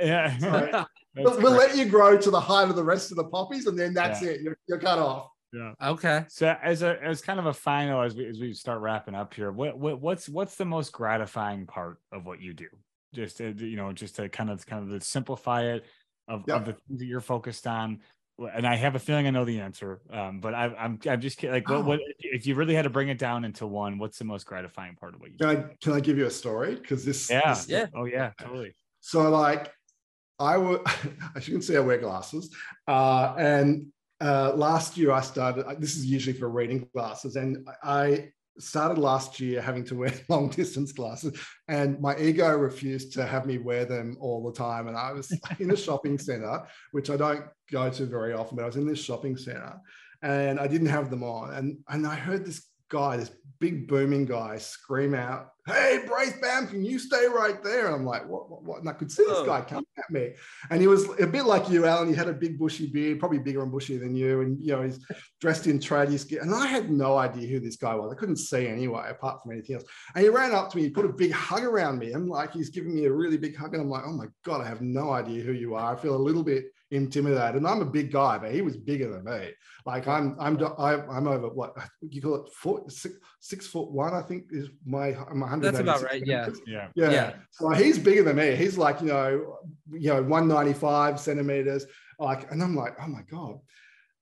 Yeah, 0.00 0.36
so, 0.38 0.84
we'll, 1.16 1.40
we'll 1.40 1.52
let 1.52 1.76
you 1.76 1.84
grow 1.84 2.16
to 2.18 2.30
the 2.30 2.40
height 2.40 2.68
of 2.68 2.76
the 2.76 2.82
rest 2.82 3.10
of 3.10 3.18
the 3.18 3.24
poppies, 3.24 3.66
and 3.66 3.78
then 3.78 3.92
that's 3.94 4.22
yeah. 4.22 4.30
it. 4.30 4.40
You're, 4.40 4.58
you're 4.66 4.80
cut 4.80 4.98
off. 4.98 5.28
Yeah. 5.52 5.72
Okay. 5.82 6.24
So 6.28 6.56
as 6.62 6.82
a 6.82 7.02
as 7.02 7.20
kind 7.22 7.38
of 7.38 7.46
a 7.46 7.52
final 7.52 8.02
as 8.02 8.14
we 8.14 8.26
as 8.26 8.40
we 8.40 8.52
start 8.52 8.80
wrapping 8.80 9.14
up 9.14 9.32
here, 9.34 9.52
what, 9.52 9.78
what 9.78 10.00
what's 10.00 10.28
what's 10.28 10.56
the 10.56 10.64
most 10.64 10.92
gratifying 10.92 11.66
part 11.66 11.98
of 12.12 12.26
what 12.26 12.40
you 12.40 12.52
do? 12.52 12.68
Just 13.14 13.38
to, 13.38 13.52
you 13.52 13.76
know, 13.76 13.92
just 13.92 14.16
to 14.16 14.28
kind 14.28 14.50
of 14.50 14.66
kind 14.66 14.82
of 14.90 14.98
to 15.00 15.06
simplify 15.06 15.62
it 15.62 15.84
of, 16.28 16.44
yep. 16.46 16.58
of 16.58 16.64
the 16.66 16.72
things 16.72 17.00
that 17.00 17.06
you're 17.06 17.20
focused 17.20 17.66
on 17.66 18.00
and 18.38 18.66
I 18.66 18.76
have 18.76 18.94
a 18.94 18.98
feeling 18.98 19.26
I 19.26 19.30
know 19.30 19.44
the 19.44 19.60
answer, 19.60 20.00
um, 20.10 20.40
but 20.40 20.54
I, 20.54 20.66
I'm 20.78 20.98
I'm 21.08 21.20
just 21.20 21.42
like, 21.42 21.68
what, 21.68 21.78
oh. 21.78 21.82
what 21.82 22.00
if 22.18 22.46
you 22.46 22.54
really 22.54 22.74
had 22.74 22.82
to 22.82 22.90
bring 22.90 23.08
it 23.08 23.18
down 23.18 23.44
into 23.44 23.66
one? 23.66 23.98
What's 23.98 24.18
the 24.18 24.24
most 24.24 24.46
gratifying 24.46 24.94
part 24.94 25.14
of 25.14 25.20
what 25.20 25.30
you? 25.30 25.38
Can 25.38 25.54
do? 25.54 25.62
I 25.62 25.74
can 25.80 25.92
I 25.94 26.00
give 26.00 26.18
you 26.18 26.26
a 26.26 26.30
story? 26.30 26.74
Because 26.74 27.04
this, 27.04 27.30
yeah, 27.30 27.54
this, 27.54 27.68
yeah, 27.68 27.86
oh 27.94 28.04
yeah, 28.04 28.32
totally. 28.38 28.74
So 29.00 29.30
like, 29.30 29.72
I 30.38 30.58
would, 30.58 30.82
as 31.34 31.48
you 31.48 31.54
can 31.54 31.62
see, 31.62 31.76
I 31.76 31.80
wear 31.80 31.98
glasses, 31.98 32.54
uh, 32.86 33.34
and 33.38 33.86
uh, 34.20 34.52
last 34.54 34.96
year 34.98 35.12
I 35.12 35.22
started. 35.22 35.64
This 35.80 35.96
is 35.96 36.04
usually 36.04 36.36
for 36.38 36.50
reading 36.50 36.88
glasses, 36.92 37.36
and 37.36 37.66
I 37.82 38.32
started 38.58 38.98
last 38.98 39.40
year 39.40 39.60
having 39.60 39.84
to 39.84 39.94
wear 39.96 40.12
long 40.28 40.48
distance 40.48 40.92
glasses, 40.92 41.38
and 41.68 42.00
my 42.00 42.16
ego 42.18 42.56
refused 42.56 43.12
to 43.14 43.26
have 43.26 43.46
me 43.46 43.58
wear 43.58 43.84
them 43.84 44.16
all 44.20 44.44
the 44.44 44.56
time. 44.56 44.88
And 44.88 44.96
I 44.96 45.12
was 45.12 45.32
in 45.58 45.70
a 45.70 45.76
shopping 45.76 46.18
center, 46.18 46.62
which 46.92 47.10
I 47.10 47.16
don't 47.16 47.44
go 47.70 47.90
to 47.90 48.06
very 48.06 48.32
often, 48.32 48.56
but 48.56 48.62
I 48.62 48.66
was 48.66 48.76
in 48.76 48.86
this 48.86 49.02
shopping 49.02 49.36
center 49.36 49.80
and 50.22 50.58
I 50.58 50.66
didn't 50.66 50.88
have 50.88 51.10
them 51.10 51.22
on. 51.22 51.52
And, 51.54 51.78
and 51.88 52.06
I 52.06 52.14
heard 52.14 52.44
this 52.44 52.66
guy, 52.88 53.16
this 53.16 53.30
big 53.58 53.88
booming 53.88 54.26
guy, 54.26 54.58
scream 54.58 55.14
out, 55.14 55.50
Hey, 55.66 56.04
Braith 56.06 56.40
Bam, 56.40 56.68
can 56.68 56.84
you 56.84 56.98
stay 56.98 57.26
right 57.26 57.60
there? 57.62 57.86
And 57.86 57.94
I'm 57.94 58.04
like, 58.04 58.26
What, 58.28 58.50
what, 58.50 58.62
what? 58.62 58.80
And 58.80 58.88
I 58.88 58.92
could 58.92 59.10
see 59.10 59.24
this 59.24 59.38
oh. 59.38 59.46
guy 59.46 59.62
coming 59.62 59.86
at 59.98 60.10
me. 60.10 60.32
And 60.70 60.80
he 60.80 60.86
was 60.86 61.08
a 61.18 61.26
bit 61.26 61.44
like 61.44 61.68
you, 61.68 61.86
Allen. 61.86 62.08
He 62.08 62.14
had 62.14 62.28
a 62.28 62.32
big 62.32 62.58
bushy 62.58 62.86
beard, 62.86 63.18
probably 63.18 63.38
bigger 63.38 63.62
and 63.62 63.72
bushier 63.72 63.98
than 63.98 64.14
you. 64.14 64.42
And, 64.42 64.62
you 64.62 64.72
know, 64.72 64.82
he's 64.82 65.04
dressed 65.40 65.66
in 65.66 65.80
tradie 65.80 66.18
skin. 66.18 66.38
And 66.40 66.54
I 66.54 66.66
had 66.66 66.90
no 66.90 67.16
idea 67.16 67.48
who 67.48 67.60
this 67.60 67.76
guy 67.76 67.94
was. 67.94 68.12
I 68.12 68.16
couldn't 68.16 68.36
see 68.36 68.68
anyway, 68.68 69.08
apart 69.10 69.42
from 69.42 69.52
anything 69.52 69.76
else. 69.76 69.84
And 70.14 70.22
he 70.22 70.30
ran 70.30 70.54
up 70.54 70.70
to 70.70 70.76
me, 70.76 70.84
he 70.84 70.90
put 70.90 71.04
a 71.04 71.12
big 71.12 71.32
hug 71.32 71.64
around 71.64 71.98
me. 71.98 72.12
And 72.12 72.28
like, 72.28 72.52
he's 72.52 72.70
giving 72.70 72.94
me 72.94 73.06
a 73.06 73.12
really 73.12 73.36
big 73.36 73.56
hug. 73.56 73.74
And 73.74 73.82
I'm 73.82 73.90
like, 73.90 74.04
Oh 74.06 74.12
my 74.12 74.26
God, 74.44 74.60
I 74.60 74.68
have 74.68 74.82
no 74.82 75.10
idea 75.10 75.42
who 75.42 75.52
you 75.52 75.74
are. 75.74 75.96
I 75.96 76.00
feel 76.00 76.14
a 76.14 76.16
little 76.16 76.44
bit 76.44 76.66
intimidated. 76.90 77.56
And 77.56 77.66
I'm 77.66 77.82
a 77.82 77.86
big 77.86 78.12
guy, 78.12 78.38
but 78.38 78.52
he 78.52 78.62
was 78.62 78.76
bigger 78.76 79.10
than 79.10 79.24
me. 79.24 79.50
Like 79.84 80.06
I'm, 80.06 80.36
I'm, 80.38 80.60
I'm 80.60 81.26
over 81.26 81.48
what 81.48 81.74
you 82.00 82.22
call 82.22 82.36
it, 82.36 82.52
foot 82.52 82.90
six, 82.90 83.16
six 83.40 83.66
foot 83.66 83.90
one. 83.90 84.14
I 84.14 84.22
think 84.22 84.44
is 84.50 84.68
my, 84.84 85.08
I'm 85.08 85.40
100. 85.40 85.62
That's 85.62 85.80
about 85.80 86.02
right. 86.02 86.24
Yeah. 86.24 86.48
yeah. 86.66 86.88
yeah, 86.94 87.10
Yeah. 87.10 87.32
So 87.50 87.70
he's 87.70 87.98
bigger 87.98 88.22
than 88.22 88.36
me. 88.36 88.54
He's 88.56 88.78
like 88.78 89.00
you 89.00 89.08
know, 89.08 89.58
you 89.92 90.08
know, 90.10 90.22
195 90.22 91.20
centimeters. 91.20 91.86
Like, 92.18 92.50
and 92.50 92.62
I'm 92.62 92.76
like, 92.76 92.96
oh 93.00 93.08
my 93.08 93.22
god. 93.30 93.58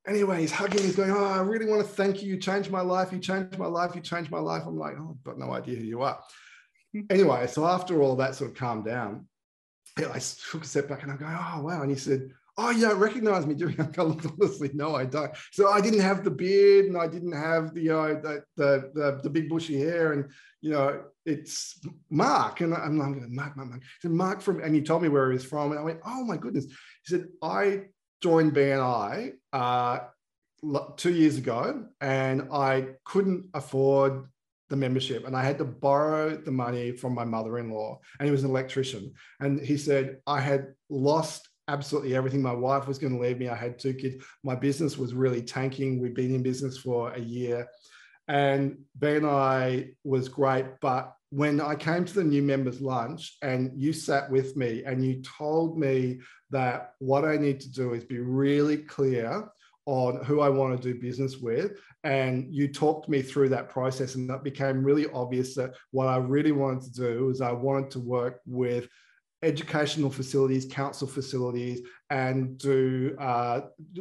Anyway, 0.06 0.40
he's 0.40 0.52
hugging. 0.52 0.82
He's 0.82 0.96
going, 0.96 1.10
oh, 1.10 1.24
I 1.24 1.40
really 1.40 1.64
want 1.64 1.80
to 1.80 1.88
thank 1.88 2.22
you. 2.22 2.28
You 2.28 2.38
changed 2.38 2.70
my 2.70 2.82
life. 2.82 3.10
You 3.10 3.18
changed 3.18 3.58
my 3.58 3.66
life. 3.66 3.94
You 3.94 4.02
changed 4.02 4.30
my 4.30 4.38
life. 4.38 4.64
I'm 4.66 4.76
like, 4.76 4.96
oh, 4.98 5.16
I've 5.16 5.24
got 5.24 5.38
no 5.38 5.52
idea 5.52 5.78
who 5.78 5.84
you 5.84 6.02
are. 6.02 6.20
anyway, 7.10 7.46
so 7.46 7.66
after 7.66 8.02
all 8.02 8.16
that 8.16 8.34
sort 8.34 8.50
of 8.50 8.56
calmed 8.56 8.84
down, 8.84 9.26
I 9.96 10.18
took 10.50 10.64
a 10.64 10.66
step 10.66 10.88
back 10.88 11.02
and 11.02 11.12
I'm 11.12 11.18
going, 11.18 11.36
oh 11.38 11.62
wow. 11.62 11.82
And 11.82 11.90
he 11.90 11.96
said, 11.96 12.30
oh, 12.56 12.70
you 12.70 12.82
don't 12.82 12.98
recognize 12.98 13.46
me, 13.46 13.54
do 13.54 13.68
you? 13.68 13.76
I 13.98 14.02
looked 14.02 14.26
honestly, 14.26 14.70
no, 14.74 14.94
I 14.94 15.04
don't. 15.04 15.32
So 15.52 15.70
I 15.70 15.80
didn't 15.80 16.00
have 16.00 16.24
the 16.24 16.30
beard 16.30 16.86
and 16.86 16.96
I 16.96 17.08
didn't 17.08 17.32
have 17.32 17.74
the, 17.74 17.90
uh, 17.90 18.06
the, 18.20 18.44
the, 18.56 18.90
the, 18.94 19.20
the 19.22 19.30
big 19.30 19.48
bushy 19.48 19.78
hair. 19.78 20.12
And, 20.12 20.30
you 20.60 20.70
know, 20.70 21.02
it's 21.26 21.80
Mark. 22.10 22.60
And 22.60 22.74
I'm 22.74 22.98
like, 22.98 23.28
Mark, 23.28 23.56
Mark, 23.56 23.68
Mark. 23.68 23.82
He 23.82 23.88
said, 24.02 24.12
Mark 24.12 24.40
from, 24.40 24.60
and 24.62 24.74
he 24.74 24.82
told 24.82 25.02
me 25.02 25.08
where 25.08 25.30
he 25.30 25.34
was 25.34 25.44
from. 25.44 25.72
And 25.72 25.80
I 25.80 25.82
went, 25.82 26.00
oh 26.06 26.24
my 26.24 26.36
goodness. 26.36 26.66
He 26.66 27.16
said, 27.16 27.28
I 27.42 27.86
joined 28.22 28.54
BNI 28.54 29.32
uh, 29.52 29.98
two 30.96 31.12
years 31.12 31.36
ago 31.36 31.86
and 32.00 32.48
I 32.52 32.88
couldn't 33.04 33.46
afford 33.52 34.26
the 34.70 34.76
membership 34.76 35.26
and 35.26 35.36
I 35.36 35.44
had 35.44 35.58
to 35.58 35.64
borrow 35.64 36.36
the 36.36 36.50
money 36.50 36.92
from 36.92 37.14
my 37.14 37.24
mother-in-law 37.24 37.98
and 38.18 38.26
he 38.26 38.32
was 38.32 38.44
an 38.44 38.50
electrician 38.50 39.12
and 39.40 39.60
he 39.60 39.76
said 39.76 40.20
I 40.26 40.40
had 40.40 40.68
lost 40.88 41.48
absolutely 41.68 42.14
everything. 42.14 42.42
My 42.42 42.52
wife 42.52 42.86
was 42.86 42.98
going 42.98 43.14
to 43.14 43.20
leave 43.20 43.38
me. 43.38 43.48
I 43.48 43.54
had 43.54 43.78
two 43.78 43.94
kids. 43.94 44.24
My 44.42 44.54
business 44.54 44.98
was 44.98 45.14
really 45.14 45.42
tanking. 45.42 46.00
We'd 46.00 46.14
been 46.14 46.34
in 46.34 46.42
business 46.42 46.78
for 46.78 47.12
a 47.12 47.20
year. 47.20 47.66
And 48.28 48.78
BNI 48.98 49.94
was 50.04 50.28
great. 50.28 50.66
But 50.80 51.14
when 51.30 51.60
I 51.60 51.74
came 51.74 52.04
to 52.04 52.14
the 52.14 52.24
new 52.24 52.42
members 52.42 52.80
lunch 52.80 53.36
and 53.42 53.72
you 53.74 53.92
sat 53.92 54.30
with 54.30 54.56
me 54.56 54.84
and 54.84 55.04
you 55.04 55.22
told 55.22 55.78
me 55.78 56.20
that 56.50 56.94
what 56.98 57.24
I 57.24 57.36
need 57.36 57.60
to 57.60 57.72
do 57.72 57.94
is 57.94 58.04
be 58.04 58.20
really 58.20 58.78
clear 58.78 59.48
on 59.86 60.24
who 60.24 60.40
I 60.40 60.48
want 60.48 60.80
to 60.80 60.92
do 60.92 60.98
business 60.98 61.38
with. 61.38 61.72
And 62.04 62.54
you 62.54 62.68
talked 62.68 63.08
me 63.08 63.20
through 63.20 63.50
that 63.50 63.68
process, 63.68 64.14
and 64.14 64.28
that 64.30 64.44
became 64.44 64.84
really 64.84 65.06
obvious 65.12 65.54
that 65.56 65.74
what 65.90 66.06
I 66.06 66.16
really 66.16 66.52
wanted 66.52 66.82
to 66.84 67.00
do 67.00 67.30
is 67.30 67.40
I 67.40 67.52
wanted 67.52 67.90
to 67.92 68.00
work 68.00 68.40
with 68.46 68.88
educational 69.44 70.10
facilities, 70.10 70.64
council 70.64 71.06
facilities, 71.06 71.82
and 72.10 72.58
do 72.58 73.14
uh, 73.20 73.60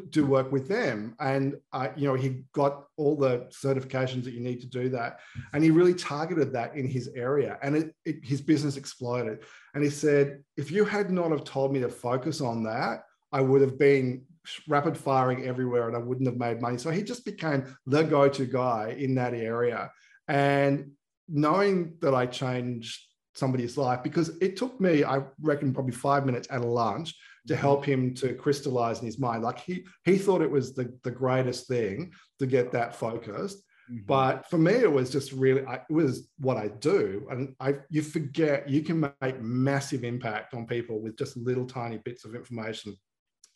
do 0.10 0.26
work 0.26 0.52
with 0.52 0.68
them. 0.68 1.16
And 1.20 1.56
uh, 1.74 1.90
you 1.96 2.08
know, 2.08 2.16
he 2.16 2.44
got 2.54 2.86
all 2.98 3.16
the 3.16 3.48
certifications 3.52 4.24
that 4.24 4.34
you 4.34 4.40
need 4.40 4.62
to 4.62 4.68
do 4.68 4.90
that, 4.90 5.20
and 5.54 5.64
he 5.64 5.70
really 5.70 5.94
targeted 5.94 6.54
that 6.54 6.76
in 6.76 6.88
his 6.88 7.10
area, 7.16 7.60
and 7.62 7.76
it, 7.76 7.96
it, 8.06 8.16
his 8.24 8.42
business 8.42 8.78
exploded. 8.78 9.40
And 9.74 9.84
he 9.84 9.90
said, 9.90 10.44
if 10.58 10.72
you 10.72 10.86
had 10.86 11.12
not 11.12 11.32
have 11.32 11.44
told 11.44 11.74
me 11.74 11.80
to 11.82 11.90
focus 11.90 12.42
on 12.42 12.64
that, 12.64 13.04
I 13.32 13.42
would 13.42 13.62
have 13.62 13.78
been 13.78 14.24
rapid 14.68 14.98
firing 14.98 15.46
everywhere, 15.46 15.88
and 15.88 15.96
I 15.96 16.00
wouldn't 16.00 16.28
have 16.28 16.38
made 16.38 16.62
money. 16.62 16.78
So 16.78 16.90
he 16.90 17.04
just 17.04 17.26
became 17.26 17.76
the 17.86 18.04
go-to 18.04 18.46
guy 18.46 18.96
in 18.98 19.16
that 19.16 19.34
area, 19.34 19.92
and 20.28 20.92
knowing 21.28 21.96
that 22.02 22.14
I 22.14 22.26
changed 22.26 23.00
somebody's 23.36 23.78
life 23.78 24.04
because 24.04 24.38
it 24.42 24.56
took 24.56 24.80
me, 24.80 25.04
I 25.04 25.24
reckon, 25.42 25.74
probably 25.74 25.94
five 25.94 26.26
minutes 26.26 26.48
at 26.52 26.62
a 26.62 26.68
lunch 26.68 27.16
to 27.48 27.56
help 27.56 27.84
him 27.86 28.14
to 28.16 28.34
crystallize 28.36 29.00
in 29.00 29.06
his 29.06 29.20
mind. 29.20 29.44
Like 29.44 29.60
he 29.60 29.86
he 30.06 30.18
thought 30.18 30.42
it 30.42 30.50
was 30.50 30.74
the, 30.74 30.98
the 31.04 31.12
greatest 31.12 31.68
thing 31.68 32.14
to 32.40 32.46
get 32.46 32.72
that 32.72 32.96
focused. 32.96 33.64
Mm-hmm. 33.92 34.06
But 34.06 34.50
for 34.50 34.58
me, 34.58 34.72
it 34.72 34.92
was 34.92 35.10
just 35.10 35.34
really, 35.34 35.66
I, 35.66 35.76
it 35.76 35.92
was 35.92 36.30
what 36.40 36.58
I 36.58 36.70
do. 36.70 37.28
And 37.30 37.54
I, 37.60 37.76
you 37.90 38.02
forget 38.02 38.70
you 38.70 38.82
can 38.82 39.12
make 39.22 39.42
massive 39.42 40.04
impact 40.04 40.54
on 40.54 40.66
people 40.66 41.02
with 41.02 41.18
just 41.18 41.36
little 41.36 41.66
tiny 41.66 41.98
bits 41.98 42.24
of 42.24 42.34
information 42.34 42.96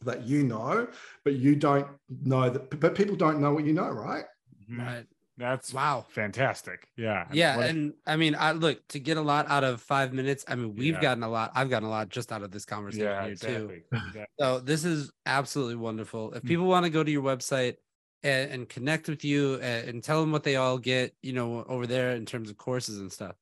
that 0.01 0.27
you 0.27 0.43
know, 0.43 0.87
but 1.23 1.33
you 1.33 1.55
don't 1.55 1.87
know 2.23 2.49
that, 2.49 2.79
but 2.79 2.93
people 2.93 3.15
don't 3.15 3.39
know 3.39 3.53
what 3.53 3.65
you 3.65 3.73
know, 3.73 3.89
right? 3.89 4.25
Mm-hmm. 4.69 4.81
Right. 4.81 5.05
That's 5.37 5.71
wow, 5.71 6.03
fantastic. 6.09 6.87
Yeah, 6.95 7.25
yeah, 7.31 7.57
what 7.57 7.65
and 7.67 7.93
I 8.07 8.15
mean, 8.15 8.35
I 8.37 8.53
look 8.53 8.87
to 8.89 8.99
get 8.99 9.17
a 9.17 9.21
lot 9.21 9.47
out 9.49 9.63
of 9.63 9.81
five 9.81 10.11
minutes. 10.11 10.43
I 10.47 10.55
mean, 10.55 10.75
we've 10.75 10.95
yeah. 10.95 11.01
gotten 11.01 11.21
a 11.21 11.29
lot. 11.29 11.51
I've 11.53 11.69
gotten 11.69 11.87
a 11.87 11.91
lot 11.91 12.09
just 12.09 12.31
out 12.31 12.41
of 12.41 12.49
this 12.49 12.65
conversation 12.65 13.05
yeah, 13.05 13.21
here 13.21 13.31
exactly. 13.31 13.57
too. 13.67 13.81
Exactly. 13.91 14.25
So 14.39 14.59
this 14.59 14.83
is 14.83 15.11
absolutely 15.27 15.75
wonderful. 15.75 16.33
If 16.33 16.41
hmm. 16.41 16.47
people 16.47 16.65
want 16.65 16.85
to 16.85 16.89
go 16.89 17.03
to 17.03 17.11
your 17.11 17.21
website 17.21 17.75
and, 18.23 18.51
and 18.51 18.69
connect 18.69 19.07
with 19.07 19.23
you 19.23 19.55
and, 19.55 19.89
and, 19.89 20.03
tell 20.03 20.21
them 20.21 20.31
what 20.31 20.43
they 20.43 20.55
all 20.55 20.79
get, 20.79 21.13
you 21.21 21.33
know, 21.33 21.63
over 21.67 21.85
there 21.85 22.11
in 22.11 22.25
terms 22.25 22.49
of 22.49 22.57
courses 22.57 22.99
and 22.99 23.11
stuff. 23.11 23.35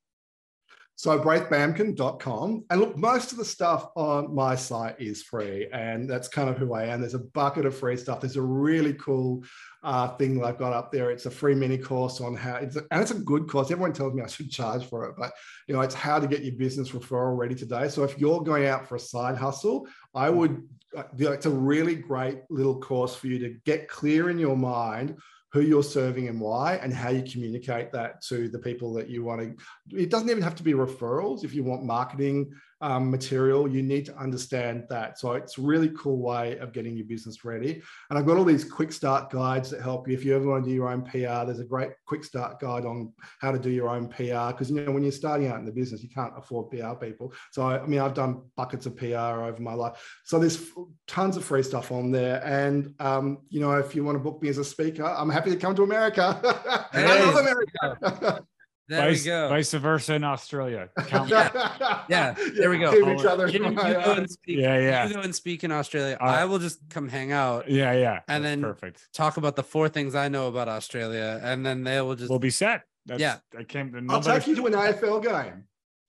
So 0.97 1.19
braithbamkin.com. 1.19 2.65
And 2.69 2.79
look, 2.79 2.97
most 2.97 3.33
of 3.33 3.37
the 3.37 3.43
stuff 3.43 3.89
on 3.95 4.33
my 4.33 4.55
site 4.55 4.95
is 4.97 5.23
free. 5.23 5.67
And 5.73 6.09
that's 6.09 6.29
kind 6.29 6.49
of 6.49 6.57
who 6.57 6.73
I 6.73 6.85
am. 6.85 7.01
There's 7.01 7.15
a 7.15 7.19
bucket 7.19 7.65
of 7.65 7.77
free 7.77 7.97
stuff. 7.97 8.21
There's 8.21 8.37
a 8.37 8.41
really 8.41 8.93
cool 8.93 9.43
uh, 9.83 10.15
thing 10.15 10.39
that 10.39 10.45
I've 10.45 10.57
got 10.57 10.71
up 10.71 10.93
there. 10.93 11.11
It's 11.11 11.25
a 11.25 11.31
free 11.31 11.53
mini 11.53 11.77
course 11.77 12.21
on 12.21 12.33
how 12.33 12.55
it's 12.55 12.77
a, 12.77 12.83
and 12.91 13.01
it's 13.01 13.11
a 13.11 13.19
good 13.19 13.49
course. 13.49 13.71
Everyone 13.71 13.91
tells 13.91 14.13
me 14.13 14.23
I 14.23 14.27
should 14.27 14.49
charge 14.49 14.85
for 14.85 15.09
it, 15.09 15.15
but 15.17 15.33
you 15.67 15.75
know, 15.75 15.81
it's 15.81 15.93
how 15.93 16.17
to 16.17 16.27
get 16.27 16.43
your 16.43 16.55
business 16.55 16.91
referral 16.91 17.37
ready 17.37 17.55
today. 17.55 17.89
So 17.89 18.03
if 18.03 18.17
you're 18.17 18.41
going 18.41 18.65
out 18.65 18.87
for 18.87 18.95
a 18.95 18.99
side 18.99 19.37
hustle, 19.37 19.87
I 20.15 20.29
would, 20.29 20.63
uh, 20.97 21.03
you 21.17 21.25
know, 21.25 21.33
it's 21.33 21.45
a 21.45 21.51
really 21.51 21.95
great 21.95 22.39
little 22.49 22.79
course 22.79 23.15
for 23.15 23.27
you 23.27 23.37
to 23.39 23.57
get 23.65 23.89
clear 23.89 24.29
in 24.29 24.39
your 24.39 24.55
mind 24.55 25.17
who 25.56 25.62
you're 25.62 25.82
serving 25.82 26.28
and 26.28 26.38
why, 26.38 26.76
and 26.84 26.93
how 26.93 27.08
you 27.08 27.24
communicate 27.24 27.89
that 27.89 28.22
to 28.22 28.49
the 28.49 28.60
people 28.60 28.91
that 28.91 29.08
you 29.08 29.24
want 29.24 29.39
to. 29.39 29.97
It 29.97 30.10
doesn't 30.10 30.30
even 30.30 30.43
have 30.43 30.56
to 30.56 30.64
be 30.64 30.74
referrals. 30.74 31.45
If 31.45 31.53
you 31.53 31.64
want 31.64 31.86
marketing 31.86 32.51
um, 32.86 33.09
material, 33.09 33.67
you 33.67 33.81
need 33.81 34.05
to 34.05 34.15
understand 34.15 34.86
that. 34.89 35.17
So 35.17 35.31
it's 35.31 35.57
a 35.57 35.61
really 35.61 35.89
cool 35.97 36.19
way 36.19 36.59
of 36.59 36.71
getting 36.71 36.95
your 36.95 37.07
business 37.07 37.43
ready. 37.43 37.81
And 38.11 38.19
I've 38.19 38.27
got 38.27 38.38
all 38.38 38.43
these 38.43 38.63
quick 38.63 38.91
start 38.91 39.31
guides 39.31 39.71
that 39.71 39.81
help 39.81 40.07
you. 40.07 40.13
If 40.13 40.23
you 40.23 40.36
ever 40.36 40.47
want 40.47 40.65
to 40.65 40.69
do 40.69 40.75
your 40.75 40.89
own 40.89 41.01
PR, 41.01 41.45
there's 41.45 41.59
a 41.59 41.65
great 41.65 41.89
quick 42.05 42.23
start 42.23 42.59
guide 42.59 42.86
on 42.86 43.11
how 43.41 43.51
to 43.51 43.57
do 43.57 43.71
your 43.71 43.89
own 43.89 44.07
PR. 44.07 44.53
Because 44.53 44.69
you 44.69 44.75
know 44.75 44.91
when 44.91 45.01
you're 45.01 45.11
starting 45.11 45.47
out 45.47 45.57
in 45.57 45.65
the 45.65 45.71
business, 45.71 46.03
you 46.03 46.09
can't 46.09 46.33
afford 46.38 46.69
PR 46.69 46.93
people. 46.93 47.33
So 47.51 47.63
I 47.63 47.83
mean, 47.88 47.99
I've 47.99 48.13
done 48.13 48.43
buckets 48.55 48.86
of 48.86 48.95
PR 48.95 49.15
over 49.15 49.61
my 49.61 49.73
life. 49.73 50.21
So 50.23 50.38
there's 50.38 50.69
tons 51.07 51.38
of 51.38 51.43
free 51.43 51.63
stuff 51.63 51.91
on 51.91 52.11
there. 52.11 52.45
And 52.45 52.93
um, 52.99 53.39
you 53.49 53.61
know, 53.61 53.71
if 53.79 53.95
you 53.95 54.03
want 54.03 54.15
to 54.15 54.23
book 54.23 54.43
me 54.43 54.49
as 54.49 54.59
a 54.59 54.63
speaker, 54.63 55.05
I'm 55.05 55.31
happy 55.31 55.49
to 55.49 55.57
come 55.57 55.73
to 55.75 55.81
America. 55.81 56.39
I 56.93 57.19
love 57.19 57.36
America. 57.36 58.45
There 58.88 59.01
vice, 59.01 59.23
we 59.23 59.29
go. 59.29 59.49
Vice 59.49 59.73
versa 59.73 60.13
in 60.13 60.23
Australia. 60.23 60.89
yeah. 61.09 62.03
yeah, 62.07 62.36
there 62.55 62.69
we 62.69 62.77
go. 62.77 62.93
each 62.93 63.25
other. 63.25 63.47
You, 63.47 63.65
you 63.65 63.73
go 63.73 64.13
and 64.13 64.29
speak, 64.29 64.59
yeah, 64.59 64.79
yeah. 64.79 65.07
You 65.07 65.15
go 65.15 65.21
and 65.21 65.33
speak 65.33 65.63
in 65.63 65.71
Australia. 65.71 66.17
Uh, 66.21 66.25
I 66.25 66.45
will 66.45 66.59
just 66.59 66.88
come 66.91 67.09
hang 67.09 67.31
out. 67.31 67.69
Yeah, 67.69 67.93
yeah. 67.93 68.19
And 68.27 68.45
then 68.45 68.61
perfect. 68.61 69.07
Talk 69.11 69.38
about 69.38 69.55
the 69.55 69.63
four 69.63 69.89
things 69.89 70.13
I 70.13 70.27
know 70.27 70.47
about 70.47 70.67
Australia, 70.67 71.39
and 71.43 71.65
then 71.65 71.83
they 71.83 71.99
will 72.01 72.15
just. 72.15 72.29
We'll 72.29 72.38
be 72.38 72.51
set. 72.51 72.83
That's, 73.07 73.19
yeah. 73.19 73.38
I 73.57 73.63
came. 73.63 73.91
To 73.91 74.05
I'll 74.09 74.21
take 74.21 74.45
you 74.45 74.55
to 74.55 74.67
an 74.67 74.73
AFL 74.73 75.23
game. 75.23 75.63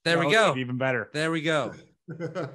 There 0.05 0.19
we 0.19 0.31
go. 0.31 0.55
Even 0.57 0.77
better. 0.77 1.09
There 1.15 1.31
we 1.31 1.41
go. 1.41 1.73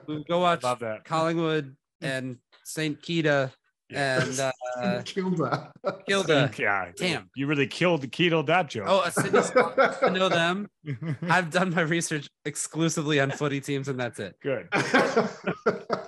we'll 0.07 0.24
go 0.28 0.39
watch 0.39 0.61
Collingwood 1.03 1.76
and 1.99 2.38
St. 2.63 3.01
Kitts 3.01 3.51
and 3.94 4.39
uh, 4.78 5.02
Kilda. 5.06 5.72
Kilda. 6.08 6.52
Yeah, 6.58 6.92
damn, 6.96 7.30
you 7.36 7.48
really 7.48 7.68
killed 7.68 8.10
killed 8.12 8.48
that 8.48 8.70
joke. 8.70 8.86
Oh, 8.88 9.02
a 9.02 9.12
city 9.12 9.38
I 10.02 10.10
know 10.10 10.30
them. 10.30 10.70
I've 11.30 11.50
done 11.52 11.74
my 11.74 11.82
research 11.82 12.30
exclusively 12.46 13.20
on 13.20 13.32
footy 13.32 13.62
teams, 13.62 13.88
and 13.88 14.00
that's 14.00 14.20
it. 14.20 14.36
Good. 14.42 14.68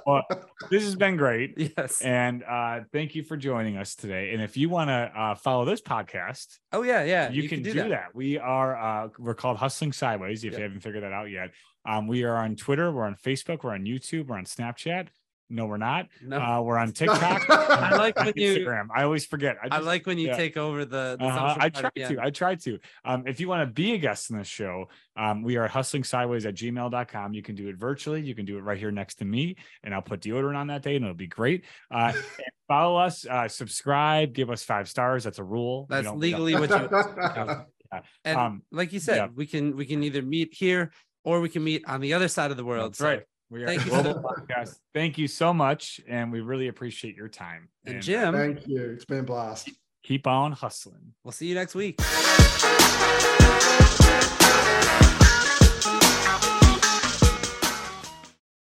well, 0.06 0.24
this 0.70 0.84
has 0.84 0.96
been 0.96 1.18
great. 1.18 1.54
Yes. 1.78 2.02
And 2.02 2.44
uh, 2.44 2.82
thank 2.92 3.16
you 3.16 3.24
for 3.24 3.38
joining 3.38 3.78
us 3.78 3.96
today. 3.96 4.34
And 4.34 4.42
if 4.42 4.58
you 4.58 4.70
want 4.70 4.90
to 4.90 5.12
uh, 5.16 5.36
follow 5.36 5.66
this 5.66 5.82
podcast, 5.82 6.60
oh 6.72 6.84
yeah, 6.84 7.04
yeah. 7.04 7.30
you, 7.30 7.48
can, 7.48 7.62
do, 7.62 7.74
that. 7.74 8.14
We 8.14 8.38
are 8.38 8.76
uh, 9.06 9.10
we're 9.20 9.36
called 9.36 9.58
Hustling 9.58 9.94
Sideways. 9.94 10.44
If 10.44 10.54
Yep. 10.54 10.60
you 10.60 10.64
haven't 10.64 10.80
figured 10.82 11.04
that 11.04 11.14
out 11.14 11.30
yet, 11.30 11.52
um, 11.86 12.08
we 12.08 12.24
are 12.24 12.38
on 12.38 12.56
Twitter, 12.56 12.92
we're 12.92 13.06
on 13.06 13.16
Facebook, 13.16 13.64
we're 13.64 13.74
on 13.74 13.86
YouTube, 13.86 14.28
we're 14.28 14.38
on 14.38 14.46
Snapchat. 14.46 15.08
No, 15.54 15.68
we're 15.68 15.78
not. 15.78 16.08
No. 16.22 16.42
Uh, 16.42 16.62
we're 16.62 16.80
on 16.80 16.92
TikTok. 16.94 17.48
I 17.50 17.96
like 17.96 18.18
when 18.18 18.34
you 18.36 18.56
Instagram. 18.56 18.88
I 18.94 19.04
always 19.04 19.26
forget. 19.26 19.58
I, 19.62 19.78
I 19.78 19.80
like 19.80 20.08
when 20.08 20.18
you 20.18 20.30
yeah. 20.30 20.36
take 20.36 20.58
over 20.58 20.84
the, 20.84 21.16
the 21.20 21.26
uh-huh. 21.26 21.56
I 21.60 21.70
try 21.70 21.90
to. 21.96 22.18
I 22.20 22.30
try 22.32 22.56
to. 22.56 22.80
Um, 23.06 23.28
if 23.28 23.40
you 23.40 23.48
want 23.48 23.62
to 23.62 23.72
be 23.72 23.94
a 23.94 24.00
guest 24.00 24.32
in 24.32 24.40
this 24.40 24.48
show, 24.48 24.90
um, 25.16 25.44
we 25.44 25.58
are 25.58 25.68
hustling 25.68 26.04
sideways 26.04 26.48
at 26.48 26.56
gmail.com. 26.56 27.34
You 27.34 27.44
can 27.44 27.54
do 27.54 27.70
it 27.70 27.78
virtually. 27.78 28.22
You 28.22 28.34
can 28.34 28.46
do 28.46 28.58
it 28.58 28.62
right 28.62 28.80
here 28.80 28.92
next 28.92 29.16
to 29.16 29.26
me, 29.26 29.58
and 29.84 29.94
I'll 29.94 30.02
put 30.02 30.22
deodorant 30.22 30.58
on 30.58 30.68
that 30.68 30.82
day, 30.82 30.96
and 30.96 31.06
it'll 31.06 31.14
be 31.14 31.28
great. 31.28 31.66
Uh, 31.92 32.14
follow 32.68 32.98
us, 32.98 33.26
uh, 33.28 33.48
subscribe, 33.48 34.34
give 34.34 34.50
us 34.50 34.64
five 34.64 34.90
stars. 34.90 35.24
That's 35.24 35.38
a 35.38 35.44
rule. 35.44 35.86
That's 35.88 36.06
don't- 36.06 36.18
we 36.18 36.32
don't- 36.32 36.44
legally 36.44 36.68
what 36.68 36.70
you 37.38 37.66
and 38.26 38.38
Um, 38.38 38.64
like 38.72 38.92
you 38.92 39.00
said, 39.00 39.18
yeah. 39.18 39.28
we 39.36 39.46
can 39.46 39.76
we 39.76 39.86
can 39.86 40.02
either 40.02 40.24
meet 40.24 40.52
here 40.52 40.92
or 41.24 41.42
we 41.42 41.50
can 41.50 41.64
meet 41.64 41.84
on 41.88 42.02
the 42.02 42.14
other 42.14 42.28
side 42.28 42.50
of 42.50 42.58
the 42.58 42.66
world. 42.66 42.94
That's 42.94 42.98
So- 42.98 43.06
right. 43.06 43.24
We 43.54 43.62
are 43.62 43.68
Thank 43.68 43.86
global 43.86 44.16
podcast. 44.16 44.80
Thank 44.96 45.20
you 45.20 45.28
so 45.28 45.54
much, 45.54 46.02
and 46.08 46.32
we 46.32 46.42
really 46.42 46.70
appreciate 46.70 47.16
your 47.16 47.30
time. 47.30 47.70
And, 47.86 47.94
uh, 47.94 47.96
and 47.98 48.04
Jim, 48.04 48.34
thank 48.34 48.68
you. 48.68 48.82
It's 48.82 49.06
been 49.06 49.20
a 49.20 49.24
blast. 49.24 49.70
Keep 50.02 50.26
on 50.26 50.54
hustling. 50.54 51.14
We'll 51.24 51.34
see 51.34 51.46
you 51.46 51.54
next 51.54 51.76
week. 51.76 52.00